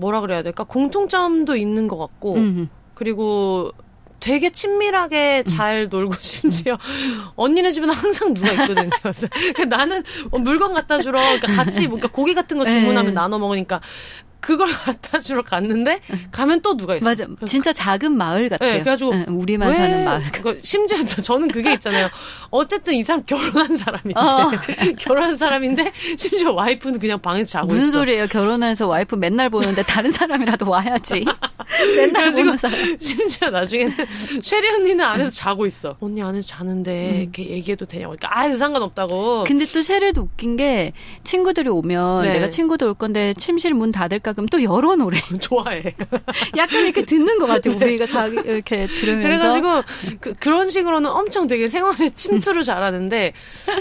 [0.00, 2.66] 뭐라 그래야 될까 공통점도 있는 것 같고 음흠.
[2.94, 3.72] 그리고
[4.20, 5.88] 되게 친밀하게 잘 음.
[5.90, 6.78] 놀고 심지어
[7.36, 8.90] 언니네 집은 항상 누가 있거든요.
[9.02, 9.26] 그래서
[9.68, 13.12] 나는 물건 갖다 주러 그러니까 같이 뭔가 고기 같은 거 주문하면 네.
[13.12, 13.80] 나눠 먹으니까
[14.40, 16.00] 그걸 갖다 주러 갔는데
[16.32, 17.08] 가면 또 누가 있어요.
[17.08, 17.26] 맞아.
[17.46, 18.72] 진짜 작은 마을 같아요.
[18.72, 20.22] 네, 그래가지고 네, 우리만 사는 마을.
[20.32, 22.08] 그 심지어 저는 그게 있잖아요.
[22.50, 24.50] 어쨌든 이 사람 결혼한 사람인데 어.
[24.98, 27.98] 결혼한 사람인데 심지어 와이프는 그냥 방에서 자고 무슨 있어.
[27.98, 28.26] 소리예요?
[28.28, 31.24] 결혼해서 와이프 맨날 보는데 다른 사람이라도 와야지.
[31.96, 32.76] 맨날 보는 사람.
[32.98, 33.94] 심지어 나중에는
[34.42, 35.96] 쉐리 언니는 안에서 자고 있어.
[36.00, 37.20] 언니 안에서 자는데 음.
[37.22, 38.16] 이렇게 얘기해도 되냐고.
[38.16, 39.44] 그러니까 아유 상관없다고.
[39.46, 40.92] 근데 또 쉐리도 웃긴 게
[41.24, 42.32] 친구들이 오면 네.
[42.32, 45.18] 내가 친구들 올 건데 침실 문 닫을까 할까 그럼 또 열어놓으래.
[45.40, 45.94] 좋아해.
[46.56, 47.76] 약간 이렇게 듣는 것 같아요.
[47.78, 47.86] 네.
[47.86, 49.22] 우리가 자기 이렇게 들으면서.
[49.22, 49.82] 그래가지고
[50.20, 53.32] 그, 그런 식으로는 엄청 되게 생활에 침투를 잘하는데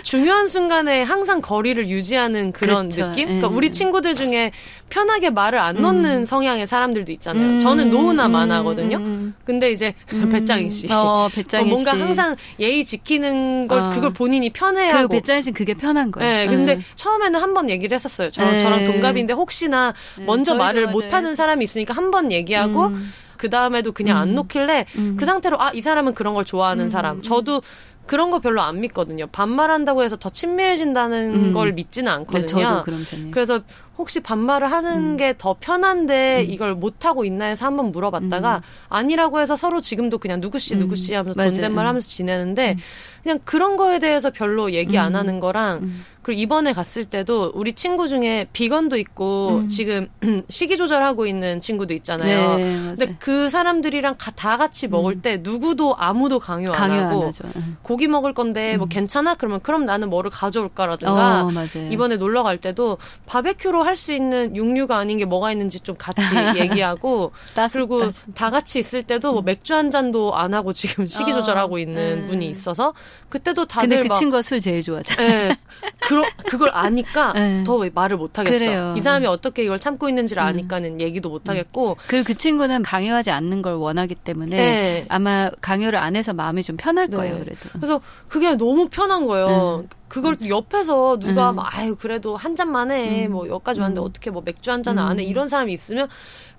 [0.04, 3.08] 중요한 순간에 항상 거리를 유지하는 그런 그렇죠.
[3.08, 3.26] 느낌.
[3.28, 3.56] 그러니까 음.
[3.56, 4.52] 우리 친구들 중에
[4.90, 6.26] 편하게 말을 안 놓는 음.
[6.26, 7.46] 성향의 사람들도 있잖아요.
[7.54, 7.60] 음.
[7.60, 8.32] 저는 노우나 음.
[8.32, 8.98] 만하거든요.
[8.98, 9.34] 음.
[9.46, 10.30] 근데 이제 음.
[10.30, 10.88] 배짱이 씨.
[10.92, 13.90] 어, 배짱이 어, 뭔가 항상 예의 지키는 걸 어.
[13.90, 15.08] 그걸 본인이 편해하고.
[15.08, 16.30] 그리고 배짱이 씨는 그게 편한 거예요.
[16.30, 18.30] 네, 근데 처음에는 한 번 얘기를 했었어요.
[18.30, 18.60] 저, 네.
[18.60, 20.26] 저랑 동갑인데 혹시나 네.
[20.26, 23.14] 먼저 말을 못하는 사람이 있으니까 한 번 얘기하고 음.
[23.38, 24.22] 그 다음에도 그냥 음.
[24.22, 25.16] 안 놓길래 음.
[25.18, 26.90] 그 상태로 아 이 사람은 그런 걸 좋아하는 음.
[26.90, 27.22] 사람.
[27.22, 27.62] 저도
[28.10, 29.28] 그런 거 별로 안 믿거든요.
[29.28, 31.53] 반말한다고 해서 더 친밀해진다는 음.
[31.53, 32.41] 걸 믿지는 않거든요.
[32.41, 33.30] 네, 저도 그런 편이에요.
[33.30, 33.62] 그래서
[33.99, 35.18] 혹시 반말을 하는 음.
[35.18, 36.51] 게더 편한데 음.
[36.51, 38.62] 이걸 못 하고 있나 해서 한번 물어봤다가 음.
[38.89, 40.80] 아니라고 해서 서로 지금도 그냥 누구씨 음.
[40.80, 42.78] 누구씨 하면서 존댓말 하면서 지내는데 음.
[43.22, 45.91] 그냥 그런 거에 대해서 별로 얘기 안 하는 거랑
[46.30, 49.68] 그리고 이번에 갔을 때도 우리 친구 중에 비건도 있고 음.
[49.68, 50.10] 지금
[50.48, 52.56] 식이 조절하고 있는 친구도 있잖아요.
[52.56, 52.64] 네,
[52.96, 55.22] 근데 그 사람들이랑 다 같이 먹을 음.
[55.22, 58.78] 때 누구도 아무도 강요 안 강요 하고 안 고기 먹을 건데 뭐 음.
[58.80, 59.36] 뭐 괜찮아?
[59.36, 61.50] 그러면 그럼 나는 뭐를 가져올까라든가 어,
[61.90, 66.22] 이번에 놀러 갈 때도 바베큐로 할 수 있는 육류가 아닌 게 뭐가 있는지 좀 같이
[66.58, 67.34] 얘기하고
[67.74, 68.10] 그리고.
[68.34, 69.46] 다 같이 있을 때도 뭐 음.
[69.46, 72.94] 맥주 한 잔도 안 하고 지금 식이 어, 조절하고 있는 어, 분이 있어서
[73.28, 75.30] 그때도 다들 근데 그 막, 친구가 술 제일 좋아하잖아요.
[75.50, 75.58] 네,
[76.22, 77.64] 그러, 그걸 아니까 네.
[77.64, 78.58] 더 말을 못 하겠어.
[78.58, 78.94] 그래요.
[78.98, 80.48] 이 사람이 어떻게 이걸 참고 있는지를 음.
[80.48, 81.98] 아니까는 얘기도 못 하겠고.
[82.08, 85.06] 그리고 그 친구는 강요하지 않는 걸 원하기 때문에 네.
[85.10, 87.18] 아마 강요를 안 해서 마음이 좀 편할 네.
[87.18, 87.40] 거예요.
[87.40, 87.70] 그래도.
[87.74, 89.86] 그래서 그게 너무 편한 거예요.
[89.86, 89.90] 음.
[90.08, 91.58] 그걸 옆에서 누가 음.
[91.58, 93.28] 막 아유 그래도 한 잔만 해.
[93.28, 93.32] 음.
[93.34, 94.06] 뭐 여기까지 왔는데 음.
[94.06, 95.24] 어떻게 뭐 맥주 한 잔을 안 해.
[95.24, 96.10] 이런 사람이 있으면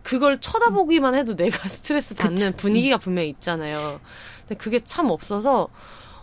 [0.03, 2.57] 그걸 쳐다보기만 해도 내가 스트레스 받는 그쵸.
[2.57, 4.01] 분위기가 분명히 있잖아요.
[4.41, 5.69] 근데 그게 참 없어서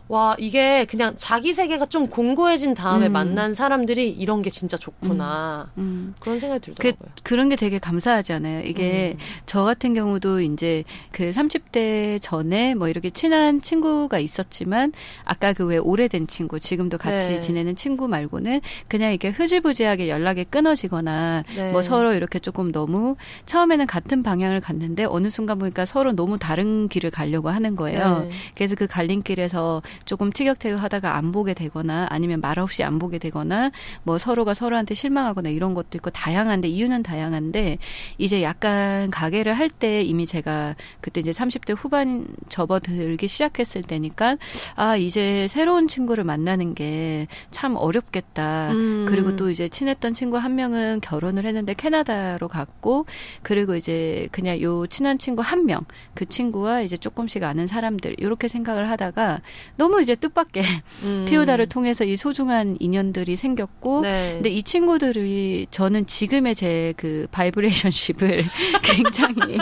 [0.08, 3.12] 와 이게 그냥 자기 세계가 좀 공고해진 다음에 음.
[3.12, 5.82] 만난 사람들이 이런 게 진짜 좋구나 음.
[5.82, 6.16] 음.
[6.20, 7.10] 그런 생각이 들더라고요.
[7.24, 8.62] 그, 런게 되게 감사하지 않아요.
[8.62, 9.20] 이게 음.
[9.46, 14.92] 저 같은 경우도 이제 그 30대 전에 뭐 이렇게 친한 친구가 있었지만
[15.24, 17.40] 아까 그 왜 오래된 친구 지금도 같이 네.
[17.40, 21.72] 지내는 친구 말고는 그냥 이렇게 흐지부지하게 연락이 끊어지거나 네.
[21.72, 26.88] 뭐 서로 이렇게 조금 너무 처음에는 같은 방향을 갔는데 어느 순간 보니까 서로 너무 다른
[26.88, 28.28] 길을 가려고 하는 거예요.
[28.30, 28.30] 네.
[28.56, 33.72] 그래서 그 갈림길에서 조금 티격태격하다가 안 보게 되거나 아니면 말 없이 안 보게 되거나
[34.04, 37.78] 뭐 서로가 서로한테 실망하거나 이런 것도 있고 다양한데 이유는 다양한데
[38.18, 44.38] 이제 약간 가게를 할 때 이미 제가 그때 이제 30대 후반 접어들기 시작했을 때니까
[44.76, 48.72] 아 이제 새로운 친구를 만나는 게 참 어렵겠다.
[48.72, 49.06] 음.
[49.08, 53.06] 그리고 또 이제 친했던 친구 한 명은 결혼을 했는데 캐나다로 갔고
[53.42, 55.82] 그리고 이제 그냥 요 친한 친구 한 명
[56.14, 59.42] 그 친구와 이제 조금씩 아는 사람들 이렇게 생각을 하다가
[59.76, 60.64] 너무 너무 이제 뜻밖의
[61.04, 61.26] 음.
[61.30, 64.34] 피우다를 통해서 이 소중한 인연들이 생겼고 네.
[64.34, 68.42] 근데 이 친구들이 저는 지금의 제 그 vibrationship을
[68.84, 69.58] 굉장히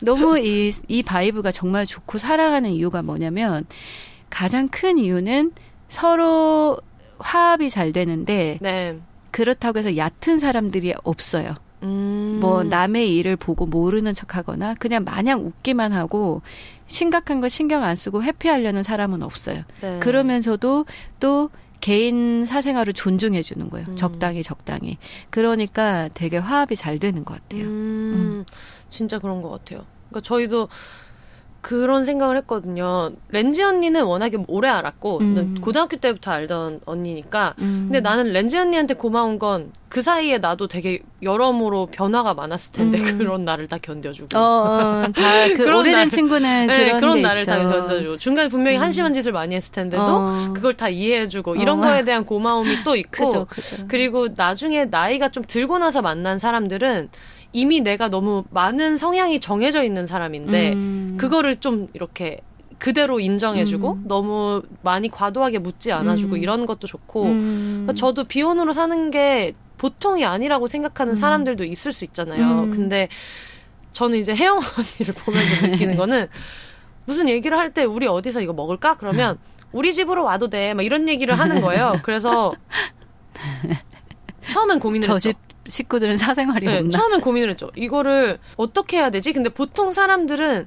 [0.00, 3.66] 너무 이, 이 vibe가 정말 좋고 사랑하는 이유가 뭐냐면
[4.28, 5.52] 가장 큰 이유는
[5.88, 6.78] 서로
[7.18, 8.98] 화합이 잘 되는데 네.
[9.30, 11.54] 그렇다고 해서 얕은 사람들이 없어요.
[11.82, 12.38] 음.
[12.40, 16.42] 뭐 남의 일을 보고 모르는 척하거나 그냥 마냥 웃기만 하고
[16.90, 19.62] 심각한 거 신경 안 쓰고 회피하려는 사람은 없어요.
[19.80, 20.00] 네.
[20.00, 20.86] 그러면서도
[21.20, 23.86] 또 개인 사생활을 존중해 주는 거예요.
[23.88, 23.96] 음.
[23.96, 24.98] 적당히 적당히.
[25.30, 27.62] 그러니까 되게 화합이 잘 되는 것 같아요.
[27.62, 27.66] 음.
[27.68, 28.44] 음.
[28.88, 29.86] 진짜 그런 것 같아요.
[30.08, 30.68] 그러니까 저희도
[31.60, 33.10] 그런 생각을 했거든요.
[33.28, 35.58] 렌지 언니는 워낙에 오래 알았고 음.
[35.60, 37.54] 고등학교 때부터 알던 언니니까.
[37.60, 37.88] 음.
[37.90, 43.18] 근데 나는 렌지 언니한테 고마운 건 그 사이에 나도 되게 여러모로 변화가 많았을 텐데 음.
[43.18, 44.38] 그런 나를 다 견뎌주고.
[44.38, 47.50] 어, 어 다 그 오래된 날, 친구는 네, 그런, 그런 나를 있죠.
[47.50, 48.82] 다 견뎌주고 중간에 분명히 음.
[48.82, 50.52] 한심한 짓을 많이 했을 텐데도 어.
[50.54, 51.82] 그걸 다 이해해주고 이런 어.
[51.88, 53.26] 거에 대한 고마움이 또 있고.
[53.26, 53.84] 그죠, 그죠.
[53.88, 57.08] 그리고 나중에 나이가 좀 들고 나서 만난 사람들은
[57.52, 61.14] 이미 내가 너무 많은 성향이 정해져 있는 사람인데 음.
[61.18, 62.40] 그거를 좀 이렇게
[62.78, 64.04] 그대로 인정해주고 음.
[64.06, 66.42] 너무 많이 과도하게 묻지 않아주고 음.
[66.42, 67.82] 이런 것도 좋고 음.
[67.86, 71.16] 그러니까 저도 비혼으로 사는 게 보통이 아니라고 생각하는 음.
[71.16, 72.62] 사람들도 있을 수 있잖아요.
[72.64, 72.70] 음.
[72.70, 73.08] 근데
[73.92, 76.26] 저는 이제 혜영 언니를 보면서 느끼는 거는
[77.06, 78.96] 무슨 얘기를 할 때 우리 어디서 이거 먹을까?
[78.96, 79.38] 그러면
[79.72, 80.74] 우리 집으로 와도 돼.
[80.74, 81.98] 막 이런 얘기를 하는 거예요.
[82.02, 82.52] 그래서
[84.48, 85.32] 처음엔 고민을 했죠.
[85.70, 86.90] 식구들은 사생활이 네, 없나?
[86.90, 87.70] 처음엔 고민을 했죠.
[87.76, 89.32] 이거를 어떻게 해야 되지?
[89.32, 90.66] 근데 보통 사람들은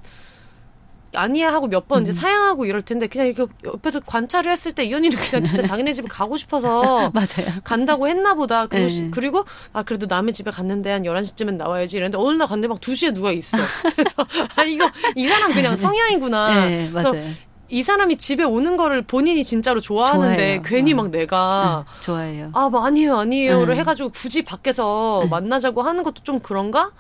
[1.16, 2.04] 아니야 하고 몇번 음.
[2.04, 6.08] 이제 사양하고 이럴 텐데 그냥 이렇게 옆에서 관찰을 했을 때 이현이는 그냥 진짜 자기네 집에
[6.08, 7.60] 가고 싶어서 맞아요.
[7.64, 8.68] 간다고 했나 보다.
[8.68, 9.10] 그리고, 네.
[9.12, 13.14] 그리고 아 그래도 남의 집에 갔는데 한 11시쯤엔 나와야지 이랬는데 어느 날 갔는데 막 2시에
[13.14, 13.58] 누가 있어.
[13.96, 14.26] 그래서
[14.56, 16.66] 아 이거 이 사람 그냥 성향이구나.
[16.68, 17.12] 네, 맞아요.
[17.12, 17.30] 그래서
[17.70, 20.62] 이 사람이 집에 오는 거를 본인이 진짜로 좋아하는데 좋아해요.
[20.64, 20.98] 괜히 어.
[20.98, 22.50] 막 내가 응, 좋아해요.
[22.54, 23.80] 아, 뭐 아니에요, 아니에요를 응.
[23.80, 25.30] 해가지고 굳이 밖에서 응.
[25.30, 26.92] 만나자고 하는 것도 좀 그런가?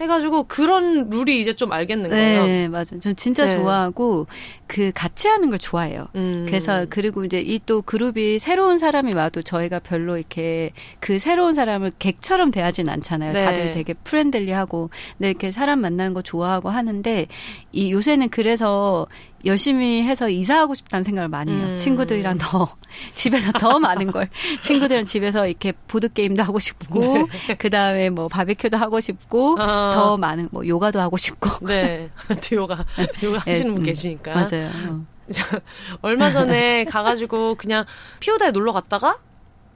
[0.00, 2.44] 해가지고 그런 룰이 이제 좀 알겠는 거예요.
[2.46, 2.98] 네, 맞아요.
[3.00, 3.56] 전 진짜 네.
[3.56, 4.26] 좋아하고
[4.66, 6.08] 그 같이 하는 걸 좋아해요.
[6.16, 6.44] 음.
[6.48, 11.92] 그래서 그리고 이제 이 또 그룹이 새로운 사람이 와도 저희가 별로 이렇게 그 새로운 사람을
[11.98, 13.32] 객처럼 대하진 않잖아요.
[13.32, 13.44] 네.
[13.44, 17.26] 다들 되게 friendly하고 근데 이렇게 사람 만나는 거 좋아하고 하는데
[17.72, 19.06] 이 요새는 그래서
[19.46, 21.66] 열심히 해서 이사하고 싶다는 생각을 많이 해요.
[21.66, 21.76] 음.
[21.76, 22.68] 친구들이랑 더
[23.14, 24.28] 집에서 더 많은 걸
[24.62, 27.54] 친구들은 집에서 이렇게 보드 게임도 하고 싶고 네.
[27.58, 29.90] 그 다음에 뭐 바베큐도 하고 싶고 어.
[29.92, 31.66] 더 많은 뭐 요가도 하고 싶고.
[31.66, 32.10] 네,
[32.52, 32.84] 요가
[33.22, 34.34] 요가 하시는 분 네, 계시니까.
[34.34, 34.70] 맞아요.
[34.88, 35.04] 어.
[36.02, 37.84] 얼마 전에 가가지고 그냥
[38.20, 39.18] 피오다에 놀러 갔다가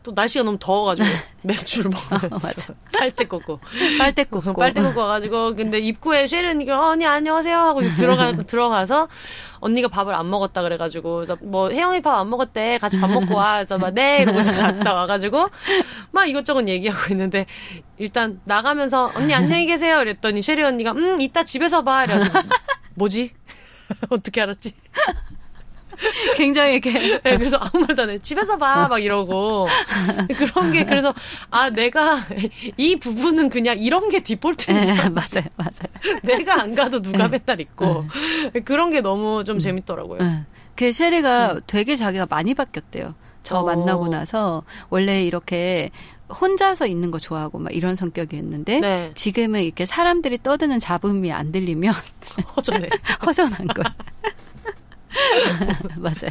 [0.02, 1.06] 또 날씨가 너무 더워가지고
[1.42, 3.60] 맥주를 먹으면서 빨대 꽂고.
[3.98, 4.52] 빨대 꽂고.
[4.54, 7.56] 빨대 꽂고 와가지고 근데 입구에 쉐리언니가 어, 언니 안녕하세요.
[7.58, 9.08] 하고 들어가 들어가서
[9.60, 12.78] 언니가 밥을 안 먹었다 그래가지고 뭐 혜영이 밥 안 먹었대.
[12.78, 13.56] 같이 밥 먹고 와.
[13.58, 14.22] 그래서 막네.
[14.22, 15.48] 이러고서 갔다 와가지고
[16.12, 17.46] 막 이것저것 얘기하고 있는데
[17.98, 20.00] 일단 나가면서 언니 안녕히 계세요.
[20.00, 22.04] 이랬더니 쉐리 언니가 음 이따 집에서 봐.
[22.04, 22.38] 이래가지고
[22.94, 23.32] 뭐지?
[24.10, 24.72] 어떻게 알았지?
[26.36, 27.20] 굉장히 이렇게.
[27.22, 28.18] 네, 그래서 아무 말도 안 해.
[28.18, 28.88] 집에서 봐.
[28.88, 29.66] 막 이러고.
[30.36, 31.14] 그런 게, 그래서,
[31.50, 32.20] 아, 내가,
[32.76, 36.20] 이 부분은 그냥 이런 게 디폴트인 네, 맞아요, 맞아요.
[36.22, 37.38] 내가 안 가도 누가 네.
[37.38, 38.04] 맨날 있고.
[38.52, 38.60] 네.
[38.60, 40.18] 그런 게 너무 좀 재밌더라고요.
[40.18, 40.44] 네.
[40.74, 41.60] 그 쉐리가 음.
[41.66, 43.14] 되게 자기가 많이 바뀌었대요.
[43.42, 43.64] 저 어.
[43.64, 45.90] 만나고 나서 원래 이렇게
[46.28, 49.12] 혼자서 있는 거 좋아하고 막 이런 성격이었는데 네.
[49.14, 51.94] 지금은 이렇게 사람들이 떠드는 잡음이 안 들리면
[52.56, 52.88] 허전해.
[53.24, 53.82] 허전한 거.
[55.96, 56.30] 맞아요.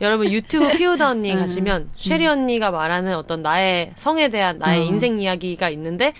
[0.00, 1.38] 여러분 유튜브 피우다 언니 음.
[1.40, 4.86] 가시면 쉐리 언니가 말하는 어떤 나의 성에 대한 나의 음.
[4.86, 6.12] 인생 이야기가 있는데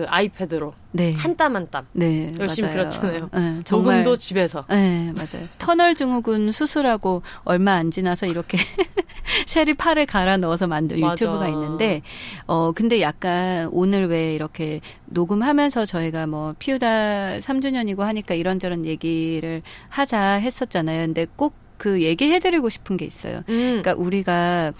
[0.00, 1.12] 그 아이패드로 네.
[1.12, 2.78] 한땀 한땀 네, 열심히 맞아요.
[2.88, 3.30] 그렸잖아요.
[3.34, 4.64] 네, 녹음도 집에서.
[4.70, 5.46] 네, 맞아요.
[5.58, 8.56] 터널 증후군 수술하고 얼마 안 지나서 이렇게
[9.46, 11.12] 쉐리 팔을 갈아 넣어서 만든 맞아.
[11.12, 12.00] 유튜브가 있는데
[12.46, 19.60] 어 근데 약간 오늘 왜 이렇게 녹음하면서 저희가 뭐 피우다 3주년이고 하니까 이런저런 얘기를
[19.90, 21.04] 하자 했었잖아요.
[21.08, 23.38] 근데 꼭 그 얘기해드리고 싶은 게 있어요.
[23.48, 23.80] 음.
[23.82, 24.72] 그러니까 우리가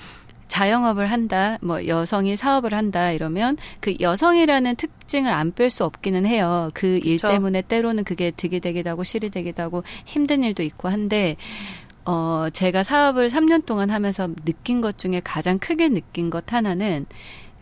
[0.50, 6.70] 자영업을 한다, 뭐 여성이 사업을 한다 이러면 그 여성이라는 특징을 안 뺄 수 없기는 해요.
[6.74, 11.36] 그 일 때문에 때로는 그게 득이 되기도 하고 실이 되기도 하고 힘든 일도 있고 한데
[12.04, 17.06] 어 제가 사업을 3년 동안 하면서 느낀 것 중에 가장 크게 느낀 것 하나는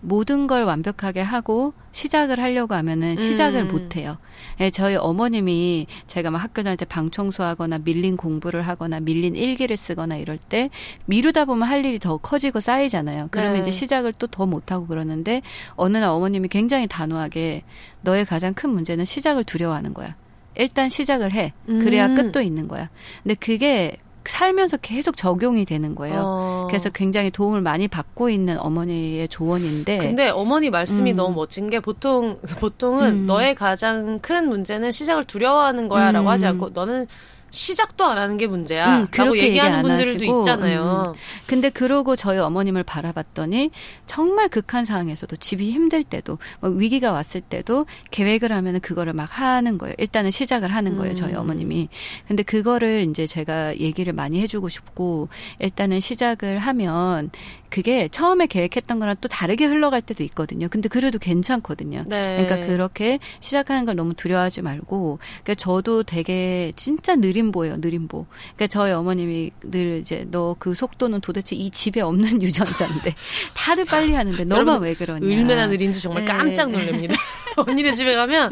[0.01, 3.69] 모든 걸 완벽하게 하고 시작을 하려고 하면은 시작을 음.
[3.69, 4.19] 못 해요.
[4.61, 9.77] 예, 저희 어머님이 제가 막 학교 다닐 때 방 청소하거나 밀린 공부를 하거나 밀린 일기를
[9.77, 10.71] 쓰거나 이럴 때
[11.07, 13.29] 미루다 보면 할 일이 더 커지고 쌓이잖아요.
[13.31, 13.61] 그러면 네.
[13.61, 15.43] 이제 시작을 또 더 못 하고 그러는데
[15.75, 17.65] 어느 날 어머님이 굉장히 단호하게
[18.03, 20.15] 너의 가장 큰 문제는 시작을 두려워하는 거야.
[20.57, 21.53] 일단 시작을 해.
[21.67, 22.15] 그래야 음.
[22.15, 22.89] 끝도 있는 거야.
[23.23, 23.97] 근데 그게
[24.29, 26.23] 살면서 계속 적용이 되는 거예요.
[26.25, 26.67] 어.
[26.69, 29.99] 그래서 굉장히 도움을 많이 받고 있는 어머니의 조언인데.
[29.99, 31.17] 근데 어머니 말씀이 음.
[31.17, 33.27] 너무 멋진 게 보통 보통은 음.
[33.27, 36.31] 너의 가장 큰 문제는 시작을 두려워하는 거야라고 음.
[36.31, 37.07] 하지 않고 너는
[37.51, 38.99] 시작도 안 하는 게 문제야.
[38.99, 41.05] 음, 라고 얘기하는 얘기 분들도 하시고, 있잖아요.
[41.15, 41.21] 음.
[41.47, 43.71] 근데 그러고 저희 어머님을 바라봤더니
[44.07, 49.79] 정말 극한 상황에서도 집이 힘들 때도 뭐 위기가 왔을 때도 계획을 하면은 그거를 막 하는
[49.79, 49.95] 거예요.
[49.99, 51.15] 일단은 시작을 하는 거예요.
[51.15, 51.39] 저희 음.
[51.39, 51.89] 어머님이.
[52.27, 57.31] 근데 그거를 이제 제가 얘기를 많이 해주고 싶고 일단은 시작을 하면
[57.71, 60.69] 그게 처음에 계획했던 거랑 또 다르게 흘러갈 때도 있거든요.
[60.69, 62.05] 근데 그래도 괜찮거든요.
[62.07, 62.45] 네.
[62.45, 67.77] 그러니까 그렇게 시작하는 걸 너무 두려워하지 말고 그러니까 저도 되게 진짜 느 림보예요.
[67.79, 68.27] 느림보.
[68.57, 73.15] 그러니까 저희 어머님이 늘 이제 너 그 속도는 도대체 이 집에 없는 유전자인데
[73.55, 75.27] 다들 빨리 하는데 너만 왜 그러냐.
[75.27, 76.33] 얼마나 느린지 정말 네.
[76.33, 77.15] 깜짝 놀랍니다.
[77.57, 78.51] 언니네 집에 가면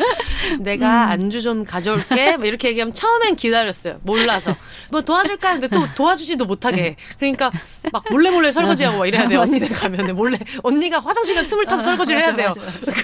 [0.60, 1.10] 내가 음.
[1.12, 4.00] 안주 좀 가져올게 뭐 이렇게 얘기하면 처음엔 기다렸어요.
[4.02, 4.56] 몰라서
[4.90, 6.76] 뭐 도와줄까 하는데 또 도와주지도 못하게.
[6.76, 6.96] 네.
[7.18, 7.52] 그러니까
[7.92, 9.40] 막 몰래 몰래 설거지하고 이래야 돼요.
[9.40, 12.52] 언니네 가면은 몰래 언니가 화장실 간 틈을 타서 아, 설거지를 해야 돼요.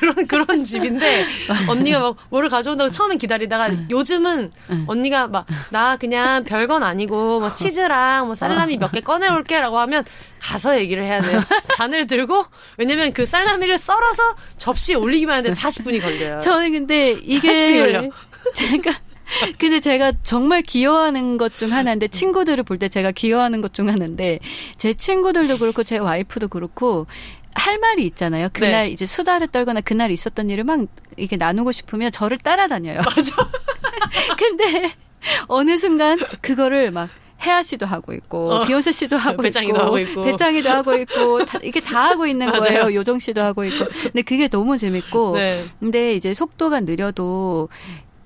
[0.00, 1.24] 그런 그런 집인데
[1.68, 4.50] 언니가 막 뭐를 가져온다고 처음엔 기다리다가 요즘은
[4.86, 10.04] 언니가 막나 그냥 별건 아니고 뭐 치즈랑 뭐 살라미 몇 개 꺼내올게라고 하면
[10.40, 11.40] 가서 얘기를 해야 돼요.
[11.74, 12.44] 잔을 들고
[12.76, 16.38] 왜냐면 그 살라미를 썰어서 접시에 올리기만 하는데 40분이 걸려요.
[16.40, 17.52] 저는 근데 이게
[18.54, 18.92] 제가
[19.58, 24.40] 근데 제가 정말 기여하는 것 중 하나인데 친구들을 볼 때 제가 기여하는 것 중 하나인데
[24.76, 27.06] 제 친구들도 그렇고 제 와이프도 그렇고
[27.54, 28.48] 할 말이 있잖아요.
[28.52, 28.90] 그날 네.
[28.90, 30.80] 이제 수다를 떨거나 그날 있었던 일을 막
[31.16, 33.00] 이렇게 나누고 싶으면 저를 따라다녀요.
[33.04, 33.36] 맞아.
[34.36, 34.92] 근데
[35.48, 37.08] 어느 순간 그거를 막
[37.44, 38.64] 혜아 씨도 하고 있고 어.
[38.64, 42.50] 비욘세 씨도 하고 배짱이도 있고 하고 있고 배짱이도 하고 있고 다, 이게 다 하고 있는
[42.50, 42.94] 거예요.
[42.94, 43.84] 요정 씨도 하고 있고.
[44.02, 45.60] 근데 그게 너무 재밌고 네.
[45.80, 47.68] 근데 이제 속도가 느려도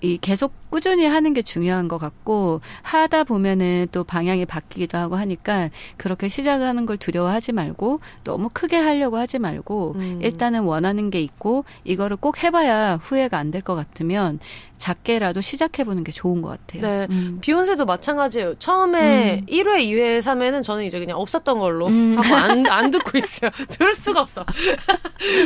[0.03, 5.71] 이 계속 꾸준히 하는 게 중요한 것 같고 하다 보면은 또 방향이 바뀌기도 하고 하니까
[5.97, 10.21] 그렇게 시작하는 걸 두려워하지 말고 너무 크게 하려고 하지 말고 음.
[10.23, 14.39] 일단은 원하는 게 있고 이거를 꼭 해봐야 후회가 안 될 것 같으면
[14.77, 16.83] 작게라도 시작해보는 게 좋은 것 같아요.
[16.83, 17.07] 네.
[17.11, 17.39] 음.
[17.41, 18.57] 비욘세도 마찬가지예요.
[18.59, 19.47] 처음에 음.
[19.47, 22.17] 1회, 2회, 3회는 저는 이제 그냥 없었던 걸로 음.
[22.19, 23.51] 하고 안, 안 듣고 있어요.
[23.71, 24.45] 들을 수가 없어.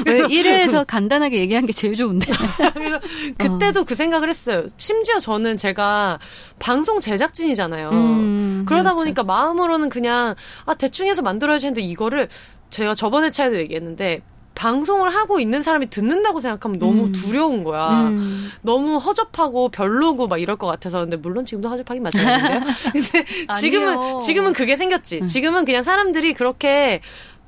[0.06, 2.26] 왜 1회에서 간단하게 얘기한 게 제일 좋은데.
[2.74, 3.00] 그래서
[3.38, 3.84] 그때도 어.
[3.84, 4.39] 그 생각을 했어요.
[4.76, 6.18] 심지어 저는 제가
[6.58, 7.90] 방송 제작진이잖아요.
[7.90, 8.96] 음, 그러다 그렇죠.
[8.96, 10.34] 보니까 마음으로는 그냥
[10.66, 12.28] 아 대충 해서 만들어야지 했는데 이거를
[12.70, 14.22] 제가 저번에 차에도 얘기했는데
[14.54, 17.12] 방송을 하고 있는 사람이 듣는다고 생각하면 너무 음.
[17.12, 18.08] 두려운 거야.
[18.08, 18.50] 음.
[18.62, 21.00] 너무 허접하고 별로고 막 이럴 것 같아서.
[21.00, 22.60] 근데 물론 지금도 허접하긴 마찬가지인데요.
[22.92, 23.24] 근데
[23.58, 25.20] 지금은, 지금은 그게 생겼지.
[25.22, 25.26] 음.
[25.26, 27.00] 지금은 그냥 사람들이 그렇게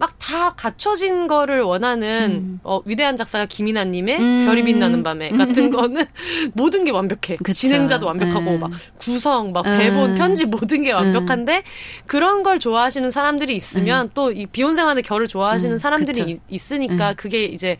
[0.02, 2.60] 막 다 갖춰진 거를 원하는 음.
[2.62, 4.46] 어, 위대한 작사가 김이나님의 음.
[4.46, 6.04] 별이 빛나는 밤에 같은 거는
[6.54, 7.36] 모든 게 완벽해.
[7.42, 7.52] 그쵸.
[7.52, 8.58] 진행자도 완벽하고 네.
[8.58, 10.14] 막 구성, 막 대본, 음.
[10.14, 11.62] 편집 모든 게 완벽한데 음.
[12.06, 14.10] 그런 걸 좋아하시는 사람들이 있으면 음.
[14.14, 17.76] 또이 비욘세만의 결을 좋아하시는 사람들이 있 으니까 그게 이제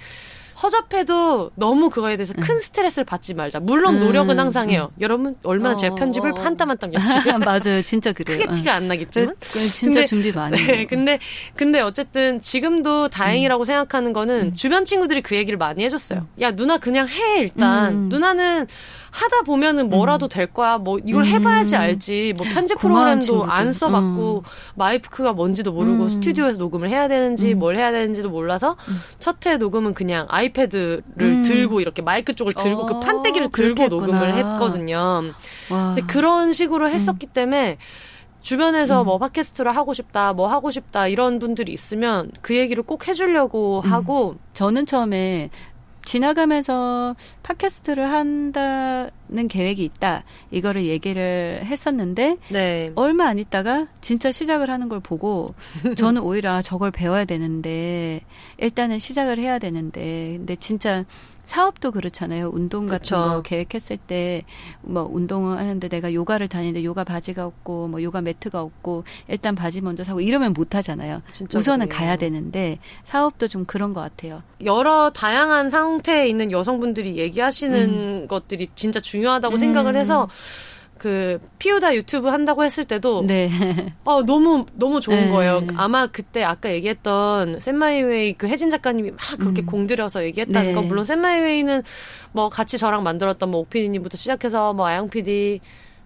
[0.62, 3.60] 허접해도 너무 그거에 대해서 큰 스트레스를 받지 말자.
[3.60, 4.90] 물론 노력은 음, 항상 해요.
[4.94, 4.96] 음.
[5.00, 7.82] 여러분 얼마나 어, 제가 편집을 한 땀 한땀 열심히 맞아요.
[7.82, 8.38] 진짜 그래요.
[8.38, 9.34] 크게 티가 안 나겠지만.
[9.40, 10.86] 그, 진짜 근데, 준비 많이 네, 해요.
[10.88, 11.18] 근데
[11.56, 13.64] 근데 어쨌든 지금도 다행이라고 음.
[13.64, 14.54] 생각하는 거는 음.
[14.54, 16.26] 주변 친구들이 그 얘기를 많이 해줬어요.
[16.40, 17.92] 야 누나 그냥 해 일단.
[17.94, 18.08] 음.
[18.08, 18.66] 누나는
[19.12, 20.28] 하다 보면은 뭐라도 음.
[20.28, 20.78] 될 거야.
[20.78, 21.80] 뭐 이걸 해봐야지 음.
[21.80, 22.34] 알지.
[22.36, 23.44] 뭐 편집 프로그램도.
[23.44, 24.42] 안 써봤고 음.
[24.74, 26.08] 마이크가 뭔지도 모르고 음.
[26.08, 27.58] 스튜디오에서 녹음을 해야 되는지 음.
[27.58, 28.96] 뭘 해야 되는지도 몰라서 음.
[29.18, 34.34] 첫회 녹음은 그냥 아이패드를 들고 이렇게 마이크 쪽을 들고 그 어, 그 판때기를 들고 녹음을
[34.34, 35.22] 했거든요.
[36.06, 37.76] 그런 식으로 했었기 때문에
[38.42, 39.06] 주변에서 음.
[39.06, 43.92] 뭐 팟캐스트를 하고 싶다, 뭐 하고 싶다 이런 분들이 있으면 그 얘기를 꼭 해주려고 음.
[43.92, 45.50] 하고 저는 처음에
[46.04, 50.24] 지나가면서 팟캐스트를 한다는 계획이 있다.
[50.50, 52.92] 이거를 얘기를 했었는데 네.
[52.94, 55.54] 얼마 안 있다가 진짜 시작을 하는 걸 보고
[55.96, 58.20] 저는 오히려 저걸 배워야 되는데
[58.58, 61.04] 일단은 시작을 해야 되는데 근데 진짜
[61.52, 62.48] 사업도 그렇잖아요.
[62.50, 63.16] 운동 같은 그쵸.
[63.16, 64.42] 거 계획했을 때
[64.82, 69.80] 뭐 운동을 하는데 내가 요가를 다니는데 요가 바지가 없고 뭐 요가 매트가 없고 일단 바지
[69.80, 71.22] 먼저 사고 이러면 못 하잖아요.
[71.54, 71.98] 우선은 그래요.
[71.98, 74.42] 가야 되는데 사업도 좀 그런 것 같아요.
[74.64, 78.26] 여러 다양한 상태에 있는 여성분들이 얘기하시는 음.
[78.28, 79.56] 것들이 진짜 중요하다고 음.
[79.56, 80.28] 생각을 해서
[81.02, 83.50] 그 피우다 유튜브 한다고 했을 때도 네.
[84.04, 85.28] 어 너무 너무 좋은 네.
[85.30, 85.66] 거예요.
[85.74, 89.66] 아마 그때 아까 얘기했던 쎈마이웨이 그 혜진 작가님이 막 그렇게 음.
[89.66, 90.74] 공들여서 얘기했다는 네.
[90.74, 91.82] 거 물론 쎈마이웨이는
[92.30, 95.58] 뭐 같이 저랑 만들었던 뭐 옥피디님부터 시작해서 뭐 아영 PD,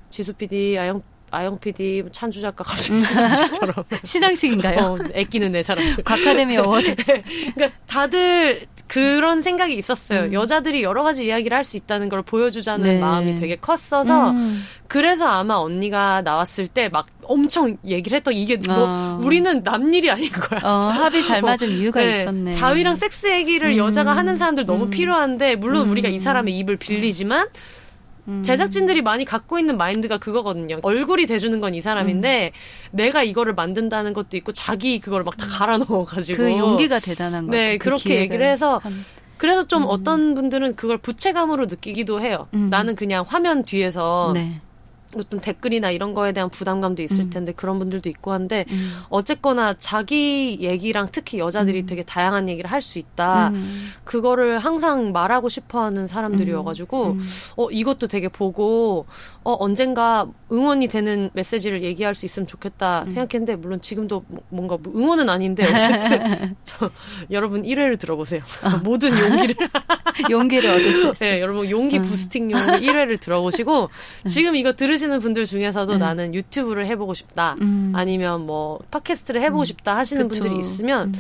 [0.09, 1.03] 지수 PD, 아영
[1.37, 4.79] 아영 PD, 찬주 작가 갑자기 시상식처럼 시상식인가요?
[4.81, 6.03] 어, 애끼는 내 사람들.
[6.05, 6.95] 곽카데미 award.
[7.55, 10.23] 그러니까 다들 그런 생각이 있었어요.
[10.25, 10.33] 음.
[10.33, 12.99] 여자들이 여러 가지 이야기를 할 수 있다는 걸 보여주자는 네.
[13.01, 14.63] 마음이 되게 컸어서 음.
[14.87, 18.73] 그래서 아마 언니가 나왔을 때 막 엄청 얘기를 했던 이게 어.
[18.73, 20.61] 너 우리는 남 일이 아닌 거야.
[20.63, 22.21] 어, 합이 잘 맞은 어, 이유가 네.
[22.23, 22.53] 있었네.
[22.53, 23.77] 자위랑 섹스 얘기를 음.
[23.77, 24.91] 여자가 하는 사람들 너무 음.
[24.91, 26.19] 필요한데 물론 우리가 이 음.
[26.21, 27.49] 사람의 입을 빌리지만
[28.29, 28.43] 음.
[28.43, 30.79] 제작진들이 많이 갖고 있는 마인드가 그거거든요.
[30.83, 32.97] 얼굴이 돼주는 건 이 사람인데 음.
[32.97, 37.63] 내가 이거를 만든다는 것도 있고 자기 그걸 막 다 갈아 넣어가지고 그 용기가 대단한 거예요.
[37.73, 39.05] 네, 그 그렇게 얘기를 해서 한...
[39.37, 39.89] 그래서 좀 음.
[39.91, 42.49] 어떤 분들은 그걸 부채감으로 느끼기도 해요.
[42.55, 42.69] 음.
[42.71, 44.61] 나는 그냥 화면 뒤에서 네.
[45.21, 47.31] 어떤 댓글이나 이런 거에 대한 부담감도 있을 음.
[47.31, 48.93] 텐데 그런 분들도 있고 한데 음.
[49.11, 51.87] 어쨌거나 자기 얘기랑 특히 여자들이 음.
[51.87, 53.49] 되게 다양한 얘기를 할 수 있다.
[53.49, 53.91] 음.
[54.05, 57.19] 그거를 항상 말하고 싶어 하는 사람들이어가지고 음.
[57.19, 57.29] 음.
[57.57, 59.07] 어, 이것도 되게 보고
[59.43, 64.93] 어, 언젠가 응원이 되는 메시지를 얘기할 수 있으면 좋겠다 생각했는데 물론 지금도 뭐 뭔가 뭐
[64.95, 66.91] 응원은 아닌데 어쨌든 저,
[67.31, 68.43] 여러분 1회를 들어보세요.
[68.63, 68.77] 아.
[68.87, 69.55] 모든 용기를
[70.31, 71.13] 용기를 얻을 수 있어요.
[71.19, 73.91] 네, 여러분 용기 부스팅용 1회를 들어보시고
[74.27, 75.99] 지금 이거 들으시 하시는 분들 중에서도 음.
[75.99, 77.57] 나는 유튜브를 해보고 싶다.
[77.61, 77.93] 음.
[77.95, 79.65] 아니면 뭐 팟캐스트를 해보고 음.
[79.65, 80.41] 싶다 하시는 그쵸.
[80.41, 81.15] 분들이 있으면 음.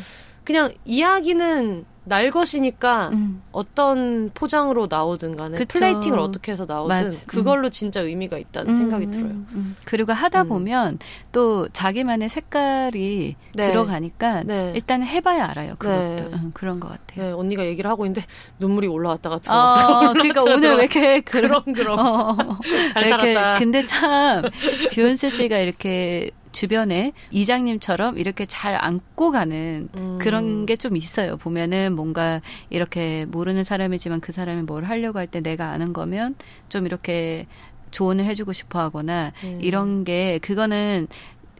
[0.45, 3.43] 그냥 이야기는 날 것이니까 음.
[3.51, 5.79] 어떤 포장으로 나오든 간에 그쵸.
[5.79, 7.27] 플레이팅을 어떻게 해서 나오든 맞.
[7.27, 7.71] 그걸로 음.
[7.71, 8.75] 진짜 의미가 있다는 음.
[8.77, 9.31] 생각이 들어요.
[9.31, 9.77] 음.
[9.85, 11.01] 그리고 하다 보면
[11.33, 13.67] 또 자기만의 색깔이 네.
[13.67, 14.73] 들어가니까 네.
[14.77, 15.75] 일단 해봐야 알아요.
[15.79, 16.39] 그것도 네.
[16.55, 17.27] 그런 것 같아요.
[17.27, 18.25] 네, 언니가 얘기를 하고 있는데
[18.61, 19.89] 눈물이 올라왔다가 들어왔다.
[19.89, 22.37] 어, 그러니까 오늘 왜 이렇게 그런 그런 어,
[22.95, 23.59] 잘 살았다.
[23.59, 24.45] 근데 참
[24.93, 26.31] 비욘세 씨가 이렇게
[26.61, 30.19] 주변에 이장님처럼 이렇게 잘 안고 가는 음.
[30.19, 31.37] 그런 게 좀 있어요.
[31.37, 36.35] 보면은 뭔가 이렇게 모르는 사람이지만 그 사람이 뭘 하려고 할 때 내가 아는 거면
[36.69, 37.47] 좀 이렇게
[37.91, 39.59] 조언을 해주고 싶어 하거나 음.
[39.61, 41.09] 이런 게 그거는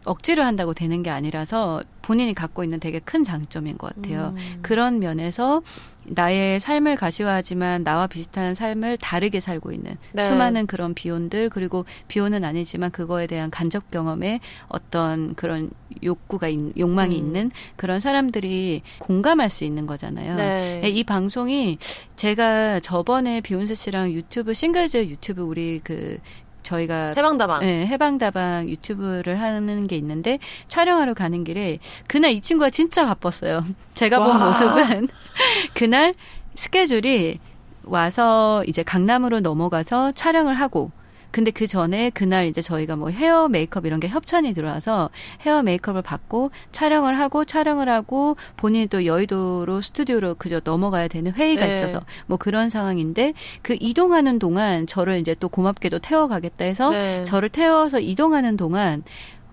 [0.07, 4.33] 억지로 한다고 되는 게 아니라서 본인이 갖고 있는 되게 큰 장점인 것 같아요.
[4.35, 4.59] 음.
[4.61, 5.61] 그런 면에서
[6.05, 10.23] 나의 삶을 가시화하지만 나와 비슷한 삶을 다르게 살고 있는 네.
[10.23, 14.39] 수많은 그런 비혼들 그리고 비혼은 아니지만 그거에 대한 간접 경험에
[14.69, 15.69] 어떤 그런
[16.01, 17.19] 욕구가 있, 욕망이 음.
[17.19, 20.35] 있는 그런 사람들이 공감할 수 있는 거잖아요.
[20.35, 20.81] 네.
[20.85, 21.77] 이 방송이
[22.15, 26.19] 제가 저번에 비욘세 씨랑 유튜브 싱글즈 유튜브 우리 그
[26.67, 33.05] 저희가 해방다방 네, 해방다방 유튜브를 하는 게 있는데 촬영하러 가는 길에 그날 이 친구가 진짜
[33.05, 33.63] 바빴어요.
[33.95, 34.27] 제가 와.
[34.27, 35.07] 본 모습은
[35.73, 36.13] 그날
[36.55, 37.39] 스케줄이
[37.83, 40.91] 와서 이제 강남으로 넘어가서 촬영을 하고
[41.31, 45.09] 근데 그 전에 그날 이제 저희가 뭐 헤어 메이크업 이런 게 협찬이 들어와서
[45.41, 51.65] 헤어 메이크업을 받고 촬영을 하고 촬영을 하고 본인이 또 여의도로 스튜디오로 그저 넘어가야 되는 회의가
[51.65, 51.77] 네.
[51.77, 57.23] 있어서 뭐 그런 상황인데 그 이동하는 동안 저를 이제 또 고맙게도 태워가겠다 해서 네.
[57.23, 59.03] 저를 태워서 이동하는 동안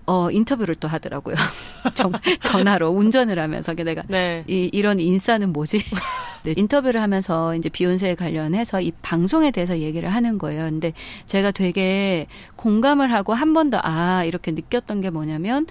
[0.07, 1.35] 어, 인터뷰를 또 하더라고요.
[1.95, 2.11] 전,
[2.41, 4.43] 전화로 운전을 하면서 내가 네.
[4.47, 5.81] 이, 이런 인싸는 뭐지?
[6.43, 10.65] 네, 인터뷰를 하면서 이제 비욘세에 관련해서 이 방송에 대해서 얘기를 하는 거예요.
[10.65, 10.93] 근데
[11.25, 15.65] 제가 되게 공감을 하고 한 번 더 아, 이렇게 느꼈던 게 뭐냐면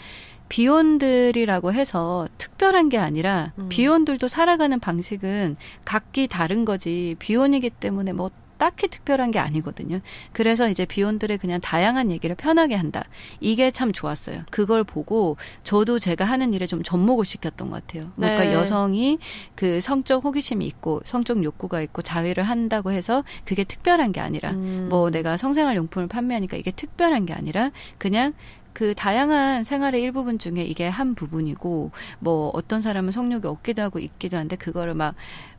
[0.49, 3.69] 비혼들이라고 해서 특별한 게 아니라 음.
[3.69, 7.15] 비혼들도 살아가는 방식은 각기 다른 거지.
[7.19, 10.01] 비혼이기 때문에 뭐 딱히 특별한 게 아니거든요.
[10.33, 13.05] 그래서 이제 비혼들의 그냥 다양한 얘기를 편하게 한다.
[13.41, 14.43] 이게 참 좋았어요.
[14.51, 18.11] 그걸 보고 저도 제가 하는 일에 좀 접목을 시켰던 것 같아요.
[18.17, 18.53] 그러니까 네.
[18.53, 19.19] 여성이
[19.55, 24.87] 그 성적 호기심이 있고 성적 욕구가 있고 자위를 한다고 해서 그게 특별한 게 아니라 음.
[24.91, 28.33] 뭐 내가 성생활 용품을 판매하니까 이게 특별한 게 아니라 그냥
[28.75, 34.37] 그 다양한 생활의 일부분 중에 이게 한 부분이고 뭐 어떤 사람은 성욕이 없기도 하고 있기도
[34.37, 35.15] 한데 그거를 막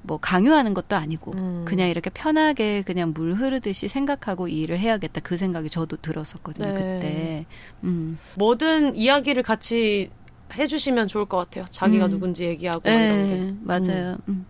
[0.05, 1.65] 뭐 강요하는 것도 아니고 음.
[1.65, 6.73] 그냥 이렇게 편하게 그냥 물 흐르듯이 생각하고 일을 해야겠다 그 생각이 저도 들었었거든요 네.
[6.73, 7.45] 그때
[7.83, 8.17] 음.
[8.35, 10.09] 뭐든 이야기를 같이
[10.53, 12.11] 해주시면 좋을 것 같아요 자기가 음.
[12.11, 13.05] 누군지 얘기하고 네.
[13.05, 14.45] 이런 게 맞아요 음.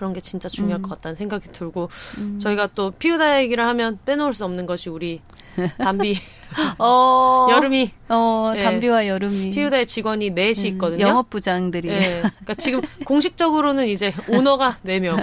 [0.00, 0.82] 그런 게 진짜 중요할 음.
[0.82, 2.40] 것 같다는 생각이 들고 음.
[2.40, 5.20] 저희가 또 피우다 얘기를 하면 빼놓을 수 없는 것이 우리
[5.76, 6.16] 담비
[6.78, 8.62] 어, 여름이 어 네.
[8.62, 11.06] 담비와 여름이 피우다의 직원이 넷이 음, 있거든요.
[11.06, 11.88] 영업 부장들이.
[11.88, 12.20] 네.
[12.22, 15.22] 그러니까 지금 공식적으로는 이제 오너가 4명.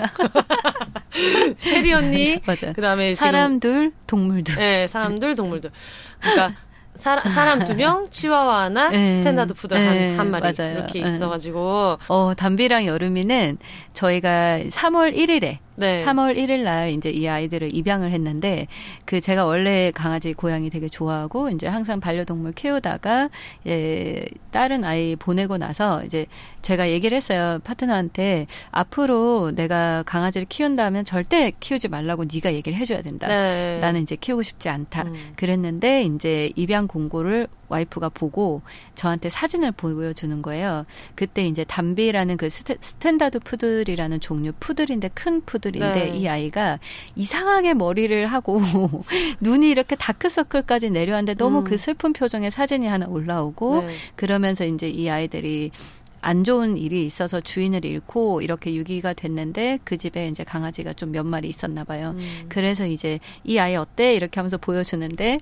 [1.57, 2.71] 셰리 언니, 맞아.
[2.73, 4.57] 그다음에 사람 둘, 동물 둘.
[4.57, 5.71] 네, 사람 둘, 동물 둘.
[6.19, 6.53] 그러니까
[6.97, 9.15] 사, 사람 두 명, 치와와 하나, 네.
[9.15, 10.09] 스탠다드 푸들 네.
[10.15, 10.77] 한, 한 마리 맞아요.
[10.77, 11.15] 이렇게 네.
[11.15, 11.99] 있어가지고.
[12.07, 13.57] 어 담비랑 여름이는
[13.93, 16.03] 저희가 3월 1일에 네.
[16.03, 18.67] 3월 1일 날 이제 이 아이들을 입양을 했는데
[19.05, 23.29] 그 제가 원래 강아지 고양이 되게 좋아하고 이제 항상 반려동물 키우다가
[23.67, 26.25] 예 다른 아이 보내고 나서 이제
[26.63, 27.59] 제가 얘기를 했어요.
[27.63, 33.27] 파트너한테 앞으로 내가 강아지를 키운다면 절대 키우지 말라고 네가 얘기를 해 줘야 된다.
[33.27, 33.79] 네.
[33.79, 35.03] 나는 이제 키우고 싶지 않다.
[35.03, 35.33] 음.
[35.35, 38.61] 그랬는데 이제 입양 공고를 와이프가 보고
[38.95, 40.85] 저한테 사진을 보여주는 거예요.
[41.15, 46.09] 그때 이제 담비라는 그 스탠다드 푸들이라는 종류 푸들인데 큰 푸들인데 네.
[46.09, 46.79] 이 아이가
[47.15, 48.61] 이상하게 머리를 하고
[49.41, 51.63] 눈이 이렇게 다크서클까지 내려왔는데 너무 음.
[51.63, 53.95] 그 슬픈 표정의 사진이 하나 올라오고 네.
[54.15, 55.71] 그러면서 이제 이 아이들이
[56.19, 61.25] 안 좋은 일이 있어서 주인을 잃고 이렇게 유기가 됐는데 그 집에 이제 강아지가 좀 몇
[61.25, 62.15] 마리 있었나 봐요.
[62.17, 62.45] 음.
[62.49, 64.13] 그래서 이제 이 아이 어때?
[64.13, 65.39] 이렇게 하면서 보여주는데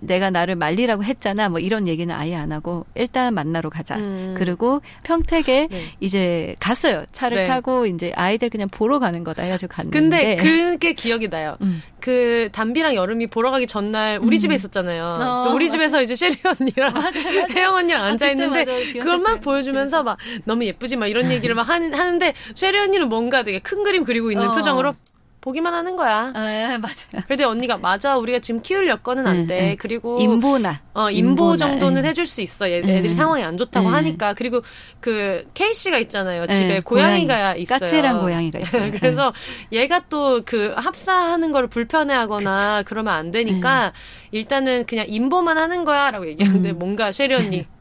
[0.00, 1.48] 내가 나를 말리라고 했잖아.
[1.48, 3.96] 뭐 이런 얘기는 아예 안 하고 일단 만나러 가자.
[3.96, 4.34] 음.
[4.36, 5.84] 그리고 평택에 네.
[6.00, 7.04] 이제 갔어요.
[7.12, 7.46] 차를 네.
[7.46, 9.98] 타고 이제 아이들 그냥 보러 가는 거다 해가지고 갔는데.
[9.98, 11.56] 근데 그게 기억이 나요.
[11.62, 11.82] 음.
[12.00, 14.38] 그 담비랑 여름이 보러 가기 전날 우리 음.
[14.38, 15.04] 집에 있었잖아요.
[15.04, 16.94] 어, 우리 집에서 이제 셰리 언니랑
[17.54, 21.68] 혜영 언니랑 앉아 아, 있는데 그걸 막 보여주면서 막 너무 예쁘지 막 이런 얘기를 막
[21.68, 24.54] 하는, 하는데 셰리 언니는 뭔가 되게 큰 그림 그리고 있는 어.
[24.54, 24.94] 표정으로
[25.40, 26.32] 보기만 하는 거야.
[26.34, 27.22] 아, 예, 맞아요.
[27.26, 29.60] 그런데 언니가 맞아 우리가 지금 키울 여건은 안 돼.
[29.60, 32.08] 네, 그리고 인보나 어 인보 정도는 네.
[32.08, 32.66] 해줄 수 있어.
[32.66, 34.62] 애들이 상황이 안 좋다고 하니까 그리고
[35.00, 36.46] 그 케이 씨가 있잖아요.
[36.46, 37.62] 집에 고양이가 고양이.
[37.62, 37.78] 있어요.
[37.78, 38.90] 까칠한 고양이가 있어요.
[38.98, 39.32] 그래서
[39.72, 42.84] 얘가 또 그 합사하는 걸 불편해하거나 그쵸.
[42.88, 43.92] 그러면 안 되니까
[44.30, 46.78] 일단은 그냥 인보만 하는 거야라고 얘기하는데 음.
[46.78, 47.66] 뭔가 쉐리 언니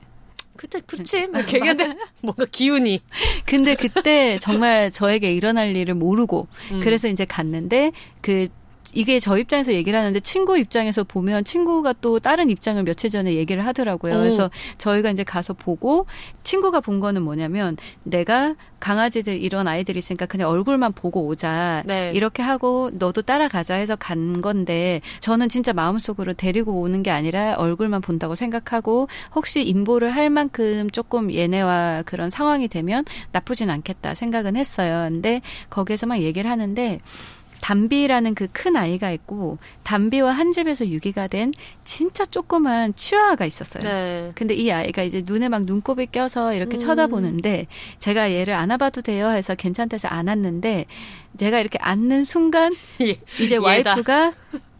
[0.85, 1.27] 그치.
[1.27, 3.01] 뭐, 걔한테 뭔가 기운이.
[3.45, 6.79] 근데 그때 정말 저에게 일어날 일을 모르고, 음.
[6.81, 8.47] 그래서 이제 갔는데, 그
[8.93, 13.65] 이게 저 입장에서 얘기를 하는데 친구 입장에서 보면 친구가 또 다른 입장을 며칠 전에 얘기를
[13.65, 14.15] 하더라고요.
[14.15, 14.17] 오.
[14.19, 16.05] 그래서 저희가 이제 가서 보고
[16.43, 21.83] 친구가 본 거는 뭐냐면 내가 강아지들 이런 아이들이 있으니까 그냥 얼굴만 보고 오자.
[21.85, 22.11] 네.
[22.13, 28.01] 이렇게 하고 너도 따라가자 해서 간 건데 저는 진짜 마음속으로 데리고 오는 게 아니라 얼굴만
[28.01, 35.07] 본다고 생각하고 혹시 인보를 할 만큼 조금 얘네와 그런 상황이 되면 나쁘진 않겠다 생각은 했어요.
[35.09, 36.99] 근데 거기에서 막 얘기를 하는데
[37.61, 41.53] 담비라는 그 큰 아이가 있고 담비와 한 집에서 유기가 된
[41.83, 43.83] 진짜 조그만 치아가 있었어요.
[43.83, 44.31] 네.
[44.33, 46.79] 근데 이 아이가 이제 눈에 막 눈곱이 껴서 이렇게 음.
[46.79, 47.67] 쳐다보는데
[47.99, 50.85] 제가 얘를 안아봐도 돼요 해서 괜찮다해서 안았는데
[51.37, 53.19] 제가 이렇게 앉는 순간 예.
[53.39, 54.33] 이제 와이프가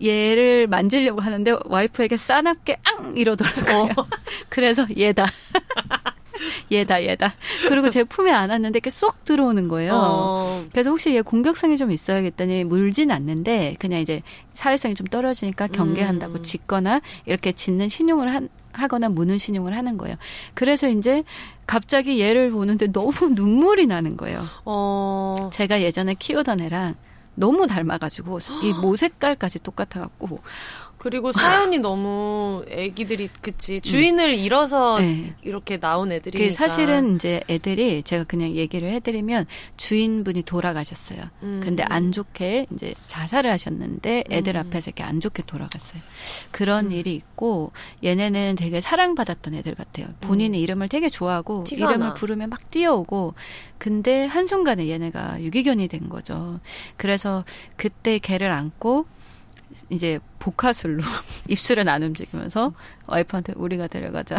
[0.03, 3.93] 얘를 만지려고 하는데 와이프에게 싸납게 앙 이러더라고요.
[3.95, 4.07] 어.
[4.49, 5.27] 그래서 얘다.
[6.72, 7.34] 얘다 얘다.
[7.68, 9.93] 그리고 제 품에 안았는데 이렇게 쏙 들어오는 거예요.
[9.95, 10.65] 어.
[10.72, 14.22] 그래서 혹시 얘 공격성이 좀 있어야겠다니 물진 않는데 그냥 이제
[14.53, 16.43] 사회성이 좀 떨어지니까 경계한다고 음.
[16.43, 20.15] 짖거나 이렇게 짖는 신용을 한, 하거나 무는 신용을 하는 거예요.
[20.53, 21.23] 그래서 이제
[21.65, 24.45] 갑자기 얘를 보는데 너무 눈물이 나는 거예요.
[24.65, 25.49] 어.
[25.51, 26.95] 제가 예전에 키우던 애랑
[27.35, 30.39] 너무 닮아가지고 이 모 색깔까지 똑같아갖고
[30.98, 35.34] 그리고 사연이 너무 애기들이 그치 주인을 잃어서 네.
[35.44, 39.45] 이렇게 나온 애들이 사실은 이제 애들이 제가 그냥 얘기를 해드리면
[39.78, 41.19] 주인분이 돌아가셨어요.
[41.44, 41.61] 음.
[41.64, 44.60] 근데 안 좋게 이제 자살을 하셨는데 애들 음.
[44.61, 46.02] 앞에서 이렇게 안 좋게 돌아갔어요.
[46.52, 46.91] 그런 음.
[46.91, 47.72] 일이 있고
[48.03, 50.07] 얘네는 되게 사랑받았던 애들 같아요.
[50.22, 50.64] 본인의 음.
[50.64, 52.14] 이름을 되게 좋아하고 이름을 나.
[52.15, 53.36] 부르면 막 뛰어오고
[53.78, 56.60] 근데 한순간에 얘네가 유기견이 된 거죠.
[56.95, 57.45] 그래서
[57.76, 59.06] 그때 걔를 안고
[59.89, 61.03] 이제 복화술로
[61.47, 62.73] 입술을 안 움직이면서
[63.07, 64.38] 와이프한테 우리가 데려가자.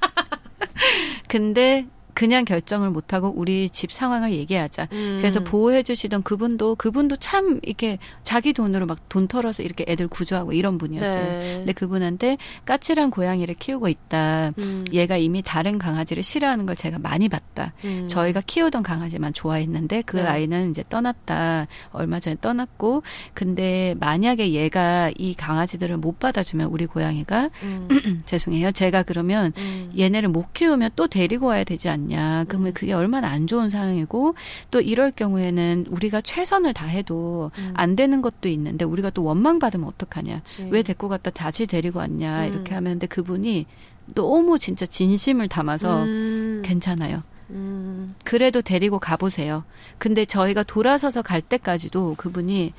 [1.28, 4.88] 근데 그냥 결정을 못하고 우리 집 상황을 얘기하자.
[4.92, 5.16] 음.
[5.18, 10.52] 그래서 보호해 주시던 그분도 그분도 참 이렇게 자기 돈으로 막 돈 털어서 이렇게 애들 구조하고
[10.52, 11.24] 이런 분이었어요.
[11.24, 11.54] 네.
[11.58, 14.52] 근데 그분한테 까칠한 고양이를 키우고 있다.
[14.58, 14.84] 음.
[14.92, 17.72] 얘가 이미 다른 강아지를 싫어하는 걸 제가 많이 봤다.
[17.84, 18.06] 음.
[18.08, 20.22] 저희가 키우던 강아지만 좋아했는데 그 네.
[20.22, 21.66] 아이는 이제 떠났다.
[21.90, 23.02] 얼마 전에 떠났고
[23.34, 27.88] 근데 만약에 얘가 이 강아지들을 못 받아주면 우리 고양이가 음.
[28.26, 28.70] 죄송해요.
[28.72, 29.92] 제가 그러면 음.
[29.98, 32.44] 얘네를 못 키우면 또 데리고 와야 되지 않 냐.
[32.48, 32.72] 그러면 음.
[32.72, 34.34] 그게 얼마나 안 좋은 상황이고
[34.70, 37.72] 또 이럴 경우에는 우리가 최선을 다해도 음.
[37.74, 40.40] 안 되는 것도 있는데 우리가 또 원망 받으면 어떡하냐.
[40.40, 40.68] 그치.
[40.70, 42.46] 왜 데리고 갔다 다시 데리고 왔냐.
[42.46, 42.52] 음.
[42.52, 43.66] 이렇게 하면 근데 그분이
[44.14, 46.62] 너무 진짜 진심을 담아서 음.
[46.64, 47.22] 괜찮아요.
[47.50, 48.14] 음.
[48.24, 49.64] 그래도 데리고 가보세요.
[49.98, 52.72] 근데 저희가 돌아서서 갈 때까지도 그분이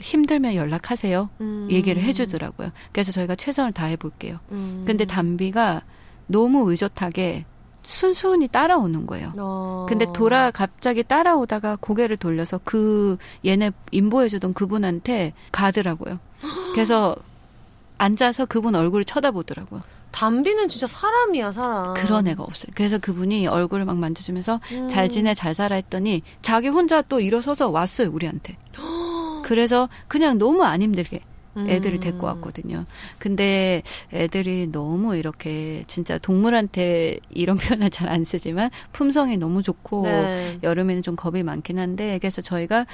[0.00, 1.28] 힘들면 연락하세요.
[1.40, 1.68] 음.
[1.70, 2.70] 얘기를 해주더라고요.
[2.92, 4.38] 그래서 저희가 최선을 다해 볼게요.
[4.52, 4.84] 음.
[4.86, 5.82] 근데 담비가
[6.26, 7.44] 너무 의젓하게
[7.82, 9.32] 순순히 따라오는 거예요.
[9.38, 9.86] 어.
[9.88, 16.18] 근데 돌아 갑자기 따라오다가 고개를 돌려서 그 얘네 인보해주던 그분한테 가더라고요.
[16.74, 17.16] 그래서
[17.98, 19.82] 앉아서 그분 얼굴을 쳐다보더라고요.
[20.10, 21.94] 담비는 진짜 사람이야 사람.
[21.94, 22.72] 그런 애가 없어요.
[22.74, 24.88] 그래서 그분이 얼굴을 막 만져주면서 음.
[24.88, 28.56] 잘 지내 잘 살아 했더니 자기 혼자 또 일어서서 왔어요 우리한테.
[29.44, 31.20] 그래서 그냥 너무 안 힘들게
[31.68, 32.34] 애들을 데리고 음.
[32.34, 32.84] 왔거든요.
[33.18, 33.82] 근데
[34.12, 40.58] 애들이 너무 이렇게 진짜 동물한테 이런 표현을 잘 안 쓰지만 품성이 너무 좋고 네.
[40.62, 42.86] 여름에는 좀 겁이 많긴 한데 그래서 저희가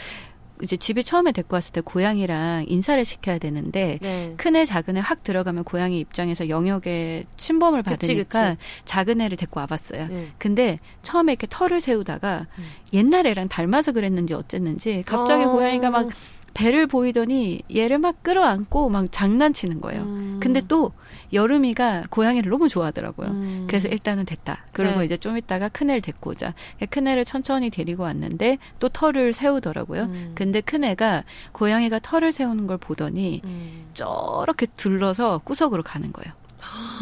[0.62, 4.34] 이제 집에 처음에 데리고 왔을 때 고양이랑 인사를 시켜야 되는데 네.
[4.36, 8.56] 큰애 작은 애 확 들어가면 고양이 입장에서 영역에 침범을 받으니까 그치, 그치.
[8.84, 10.06] 작은 애를 데리고 와봤어요.
[10.08, 10.28] 네.
[10.38, 12.64] 근데 처음에 이렇게 털을 세우다가 음.
[12.92, 15.50] 옛날 애랑 닮아서 그랬는지 어쨌는지 갑자기 어.
[15.50, 16.08] 고양이가 막
[16.54, 20.02] 배를 보이더니 얘를 막 끌어안고 막 장난치는 거예요.
[20.02, 20.38] 음.
[20.40, 20.92] 근데 또
[21.32, 23.28] 여름이가 고양이를 너무 좋아하더라고요.
[23.28, 23.64] 음.
[23.68, 24.64] 그래서 일단은 됐다.
[24.72, 25.06] 그리고 네.
[25.06, 26.54] 이제 좀 있다가 큰애를 데리고 오자.
[26.90, 30.02] 큰애를 천천히 데리고 왔는데 또 털을 세우더라고요.
[30.04, 30.32] 음.
[30.36, 33.86] 근데 큰애가 고양이가 털을 세우는 걸 보더니 음.
[33.92, 36.32] 저렇게 둘러서 구석으로 가는 거예요.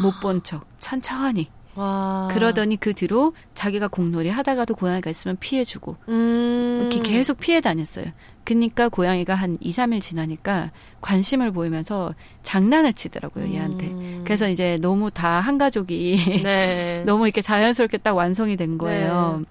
[0.01, 1.49] 못 본 척, 천천히.
[1.75, 2.27] 와.
[2.31, 6.79] 그러더니 그 뒤로 자기가 공놀이 하다가도 고양이가 있으면 피해주고 음.
[6.81, 8.05] 이렇게 계속 피해 다녔어요.
[8.43, 10.71] 그니까 고양이가 한 2, 3일 지나니까
[11.01, 13.87] 관심을 보이면서 장난을 치더라고요, 얘한테.
[13.87, 14.21] 음.
[14.25, 17.03] 그래서 이제 너무 다 한 가족이 네.
[17.05, 19.37] 너무 이렇게 자연스럽게 딱 완성이 된 거예요.
[19.39, 19.45] 네.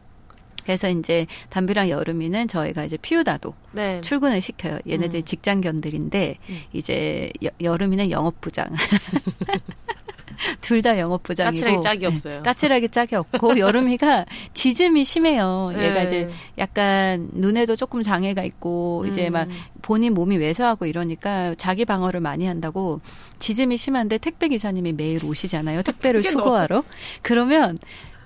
[0.64, 4.01] 그래서 이제 담비랑 여름이는 저희가 이제 피우다도 네.
[4.01, 4.78] 출근을 시켜요.
[4.89, 5.24] 얘네들 음.
[5.24, 6.60] 직장견들인데 음.
[6.73, 8.66] 이제 여, 여름이는 영업부장.
[10.60, 12.36] 둘 다 영업 부장이고 까칠하게 짝이 없어요.
[12.39, 15.73] 네, 까칠하게 짝이 없고 여름이가 지즘이 심해요.
[15.77, 15.86] 네.
[15.86, 16.28] 얘가 이제
[16.59, 19.09] 약간 눈에도 조금 장애가 있고 음.
[19.09, 19.47] 이제 막
[19.82, 23.01] 본인 몸이 왜소하고 이러니까 자기 방어를 많이 한다고
[23.39, 25.82] 지즘이 심한데 택배 기사님이 매일 오시잖아요.
[25.82, 26.82] 택배를 수거하러.
[27.23, 27.77] 그러면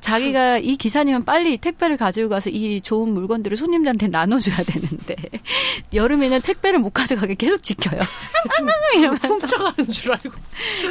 [0.07, 5.17] 자기가 이 기사님은 빨리 택배를 가지고 가서 이 좋은 물건들을 손님들한테 나눠줘야 되는데
[5.93, 7.99] 여름에는 택배를 못 가져가게 계속 지켜요.
[8.97, 10.31] 이러면서 훔쳐가는 줄 알고.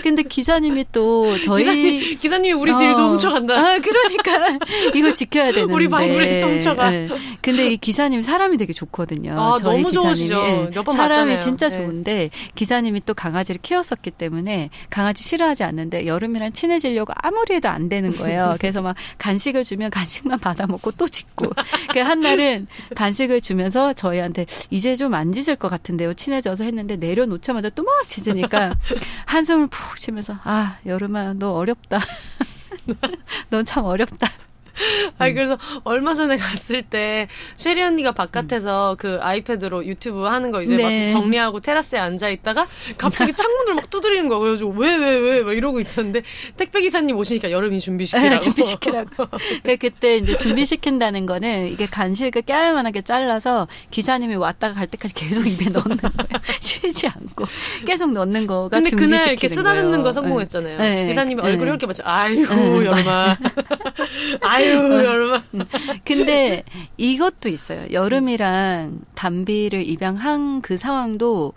[0.04, 3.54] 근데 기사님이 또 저희 기사님, 이 우리 어, 딜도 훔쳐간다.
[3.56, 4.60] 아 그러니까
[4.94, 5.74] 이거 지켜야 되는데.
[5.74, 6.90] 우리 바이브레이터 훔쳐가.
[6.90, 7.08] 네.
[7.42, 9.40] 근데 이 기사님 사람이 되게 좋거든요.
[9.40, 9.92] 아, 저희 너무.
[9.92, 10.42] 좋으시죠.
[10.42, 10.70] 네.
[10.76, 11.40] 몇번 사람이.
[11.40, 11.78] 진짜 네.
[11.78, 18.12] 좋은데 기사님이 또 강아지를 키웠었기 때문에 강아지 싫어하지 않는데 여름이랑 친해지려고 아무리 해도 안 되는
[18.12, 18.56] 거예요.
[18.60, 21.52] 그래서 막 간식을 주면 간식만 받아 먹고 또 짖고.
[21.94, 26.14] 그 한 날은 간식을 주면서 저희한테 이제 좀 안 짖을 것 같은데요.
[26.14, 28.76] 친해져서 했는데 내려놓자마자 또 막 짖으니까
[29.26, 32.00] 한숨을 푹 쉬면서 아 여름아 너 어렵다.
[33.50, 34.28] 너참 어렵다.
[35.18, 38.98] 아니 그래서 얼마 전에 갔을 때 쉐리 언니가 바깥에서 음.
[38.98, 41.06] 그 아이패드로 유튜브 하는 거 이제 네.
[41.06, 42.66] 막 정리하고 테라스에 앉아 있다가
[42.98, 44.40] 갑자기 창문을 막 두드리는 거예요.
[44.42, 46.22] 그래가지고 왜 왜 왜 막 이러고 있었는데
[46.58, 48.30] 택배 기사님 오시니까 여름이 준비시키라고.
[48.30, 49.28] 네, 준비시키라고.
[49.80, 55.98] 그때 이제 준비시킨다는 거는 이게 간식을 깨알만하게 잘라서 기사님이 왔다가 갈 때까지 계속 입에 넣는
[55.98, 56.12] 거예요.
[56.60, 57.46] 쉬지 않고
[57.86, 60.78] 계속 넣는 거가 근데 그날 이렇게 쓰다듬는 거 성공했잖아요.
[60.80, 61.08] 네.
[61.08, 61.48] 기사님이 네.
[61.50, 62.04] 얼굴 이렇게 맞죠.
[62.06, 63.38] 아이고 여름아.
[64.42, 65.42] 아이 아유, 여름.
[66.04, 66.64] 근데
[66.98, 67.86] 이것도 있어요.
[67.92, 71.54] 여름이랑 담비를 입양한 그 상황도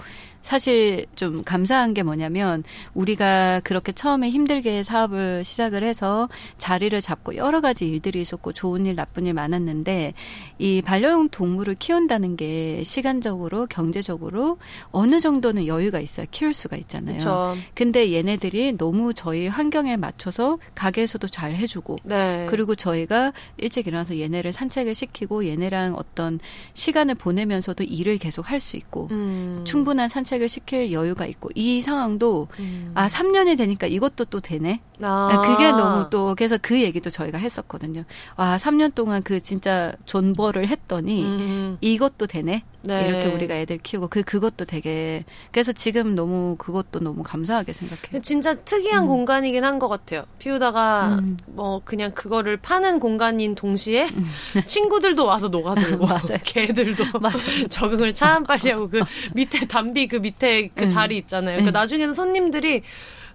[0.49, 2.65] 사실 좀 감사한 게 뭐냐면
[2.95, 8.97] 우리가 그렇게 처음에 힘들게 사업을 시작을 해서 자리를 잡고 여러 가지 일들이 있었고 좋은 일
[8.97, 10.15] 나쁜 일 많았는데
[10.57, 14.57] 이 반려용 동물을 키운다는 게 시간적으로 경제적으로
[14.91, 17.19] 어느 정도는 여유가 있어야 키울 수가 있잖아요.
[17.19, 17.55] 그쵸.
[17.75, 22.47] 근데 얘네들이 너무 저희 환경에 맞춰서 가게에서도 잘 해주고 네.
[22.49, 26.41] 그리고 저희가 일찍 일어나서 얘네를 산책을 시키고 얘네랑 어떤
[26.73, 29.62] 시간을 보내면서도 일을 계속 할 수 있고 음.
[29.65, 32.93] 충분한 산책 선택을 시킬 여유가 있고 이 상황도 음.
[32.94, 34.81] 아 3년이 되니까 이것도 또 되네.
[35.01, 35.43] 아.
[35.44, 38.05] 그게 너무 또 그래서 그 얘기도 저희가 했었거든요.
[38.36, 41.78] 와 3년 동안 그 진짜 존버를 했더니 음.
[41.81, 42.62] 이것도 되네.
[42.82, 43.06] 네.
[43.09, 48.23] 이렇게 우리가 애들 키우고 그 그것도 되게 그래서 지금 너무 그것도 너무 감사하게 생각해요.
[48.23, 49.09] 진짜 특이한 음.
[49.09, 50.24] 공간이긴 한 것 같아요.
[50.39, 51.36] 피우다가 음.
[51.47, 54.24] 뭐 그냥 그거를 파는 공간인 동시에 음.
[54.66, 56.39] 친구들도 와서 녹아들고 맞아요.
[56.43, 57.69] 개들도 맞아요.
[57.69, 59.01] 적응을 참 빨리 하고 그
[59.35, 60.88] 밑에 담비 그 밑에 그 음.
[60.88, 61.59] 자리 있잖아요.
[61.59, 61.72] 그 음.
[61.72, 62.82] 나중에는 손님들이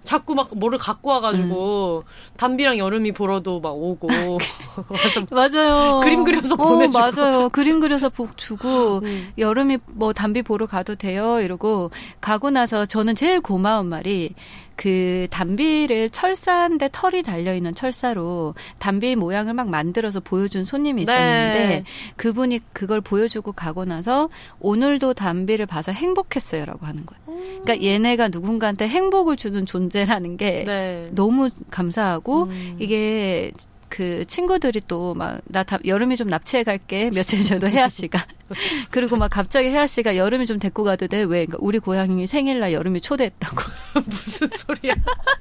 [0.04, 2.36] 자꾸 막 뭐를 갖고 와가지고 음.
[2.36, 4.08] 담비랑 여름이 보러도 막 오고
[5.32, 9.32] 맞아요 그림 그려서 어, 보내주고 맞아요 그림 그려서 복 주고 음.
[9.38, 11.90] 여름이 뭐 담비 보러 가도 돼요 이러고
[12.20, 14.34] 가고 나서 저는 제일 고마운 말이
[14.76, 21.12] 그 담비를 철사인데 털이 달려 있는 철사로 담비 모양을 막 만들어서 보여준 손님이 네.
[21.12, 21.84] 있었는데 네.
[22.16, 24.28] 그분이 그걸 보여주고 가고 나서
[24.60, 27.24] 오늘도 담비를 봐서 행복했어요라고 하는 거예요.
[27.62, 31.08] 그러니까 얘네가 누군가한테 행복을 주는 존재라는 게 네.
[31.12, 32.76] 너무 감사하고 음.
[32.78, 33.52] 이게
[33.94, 38.26] 그 친구들이 또 막 나 여름이 좀 납치해 갈게 며칠 전에도 혜아 씨가
[38.90, 41.46] 그리고 막 갑자기 혜아 씨가 여름이 좀 데리고 가도 돼 왜?
[41.46, 43.56] 그러니까 우리 고양이 생일날 여름이 초대했다고
[44.06, 44.94] 무슨 소리야?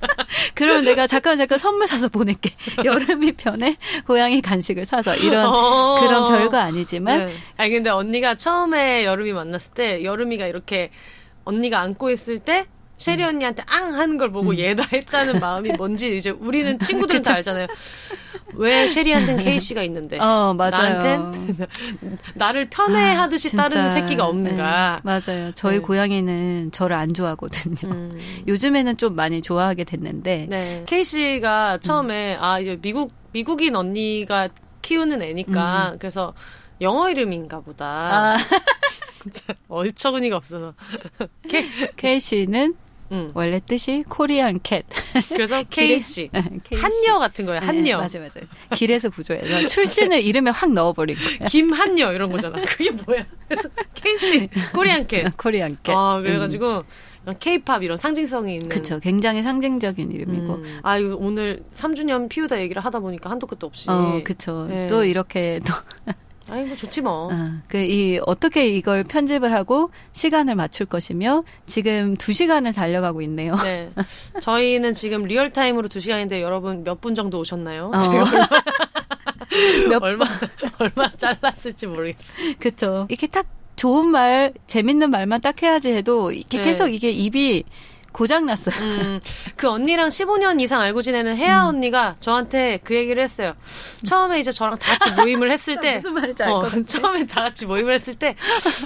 [0.53, 2.51] 그럼 내가 잠깐 잠깐 선물 사서 보낼게.
[2.85, 7.25] 여름이 편에 고양이 간식을 사서 이런 어~ 그런 별거 아니지만.
[7.25, 7.34] 네.
[7.57, 10.91] 아니 근데 언니가 처음에 여름이 만났을 때 여름이가 이렇게
[11.43, 12.65] 언니가 안고 있을 때
[12.98, 13.30] 셰리 음.
[13.30, 14.60] 언니한테 앙 하는 걸 보고 음.
[14.60, 17.68] 얘다 했다는 마음이 뭔지 이제 우리는 친구들은 다 알잖아요.
[18.56, 20.72] 왜 셰리한테는 케이 씨가 있는데 어, 맞아요.
[20.72, 21.68] 나한텐
[22.36, 25.02] 나를 편애하듯이 아, 따르는 새끼가 없는가?
[25.03, 25.52] 네, 맞아요.
[25.56, 25.82] 저희 네.
[25.82, 27.91] 고양이는 저를 안 좋아하거든요.
[27.91, 28.11] 음.
[28.48, 30.84] 요즘에는 좀 많이 좋아하게 됐는데 네.
[30.88, 32.44] 케이 씨가 처음에 음.
[32.44, 34.49] 아 이제 미국 미국인 언니가
[34.84, 35.98] 키우는 애니까 음.
[35.99, 36.34] 그래서
[36.82, 37.86] 영어 이름인가 보다.
[37.86, 38.38] 아.
[39.24, 40.74] 진짜 얼처구니가 없어서.
[41.48, 41.65] 케,
[41.95, 42.76] 케이씨는
[43.14, 43.31] 응.
[43.34, 44.84] 원래 뜻이 코리안 캣.
[45.30, 46.30] 그래서 케이씨.
[46.34, 47.61] 한여 같은 거예요.
[47.61, 47.81] 한여.
[47.81, 48.48] 네, 맞아요, 맞아요.
[48.76, 51.45] 길에서 구조해서 출신을 이름에 확 넣어버린 거예요.
[51.48, 52.60] 김한여 이런 거잖아.
[52.65, 53.26] 그게 뭐야?
[53.48, 55.26] 그래서 케이씨, 코리안 캣.
[55.38, 55.94] 코리안 캣.
[55.95, 56.76] 아, 그래가지고.
[56.77, 56.81] 음.
[57.40, 58.68] 케이팝 이런 상징성이 있는.
[58.68, 58.99] 그쵸.
[58.99, 60.56] 굉장히 상징적인 이름이고.
[60.56, 60.80] 음.
[60.84, 63.90] 아, 이거 오늘 3주년 피우다 얘기를 하다 보니까 한도 끝도 없이.
[63.90, 64.68] 어, 그쵸.
[64.69, 64.88] 네.
[64.88, 65.73] 또 이렇게 또.
[66.49, 67.30] 아이고 좋지 뭐.
[67.32, 73.56] 어, 그이 어떻게 이걸 편집을 하고 시간을 맞출 것이며 지금 두 시간을 달려가고 있네요.
[73.64, 73.91] 네.
[74.41, 77.91] 저희는 지금 real time으로 두 시간인데 여러분 몇 분 정도 오셨나요?
[77.94, 77.98] 어.
[79.90, 80.26] 몇 얼마
[80.80, 82.53] 얼마 잘랐을지 모르겠어요.
[82.60, 83.06] 그렇죠.
[83.10, 83.45] 이렇게 딱
[83.76, 86.64] 좋은 말, 재밌는 말만 딱 해야지 해도 이렇게 네.
[86.65, 87.64] 계속 이게 입이
[88.14, 88.76] 고장 났어요.
[88.81, 89.19] 음,
[89.57, 91.76] 그 언니랑 15년 이상 알고 지내는 혜아 음.
[91.76, 93.53] 언니가 저한테 그 얘기를 했어요.
[94.06, 97.94] 처음에 이제 저랑 다 같이 모임을 했을 때 무슨 말인지 어, 처음에 다 같이 모임을
[97.94, 98.35] 했을 때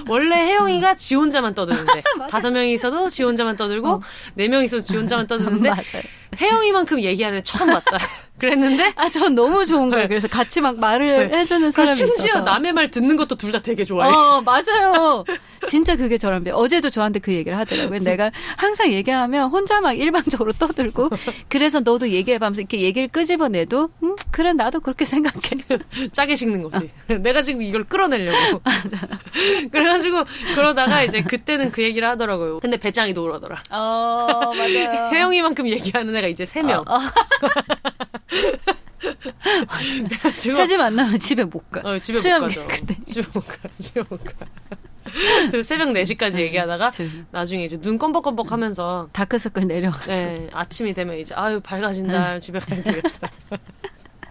[0.08, 4.00] 원래 혜영이가 지 혼자만 떠드는데 다섯 명이 있어도 지 혼자만 떠들고 어.
[4.34, 5.70] 네 명이 있어도 지 혼자만 떠드는데
[6.40, 7.98] 혜영이만큼 얘기하는 처음 봤다.
[8.38, 10.04] 그랬는데 아 전 너무 좋은 거예요.
[10.04, 10.08] 네.
[10.08, 11.38] 그래서 같이 막 말을 네.
[11.38, 12.40] 해주는 사람이 심지어 있어서.
[12.44, 14.12] 남의 말 듣는 것도 둘 다 되게 좋아해.
[14.14, 15.24] 어 맞아요.
[15.66, 16.50] 진짜 그게 저랑 비.
[16.50, 17.98] 어제도 저한테 그 얘기를 하더라고요.
[18.00, 21.08] 내가 항상 얘기하면 혼자 막 일방적으로 떠들고
[21.48, 25.40] 그래서 너도 얘기해봐면서 이렇게 얘기를 끄집어내도 음 그래 나도 그렇게 생각해.
[26.12, 26.90] 짜게 식는 거지.
[27.20, 28.60] 내가 지금 이걸 끌어내려고.
[29.72, 30.24] 그래가지고
[30.54, 32.60] 그러다가 이제 그때는 그 얘기를 하더라고요.
[32.60, 33.62] 근데 배짱이 노르더라.
[33.70, 35.10] 어 맞아요.
[35.12, 36.84] 혜영이만큼 얘기하는 애가 이제 세 명.
[36.86, 37.00] 어, 어.
[40.34, 41.80] 세지 만나면 집에 못 가.
[41.84, 42.64] 어, 집에 못 가죠.
[42.64, 42.96] 그때.
[43.04, 43.56] 집에 못 가.
[43.78, 44.32] 집에 못 가.
[45.64, 46.90] 새벽 4시까지 네, 얘기하다가
[47.30, 52.38] 나중에 이제 눈 껌벅껌벅 하면서 다크서클 내려가지고 네, 아침이 되면 이제 아유 밝아진다 네.
[52.40, 53.30] 집에 가야 되겠다.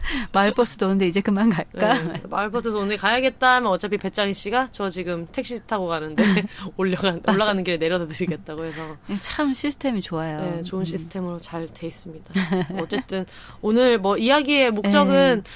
[0.33, 1.93] 마을버스도 오는데 이제 그만 갈까?
[2.01, 6.23] 네, 마을버스도 오는데 가야겠다 하면 어차피 배짱이 씨가 저 지금 택시 타고 가는데
[6.77, 8.97] 올라가, 올라가는 길에 내려다 드시겠다고 해서.
[9.07, 10.41] 네, 참 시스템이 좋아요.
[10.41, 10.85] 네, 좋은 음.
[10.85, 12.33] 시스템으로 잘 돼 있습니다.
[12.81, 13.25] 어쨌든
[13.61, 15.51] 오늘 뭐 이야기의 목적은 네.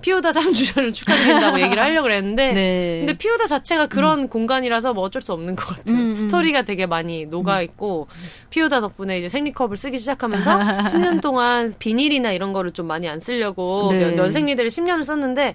[0.00, 2.98] 피오다 3주년을 축하드린다고 얘기를 하려고 그랬는데 네.
[3.00, 4.28] 근데 피오다 자체가 그런 음.
[4.28, 5.94] 공간이라서 뭐 어쩔 수 없는 것 같아요.
[5.94, 6.14] 음, 음.
[6.14, 8.28] 스토리가 되게 많이 녹아 있고 음.
[8.50, 10.58] 피오다 덕분에 이제 생리컵을 쓰기 시작하면서
[10.92, 14.12] 10년 동안 비닐이나 이런 거를 좀 많이 안 쓰려고 네.
[14.12, 15.54] 면생리대를 10년을 썼는데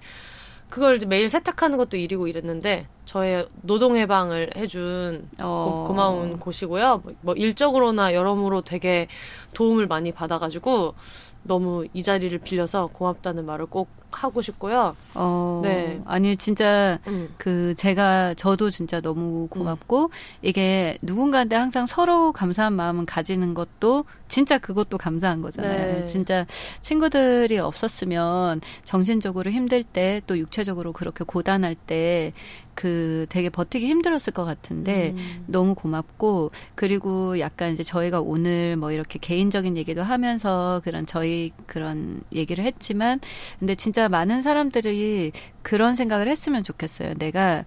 [0.72, 5.84] 그걸 매일 세탁하는 것도 일이고 이랬는데 저의 노동 해방을 해준 어.
[5.86, 7.04] 고, 마운 곳이고요.
[7.22, 9.08] 뭐 일적으로나 여러모로 되게
[9.54, 10.96] 도움을 많이 받아가지고
[11.44, 14.96] 너무 이 자리를 빌려서 고맙다는 말을 꼭 하고 싶고요.
[15.14, 16.02] 어, 네.
[16.06, 17.34] 아니 진짜 음.
[17.38, 20.10] 그 제가 저도 진짜 너무 고맙고 음.
[20.42, 26.00] 이게 누군가한테 항상 서로 감사한 마음은 가지는 것도 진짜 그것도 감사한 거잖아요.
[26.00, 26.06] 네.
[26.06, 26.46] 진짜
[26.82, 32.34] 친구들이 없었으면 정신적으로 힘들 때 또 육체적으로 그렇게 고단할 때
[32.82, 35.44] 그 되게 버티기 힘들었을 것 같은데 음.
[35.46, 42.24] 너무 고맙고 그리고 약간 이제 저희가 오늘 뭐 이렇게 개인적인 얘기도 하면서 그런 저희 그런
[42.34, 43.20] 얘기를 했지만
[43.60, 45.32] 근데 진짜 많은 사람들이
[45.62, 47.14] 그런 생각을 했으면 좋겠어요.
[47.20, 47.66] 내가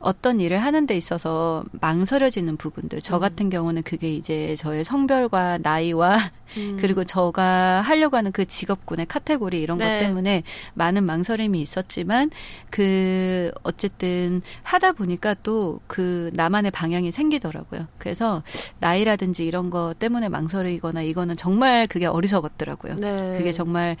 [0.00, 3.00] 어떤 일을 하는 데 있어서 망설여지는 부분들.
[3.02, 3.20] 저 음.
[3.20, 6.18] 같은 경우는 그게 이제 저의 성별과 나이와
[6.56, 6.76] 음.
[6.80, 9.84] 그리고 저가 하려고 하는 그 직업군의 카테고리 이런 네.
[9.84, 10.42] 것 때문에
[10.74, 12.30] 많은 망설임이 있었지만
[12.70, 17.86] 그 어쨌든 하다 보니까 또 그 나만의 방향이 생기더라고요.
[17.98, 18.42] 그래서
[18.78, 22.96] 나이라든지 이런 거 때문에 망설이거나 이거는 정말 그게 어리석었더라고요.
[22.96, 23.34] 네.
[23.36, 23.96] 그게 정말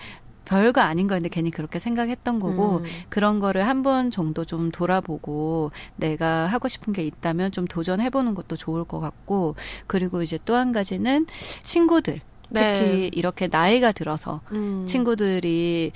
[0.48, 2.84] 별거 아닌 거였는데 괜히 그렇게 생각했던 거고 음.
[3.10, 8.56] 그런 거를 한 번 정도 좀 돌아보고 내가 하고 싶은 게 있다면 좀 도전해보는 것도
[8.56, 9.54] 좋을 것 같고
[9.86, 11.26] 그리고 이제 또 한 가지는
[11.62, 12.20] 친구들
[12.50, 12.80] 네.
[12.80, 14.84] 특히 이렇게 나이가 들어서 음.
[14.86, 15.92] 친구들이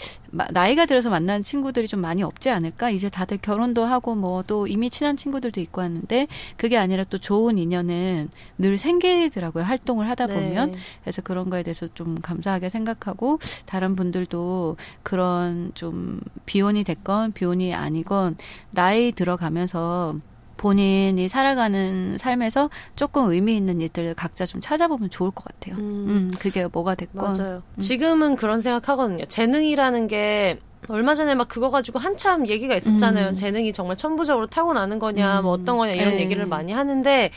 [0.50, 2.90] 나이가 들어서 만나는 친구들이 좀 많이 없지 않을까?
[2.90, 6.26] 이제 다들 결혼도 하고 뭐 또 이미 친한 친구들도 있고 하는데
[6.56, 9.64] 그게 아니라 또 좋은 인연은 늘 생기더라고요.
[9.64, 10.34] 활동을 하다 네.
[10.34, 10.72] 보면.
[10.72, 10.78] 네.
[11.02, 18.36] 그래서 그런 거에 대해서 좀 감사하게 생각하고 다른 분들도 그런 좀 비혼이 됐건 비혼이 아니건
[18.70, 20.16] 나이 들어가면서
[20.62, 25.74] 본인이 살아가는 삶에서 조금 의미 있는 일들을 각자 좀 찾아보면 좋을 것 같아요.
[25.74, 27.32] 음, 음 그게 뭐가 됐건.
[27.36, 27.62] 맞아요.
[27.74, 27.80] 음.
[27.80, 29.24] 지금은 그런 생각 하거든요.
[29.24, 33.28] 재능이라는 게 얼마 전에 막 그거 가지고 한참 얘기가 있었잖아요.
[33.28, 33.32] 음.
[33.32, 35.62] 재능이 정말 천부적으로 타고나는 거냐, 뭐 음.
[35.62, 36.14] 어떤 거냐 이런 에이.
[36.14, 36.20] 네.
[36.22, 37.32] 얘기를 많이 하는데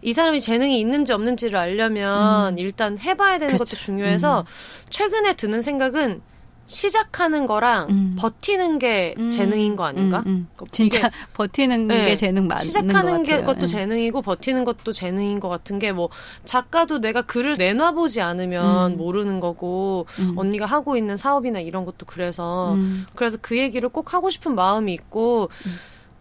[0.00, 2.58] 이 사람이 재능이 있는지 없는지를 알려면 음.
[2.58, 3.64] 일단 해봐야 되는 그쵸.
[3.64, 4.46] 것도 중요해서
[4.88, 6.22] 최근에 드는 생각은
[6.70, 8.16] 시작하는 거랑 음.
[8.16, 9.28] 버티는 게 음.
[9.28, 10.18] 재능인 거 아닌가?
[10.20, 10.48] 음, 음.
[10.54, 12.04] 그러니까 진짜 버티는 네.
[12.04, 13.66] 게 재능 맞는 시작하는 게 것도 네.
[13.66, 16.08] 재능이고 버티는 것도 재능인 것 같은 게 뭐
[16.44, 18.96] 작가도 내가 글을 내놔보지 않으면 음.
[18.96, 20.34] 모르는 거고 음.
[20.36, 22.76] 언니가 하고 있는 사업이나 이런 것도 그래서
[23.16, 25.48] 그래서 그 얘기를 꼭 하고 싶은 마음이 있고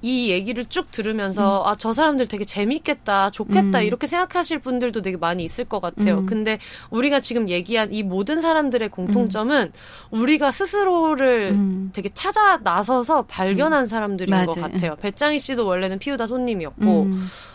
[0.02, 1.68] 이 얘기를 쭉 들으면서 음.
[1.68, 3.84] 아저 사람들 되게 재밌겠다 좋겠다 음.
[3.84, 6.20] 이렇게 생각하실 분들도 되게 많이 있을 것 같아요.
[6.20, 6.26] 음.
[6.26, 6.60] 근데
[6.90, 10.22] 우리가 지금 얘기한 이 모든 사람들의 공통점은 음.
[10.22, 11.90] 우리가 스스로를 음.
[11.94, 13.86] 되게 찾아 나서서 발견한 음.
[13.86, 14.46] 사람들인 맞아요.
[14.48, 14.96] 것 같아요.
[14.96, 17.08] 배짱이 씨도 원래는 피우다 손님이었고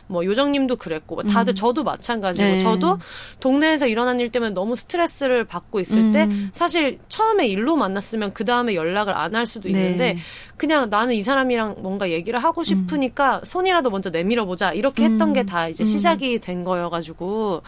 [0.07, 1.55] 뭐 요정님도 그랬고 뭐 다들 음.
[1.55, 2.59] 저도 마찬가지고 네.
[2.59, 2.99] 저도
[3.41, 6.13] 동네에서 일어난 일 때문에 너무 스트레스를 받고 있을 음.
[6.13, 10.19] 때 사실 처음에 일로 만났으면 그 다음에 연락을 안 할 수도 있는데 네.
[10.57, 13.45] 그냥 나는 이 사람이랑 뭔가 얘기를 하고 싶으니까 음.
[13.45, 15.87] 손이라도 먼저 내밀어 보자 이렇게 했던 게 다 이제 음.
[15.87, 17.63] 시작이 된 거여가지고.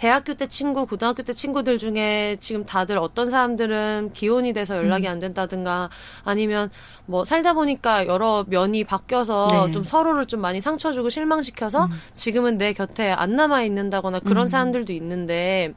[0.00, 5.12] 대학교 때 친구, 고등학교 때 친구들 중에 지금 다들 어떤 사람들은 기혼이 돼서 연락이 음.
[5.12, 5.90] 안 된다든가
[6.24, 6.70] 아니면
[7.04, 9.72] 뭐 살다 보니까 여러 면이 바뀌어서 네.
[9.72, 11.90] 좀 서로를 좀 많이 상처 주고 실망시켜서 음.
[12.14, 14.48] 지금은 내 곁에 안 남아 있는다거나 그런 음.
[14.48, 15.74] 사람들도 있는데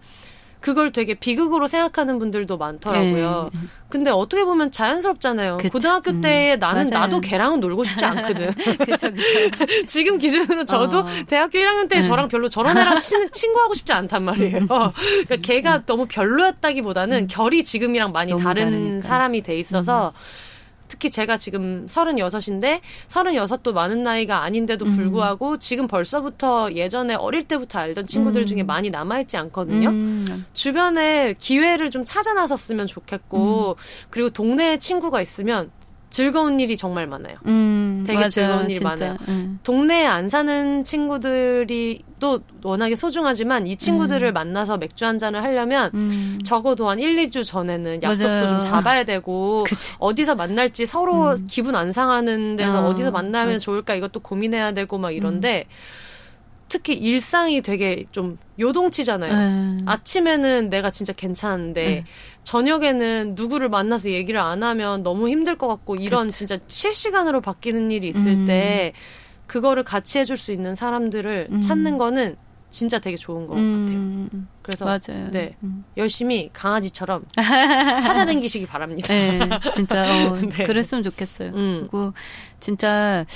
[0.63, 3.49] 그걸 되게 비극으로 생각하는 분들도 많더라고요.
[3.53, 3.59] 네.
[3.89, 5.57] 근데 어떻게 보면 자연스럽잖아요.
[5.57, 5.69] 그쵸.
[5.73, 7.01] 고등학교 음, 때 나는 맞아요.
[7.01, 8.49] 나도 걔랑은 놀고 싶지 않거든.
[8.79, 9.21] 그쵸, 그쵸.
[9.87, 11.05] 지금 기준으로 저도 어.
[11.27, 12.01] 대학교 1학년 때 네.
[12.01, 14.57] 저랑 별로 저런 애랑 친, 친구하고 싶지 않단 말이에요.
[14.59, 14.67] 음.
[14.67, 15.83] 그러니까 걔가 음.
[15.85, 17.27] 너무 별로였다기보다는 음.
[17.29, 18.99] 결이 지금이랑 많이 다른 다르니까.
[19.01, 20.19] 사람이 돼 있어서 음.
[20.93, 24.91] 특히 제가 지금 서른여섯인데 서른여섯도 많은 나이가 아닌데도 음.
[24.91, 25.59] 불구하고 음.
[25.59, 28.45] 지금 벌써부터 예전에 어릴 때부터 알던 친구들 음.
[28.45, 29.89] 중에 많이 남아있지 않거든요.
[29.89, 30.45] 음.
[30.53, 33.75] 주변에 기회를 좀 찾아 나섰으면 좋겠고 음.
[34.11, 35.71] 그리고 동네에 친구가 있으면
[36.13, 37.37] 즐거운 일이 정말 많아요.
[37.47, 38.87] 음, 되게 맞아요, 즐거운 일이 진짜.
[38.87, 39.17] 많아요.
[39.29, 39.59] 음.
[39.63, 44.33] 동네에 안 사는 친구들이 또 워낙에 소중하지만 이 친구들을 음.
[44.33, 46.37] 만나서 맥주 한 잔을 하려면 음.
[46.45, 48.47] 적어도 한 1, 2주 전에는 약속도 맞아요.
[48.47, 49.95] 좀 잡아야 되고 그치.
[49.97, 51.47] 어디서 만날지 서로 음.
[51.49, 53.59] 기분 안 상하는 데서 어, 디서 만나면 맞아.
[53.59, 55.73] 좋을까 이것도 고민해야 되고 막 이런데 음.
[56.73, 59.31] 특히 일상이 되게 좀 요동치잖아요.
[59.31, 59.79] 음.
[59.85, 62.03] 아침에는 내가 진짜 괜찮은데 음.
[62.45, 66.39] 저녁에는 누구를 만나서 얘기를 안 하면 너무 힘들 것 같고 이런 그치.
[66.39, 68.45] 진짜 실시간으로 바뀌는 일이 있을 음.
[68.47, 68.93] 때
[69.45, 71.61] 그거를 같이 해줄 수 있는 사람들을 음.
[71.61, 72.37] 찾는 거는
[72.71, 74.29] 진짜 되게 좋은 것 음.
[74.31, 74.43] 같아요.
[74.63, 75.29] 그래서 맞아요.
[75.29, 75.85] 네 음.
[75.95, 77.23] 열심히 강아지처럼
[78.01, 79.13] 찾아다니시기 바랍니다.
[79.13, 80.63] 네, 진짜 어, 네.
[80.63, 81.51] 그랬으면 좋겠어요.
[81.51, 82.13] 그리고
[82.59, 83.27] 진짜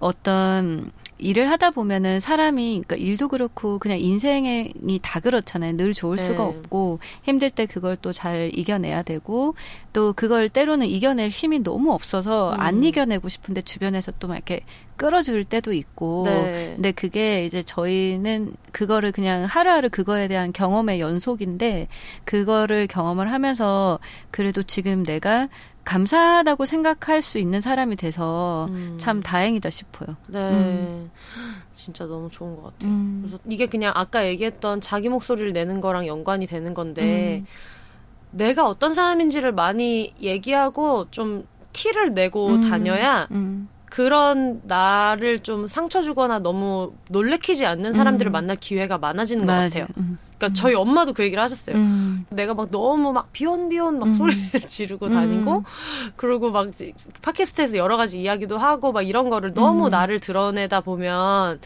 [0.00, 0.92] 어떤
[1.24, 4.72] 일을 하다 보면은 사람이 그러니까 일도 그렇고 그냥 인생이
[5.02, 5.76] 다 그렇잖아요.
[5.76, 6.24] 늘 좋을 네.
[6.24, 9.54] 수가 없고 힘들 때 그걸 또 잘 이겨내야 되고
[9.92, 12.60] 또 그걸 때로는 이겨낼 힘이 너무 없어서 음.
[12.60, 14.60] 안 이겨내고 싶은데 주변에서 또 막 이렇게
[14.96, 16.24] 끌어줄 때도 있고.
[16.26, 16.72] 네.
[16.76, 21.88] 근데 그게 이제 저희는 그거를 그냥 하루하루 그거에 대한 경험의 연속인데
[22.24, 23.98] 그거를 경험을 하면서
[24.30, 25.48] 그래도 지금 내가
[25.84, 28.96] 감사하다고 생각할 수 있는 사람이 돼서 음.
[28.98, 30.16] 참 다행이다 싶어요.
[30.28, 30.38] 네.
[30.50, 31.10] 음.
[31.74, 32.90] 진짜 너무 좋은 것 같아요.
[32.90, 33.22] 음.
[33.22, 37.46] 그래서 이게 그냥 아까 얘기했던 자기 목소리를 내는 거랑 연관이 되는 건데 음.
[38.30, 42.60] 내가 어떤 사람인지를 많이 얘기하고 좀 티를 내고 음.
[42.62, 43.68] 다녀야 음.
[43.86, 48.32] 그런 나를 좀 상처 주거나 너무 놀래키지 않는 사람들을 음.
[48.32, 49.68] 만날 기회가 많아지는 맞아요.
[49.68, 49.86] 것 같아요.
[50.34, 50.38] 음.
[50.38, 50.54] 그러니까 음.
[50.54, 51.76] 저희 엄마도 그 얘기를 하셨어요.
[51.76, 52.22] 음.
[52.30, 54.12] 내가 막 너무 막 비온 비온 막 음.
[54.12, 55.64] 소리를 지르고 다니고
[56.16, 56.70] 그리고 막
[57.22, 61.60] 팟캐스트에서 여러 가지 이야기도 하고 막 이런 거를 너무 나를 드러내다 보면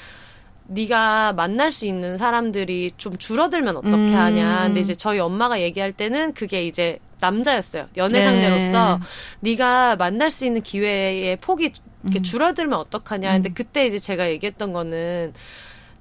[0.71, 4.15] 네가 만날 수 있는 사람들이 좀 줄어들면 어떻게 음.
[4.15, 4.65] 하냐.
[4.65, 7.87] 근데 이제 저희 엄마가 얘기할 때는 그게 이제 남자였어요.
[7.97, 9.01] 연애 상대로서
[9.41, 9.51] 네.
[9.51, 11.73] 네가 만날 수 있는 기회의 폭이
[12.05, 12.23] 이렇게 음.
[12.23, 13.33] 줄어들면 어떡하냐.
[13.33, 13.55] 근데 음.
[13.55, 15.33] 그때 이제 제가 얘기했던 거는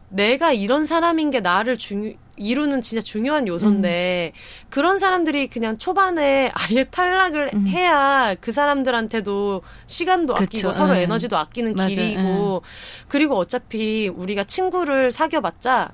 [0.09, 4.67] 내가 이런 사람인 게 나를 중 이루는 진짜 중요한 요소인데 음.
[4.69, 7.67] 그런 사람들이 그냥 초반에 아예 탈락을 음.
[7.67, 10.43] 해야 그 사람들한테도 시간도 그쵸.
[10.43, 10.97] 아끼고 서로 음.
[10.97, 11.89] 에너지도 아끼는 맞아.
[11.89, 13.07] 길이고 음.
[13.07, 15.93] 그리고 어차피 우리가 친구를 사귀어봤자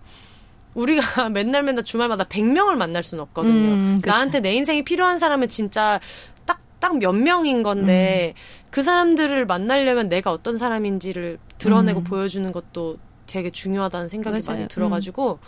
[0.74, 3.54] 우리가 맨날 맨날 주말마다 100명을 만날 수는 없거든요.
[3.54, 6.00] 음, 나한테 내 인생이 필요한 사람은 진짜
[6.46, 8.68] 딱 딱 몇 명인 건데 음.
[8.70, 12.04] 그 사람들을 만나려면 내가 어떤 사람인지를 드러내고 음.
[12.04, 14.58] 보여주는 것도 되게 중요하다는 생각이 맞아요.
[14.58, 15.48] 많이 들어가지고 음.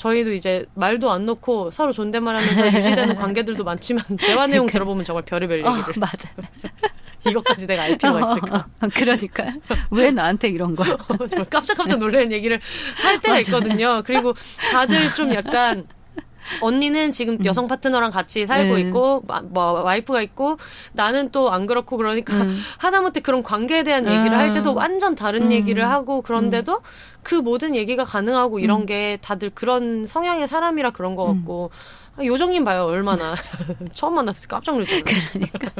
[0.00, 4.72] 저희도 이제 말도 안 놓고 서로 존댓말하면서 유지되는 관계들도 많지만 대화 내용 그러니까.
[4.72, 5.90] 들어보면 정말 별의별 어, 얘기를.
[5.90, 6.30] 어, 맞아.
[7.28, 8.66] 이것까지 내가 알 필요가 있을까?
[8.80, 9.44] 어, 그러니까
[9.90, 10.84] 왜 나한테 이런 거?
[11.28, 12.58] 정말 깜짝깜짝 놀라는 얘기를
[13.02, 14.02] 할 때가 있거든요.
[14.06, 14.32] 그리고
[14.72, 15.86] 다들 좀 약간
[16.62, 17.44] 언니는 지금 음.
[17.44, 18.80] 여성 파트너랑 같이 살고 네.
[18.80, 20.56] 있고 뭐 와이프가 있고
[20.92, 22.60] 나는 또 안 그렇고 그러니까 음.
[22.78, 24.74] 하다못해 그런 관계에 대한 얘기를 할 때도 아.
[24.74, 25.52] 완전 다른 음.
[25.52, 26.82] 얘기를 하고 그런데도 음.
[27.22, 28.86] 그 모든 얘기가 가능하고 이런 음.
[28.86, 33.34] 게 다들 그런 성향의 사람이라 그런 것 같고 아, 요정님 봐요 얼마나
[33.92, 35.04] 처음 만났을 때 깜짝 놀랐잖아요.
[35.32, 35.70] 그러니까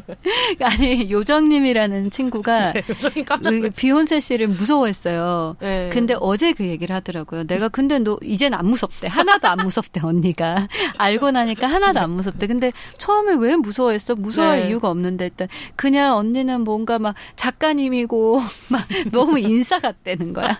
[0.61, 5.57] 아니 요정님이라는 친구가 네, 요정님 깜짝 놀랐 비욘세 씨를 무서워했어요.
[5.61, 5.91] 네.
[5.93, 7.45] 근데 어제 그 얘기를 하더라고요.
[7.45, 9.09] 내가 근데 너 이젠 안 무섭대.
[9.09, 10.69] 하나도 안 무섭대 언니가
[10.99, 12.47] 알고 나니까 하나도 안 무섭대.
[12.47, 14.15] 근데 처음에 왜 무서워했어?
[14.15, 14.69] 무서워할 네.
[14.69, 18.41] 이유가 없는데 일단 그냥 언니는 뭔가 막 작가님이고
[18.71, 20.57] 막 너무 인싸 같다는 거야.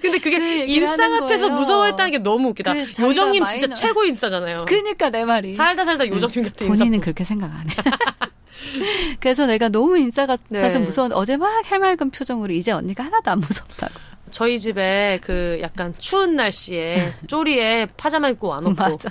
[0.00, 2.72] 근데 그게 그 인싸 같아서 무서워했다는 게 너무 웃기다.
[2.72, 4.64] 그 요정님 진짜 최고 인싸잖아요.
[4.66, 5.54] 그니까 내 말이.
[5.54, 7.04] 살다 살다 요정님 같은 본인은 인싸.
[7.04, 7.74] 그렇게 생각 안 해.
[9.20, 10.84] 그래서 내가 너무 인싸 같아서 네.
[10.84, 13.94] 무서운 어제 막 해맑은 표정으로 이제 언니가 하나도 안 무섭다고.
[14.30, 19.10] 저희 집에 그 약간 추운 날씨에 쪼리에 파자마 입고 와놓고 맞아.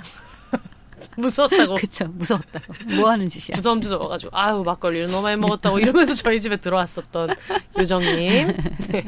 [1.16, 1.74] 무서웠다고.
[1.80, 2.74] 그쵸, 무서웠다고.
[2.96, 3.56] 뭐 하는 짓이야.
[3.56, 7.30] 주섬주섬 와가지고, 아유, 막걸리를 너무 많이 먹었다고 이러면서 저희 집에 들어왔었던
[7.78, 8.56] 요정님.
[8.88, 9.04] 네.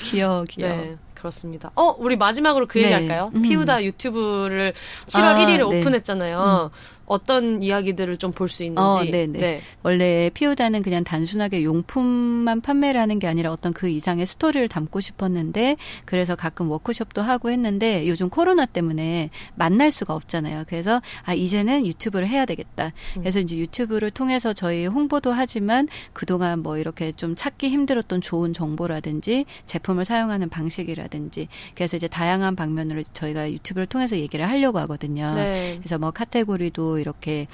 [0.00, 0.76] 귀여워, 귀여워.
[0.76, 0.96] 네.
[1.14, 1.70] 그렇습니다.
[1.76, 2.94] 어, 우리 마지막으로 그 얘기 네.
[2.96, 3.30] 할까요?
[3.34, 3.42] 음.
[3.42, 4.72] 피우다 유튜브를
[5.06, 5.62] 7월 아, 1일에 네.
[5.62, 6.70] 오픈했잖아요.
[6.72, 6.76] 음.
[7.12, 8.80] 어떤 이야기들을 좀 볼 수 있는지.
[8.80, 9.04] 어,
[9.38, 9.58] 네.
[9.82, 15.76] 원래 피우다는 그냥 단순하게 용품만 판매를 하는 게 아니라 어떤 그 이상의 스토리를 담고 싶었는데
[16.04, 20.64] 그래서 가끔 워크숍도 하고 했는데 요즘 코로나 때문에 만날 수가 없잖아요.
[20.66, 22.92] 그래서 아 이제는 유튜브를 해야 되겠다.
[23.16, 23.20] 음.
[23.20, 29.44] 그래서 이제 유튜브를 통해서 저희 홍보도 하지만 그동안 뭐 이렇게 좀 찾기 힘들었던 좋은 정보라든지
[29.66, 35.34] 제품을 사용하는 방식이라든지 그래서 이제 다양한 방면으로 저희가 유튜브를 통해서 얘기를 하려고 하거든요.
[35.34, 35.76] 네.
[35.78, 37.46] 그래서 뭐 카테고리도 이렇게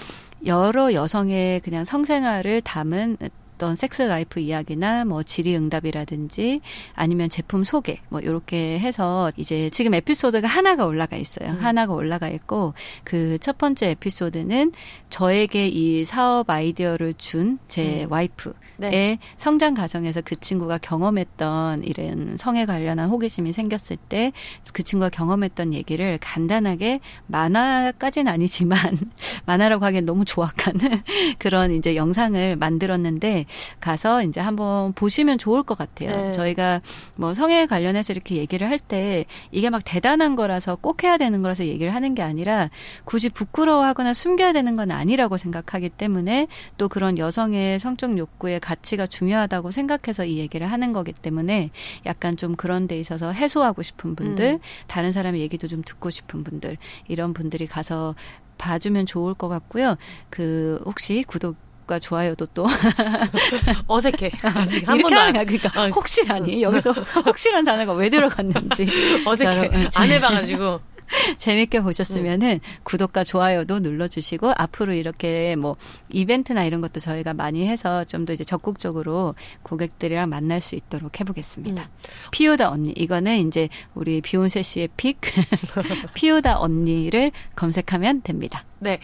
[0.46, 3.16] 여러 여성의 그냥 성생활을 담은
[3.58, 6.60] 어떤 sex life 이야기나 뭐 질의응답이라든지
[6.94, 11.50] 아니면 제품 소개 뭐 이렇게 해서 이제 지금 에피소드가 하나가 올라가 있어요.
[11.50, 11.58] 음.
[11.60, 14.72] 하나가 올라가 있고 그 첫 번째 에피소드는
[15.10, 18.12] 저에게 이 사업 아이디어를 준 제 음.
[18.12, 19.18] 와이프 네.
[19.36, 24.30] 성장 과정에서 그 친구가 경험했던 이런 성에 관련한 호기심이 생겼을 때
[24.72, 28.78] 그 친구가 경험했던 얘기를 간단하게 만화까지는 아니지만
[29.46, 30.74] 만화라고 하기엔 너무 조악한
[31.38, 33.46] 그런 이제 영상을 만들었는데
[33.80, 36.10] 가서 이제 한번 보시면 좋을 것 같아요.
[36.10, 36.32] 네.
[36.32, 36.80] 저희가
[37.14, 41.66] 뭐 성에 관련해서 이렇게 얘기를 할 때 이게 막 대단한 거라서 꼭 해야 되는 거라서
[41.66, 42.70] 얘기를 하는 게 아니라
[43.04, 46.46] 굳이 부끄러워하거나 숨겨야 되는 건 아니라고 생각하기 때문에
[46.76, 51.70] 또 그런 여성의 성적 욕구에 가치가 중요하다고 생각해서 이 얘기를 하는 거기 때문에
[52.06, 54.58] 약간 좀 그런 데 있어서 해소하고 싶은 분들, 음.
[54.86, 56.76] 다른 사람의 얘기도 좀 듣고 싶은 분들,
[57.08, 58.14] 이런 분들이 가서
[58.58, 59.96] 봐주면 좋을 것 같고요.
[60.30, 61.56] 그 혹시 구독
[61.88, 62.66] 과 좋아요도 또.
[63.88, 64.30] 어색해.
[64.54, 65.88] 아직 한안 그러니까 어.
[65.88, 66.62] 혹시라니?
[66.62, 66.92] 여기서
[67.24, 68.86] 혹시란 단어가 왜 들어갔는지.
[69.24, 69.88] 어색해.
[69.94, 70.80] 안 해봐가지고
[71.38, 72.60] 재밌게 보셨으면은 음.
[72.84, 75.76] 구독과 좋아요도 눌러주시고 앞으로 이렇게 뭐
[76.10, 81.82] 이벤트나 이런 것도 저희가 많이 해서 좀 더 이제 적극적으로 고객들이랑 만날 수 있도록 해보겠습니다.
[81.82, 81.88] 음.
[82.30, 85.18] 피우다 언니 이거는 이제 우리 비욘세 씨의 픽
[86.14, 88.64] 피우다 언니를 검색하면 됩니다.
[88.80, 89.00] 네.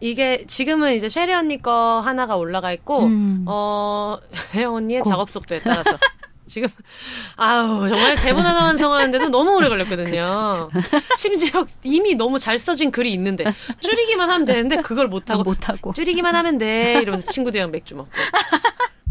[0.00, 3.44] 이게 지금은 이제 쉐리 언니 거 하나가 올라가 있고 음.
[3.48, 4.18] 어
[4.54, 5.08] 혜영 언니의 고.
[5.08, 5.98] 작업 속도에 따라서
[6.48, 6.68] 지금
[7.36, 10.22] 아우 정말 대본 하나 완성하는데도 너무 오래 걸렸거든요.
[10.22, 10.88] 그쵸, 그쵸.
[11.16, 13.44] 심지어 이미 너무 잘 써진 글이 있는데
[13.80, 18.10] 줄이기만 하면 되는데 그걸 못 하고 못 하고 줄이기만 하면 돼 이러면서 친구들이랑 맥주 먹고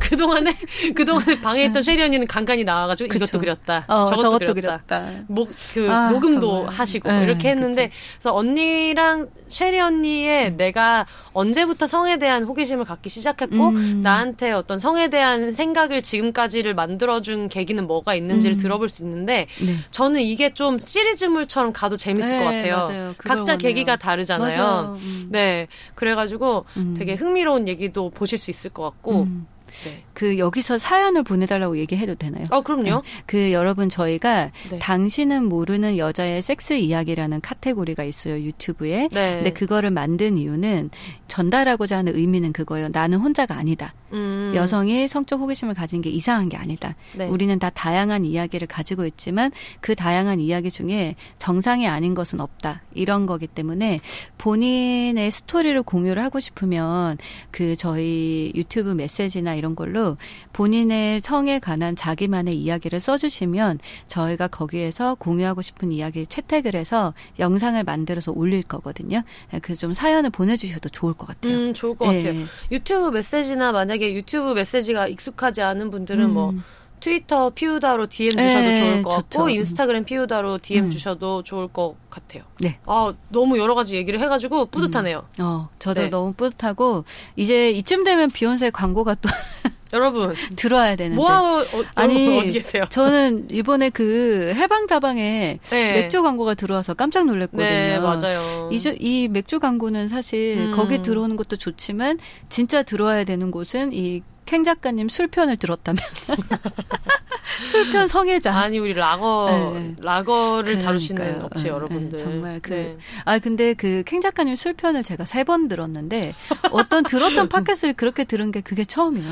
[0.10, 0.58] 그동안에,
[0.96, 3.24] 그동안에 방에 있던 쉐리 언니는 간간히 나와가지고 그쵸.
[3.26, 3.86] 이것도 그렸다.
[3.88, 5.02] 어, 저것도, 저것도 그렸다.
[5.04, 5.24] 그렸다.
[5.28, 6.74] 목, 그, 아, 녹음도 정말.
[6.74, 7.98] 하시고, 네, 이렇게 했는데, 그쵸.
[8.20, 10.58] 그래서 언니랑 쉐리 언니의 음.
[10.58, 14.02] 내가 언제부터 성에 대한 호기심을 갖기 시작했고, 음.
[14.02, 18.60] 나한테 어떤 성에 대한 생각을 지금까지를 만들어준 계기는 뭐가 있는지를 음.
[18.60, 19.76] 들어볼 수 있는데, 네.
[19.92, 23.14] 저는 이게 좀 시리즈물처럼 가도 재밌을 네, 것 같아요.
[23.18, 23.58] 각자 원해요.
[23.58, 24.98] 계기가 다르잖아요.
[25.00, 25.28] 음.
[25.30, 25.68] 네.
[25.96, 26.96] 그래가지고 음.
[26.98, 29.48] 되게 흥미로운 얘기도 보실 수 있을 것 같고, 음.
[29.86, 30.07] 네.
[30.18, 32.44] 그 여기서 사연을 보내달라고 얘기해도 되나요?
[32.50, 32.84] 어, 그럼요.
[32.84, 33.02] 네.
[33.28, 34.80] 그 여러분 저희가 네.
[34.80, 39.10] 당신은 모르는 여자의 섹스 이야기라는 카테고리가 있어요 유튜브에.
[39.10, 39.36] 네.
[39.36, 40.90] 근데 그거를 만든 이유는
[41.28, 42.90] 전달하고자 하는 의미는 그거예요.
[42.92, 43.94] 나는 혼자가 아니다.
[44.12, 44.54] 음.
[44.56, 46.96] 여성이 성적 호기심을 가진 게 이상한 게 아니다.
[47.14, 47.28] 네.
[47.28, 52.82] 우리는 다 다양한 이야기를 가지고 있지만 그 다양한 이야기 중에 정상이 아닌 것은 없다.
[52.96, 54.00] 이런 거기 때문에
[54.40, 57.18] 본인의 스토리를 공유를 하고 싶으면
[57.52, 60.07] 그 저희 유튜브 메시지나 이런 걸로
[60.54, 68.32] 본인의 성에 관한 자기만의 이야기를 써주시면 저희가 거기에서 공유하고 싶은 이야기 채택을 해서 영상을 만들어서
[68.34, 69.24] 올릴 거거든요.
[69.62, 71.54] 그 좀 사연을 보내주셔도 좋을 것 같아요.
[71.54, 72.18] 음, 좋을 것 네.
[72.22, 72.46] 같아요.
[72.72, 76.56] 유튜브 메시지나 만약에 유튜브 메시지가 익숙하지 않은 분들은 뭐 음.
[76.56, 76.64] 뭐
[77.00, 79.22] 트위터 피우다로 DM 주셔도 네, 좋을 것 좋죠.
[79.40, 80.90] 같고 인스타그램 피우다로 DM 음.
[80.90, 82.44] 주셔도 좋을 것 같아요.
[82.60, 82.80] 네.
[82.86, 85.26] 아 너무 여러 가지 얘기를 해가지고 뿌듯하네요.
[85.40, 85.44] 음.
[85.44, 86.10] 어, 저도 네.
[86.10, 87.06] 너무 뿌듯하고
[87.36, 89.30] 이제 이쯤 되면 비욘세 광고가 또
[89.94, 91.64] 여러분 들어야 되는데 뭐하 어,
[91.96, 92.86] 아니 어디 계세요?
[92.90, 95.94] 저는 이번에 그 해방 다방에 네.
[95.94, 97.66] 맥주 광고가 들어와서 깜짝 놀랐거든요.
[97.66, 98.70] 네, 맞아요.
[98.72, 100.72] 이, 이 맥주 광고는 사실 음.
[100.76, 102.20] 거기 들어오는 것도 좋지만
[102.50, 106.00] 진짜 들어와야 되는 곳은 이 캥 작가님 술편을 들었다면
[107.70, 109.96] 술편 성애자 아니 우리 라거 네.
[110.00, 110.86] 라거를 그러니까요.
[110.86, 113.40] 다루시는 업체 네, 여러분들 정말 그아 네.
[113.40, 116.34] 근데 그캥 작가님 술편을 제가 세 번 들었는데
[116.72, 119.30] 어떤 들었던 팟캐스트를 그렇게 들은 게 그게 처음이에요.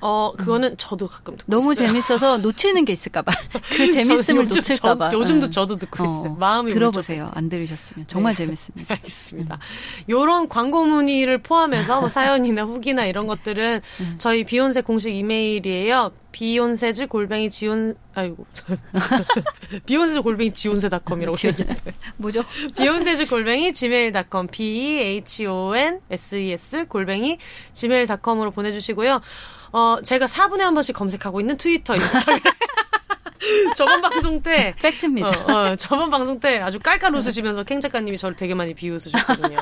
[0.00, 0.74] 어, 그거는 음.
[0.78, 1.88] 저도 가끔 듣고 너무 있어요.
[1.88, 3.32] 재밌어서 놓치는 게 있을까봐.
[3.76, 5.10] 그 재밌음을 요즘 놓칠까봐.
[5.10, 5.50] 저, 요즘도 네.
[5.50, 6.34] 저도 듣고 어, 있어요.
[6.34, 7.30] 마음이 들어보세요.
[7.34, 8.38] 안 들으셨으면 정말 네.
[8.44, 8.94] 재밌습니다.
[8.94, 9.58] 알겠습니다.
[10.08, 14.14] 요런 광고 문의를 포함해서 뭐 사연이나 후기나 이런 것들은 음.
[14.18, 16.12] 저희 비욘세 공식 이메일이에요.
[16.32, 18.46] 비욘세즈 골뱅이 지온 아이고
[19.86, 22.44] 비욘세즈 골뱅이 지온세닷컴이라고 얘기했는데 뭐죠?
[22.76, 27.38] 비욘세즈 골뱅이 gmail.com b e h o n s e s 골뱅이
[27.74, 29.20] gmail.com으로 보내주시고요.
[29.72, 32.40] 어, 제가 4분에 한 번씩 검색하고 있는 트위터, 인스타그램.
[33.76, 34.74] 저번 방송 때.
[34.80, 35.28] 팩트입니다.
[35.28, 39.58] 어, 어, 저번 방송 때 아주 깔깔 웃으시면서 캥 작가님이 저를 되게 많이 비웃으셨거든요.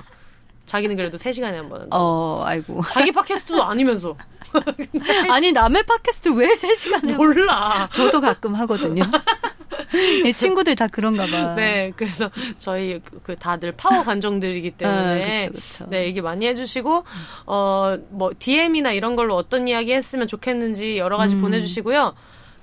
[0.69, 1.89] 자기는 그래도 3시간에 한 번.
[1.91, 2.83] 어, 아이고.
[2.87, 4.17] 자기 팟캐스트도 아니면서.
[5.33, 7.17] 아니, 남의 팟캐스트 왜 3시간에?
[7.17, 7.89] 몰라.
[7.93, 9.03] 저도 가끔 하거든요.
[10.23, 11.55] 네, 친구들 다 그런가 봐.
[11.55, 15.87] 네, 그래서 저희 그, 그 다들 파워 관정들이기 때문에 아, 그쵸, 그쵸.
[15.91, 17.05] 네, 얘기 많이 해주시고
[17.47, 21.41] 어 뭐 DM이나 이런 걸로 어떤 이야기 했으면 좋겠는지 여러 가지 음.
[21.43, 22.15] 보내주시고요.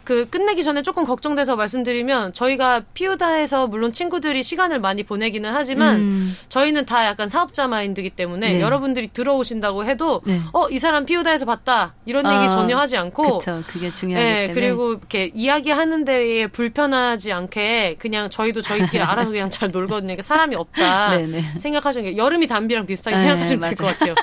[0.06, 6.38] 그 끝내기 전에 조금 걱정돼서 말씀드리면 저희가 피우다에서 물론 친구들이 시간을 많이 보내기는 하지만 음.
[6.48, 8.61] 저희는 다 약간 사업자 마인드기 때문에 네.
[8.61, 10.40] 여러분들이 들어오신다고 해도 네.
[10.53, 14.53] 어이 사람 피우다에서 봤다 이런 얘기 아, 전혀 하지 않고 그쵸, 그게 중요하기 네, 때문에
[14.53, 20.07] 그리고 이렇게 이야기하는 데에 불편하지 않게 그냥 저희도 저희끼리 알아서 그냥 잘 놀거든요.
[20.07, 21.44] 그러니까 사람이 없다 네, 네.
[21.60, 24.15] 생각하시는 게 여름이 담비랑 비슷하게 네, 생각하시면 될 것 같아요.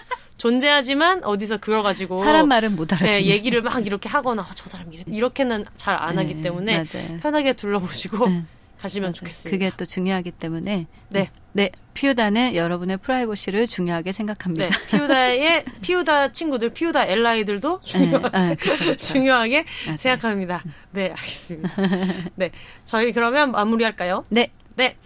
[0.46, 4.68] 존재하지만 어디서 그걸 가지고 사람 말은 못 알아듣는 네, 얘기를 막 이렇게 하거나 어, 저
[4.68, 7.18] 사람 이래 이렇게는 잘 안 하기 네, 때문에 맞아요.
[7.20, 8.42] 편하게 둘러보시고 네.
[8.80, 9.12] 가시면 맞아요.
[9.12, 9.50] 좋겠습니다.
[9.56, 11.30] 그게 또 중요하기 때문에 네.
[11.52, 14.68] 네, 피우다는 여러분의 프라이버시를 중요하게 생각합니다.
[14.68, 18.96] 네, 피우다의 피우다 친구들, 피우다 엘라이들도 네, 중요하게, 네, 아, 그쵸, 그쵸.
[19.12, 19.64] 중요하게
[19.96, 20.64] 생각합니다.
[20.90, 21.70] 네, 알겠습니다.
[22.34, 22.50] 네,
[22.84, 24.24] 저희 그러면 마무리할까요?
[24.30, 24.96] 네, 네.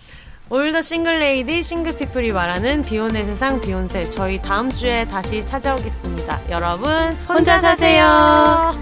[0.49, 6.41] 올더 싱글레이디 싱글피플이 말하는 비혼의 세상 비혼세 저희 다음 주에 다시 찾아오겠습니다.
[6.51, 7.59] 여러분 혼자.
[7.59, 8.73] 사세요.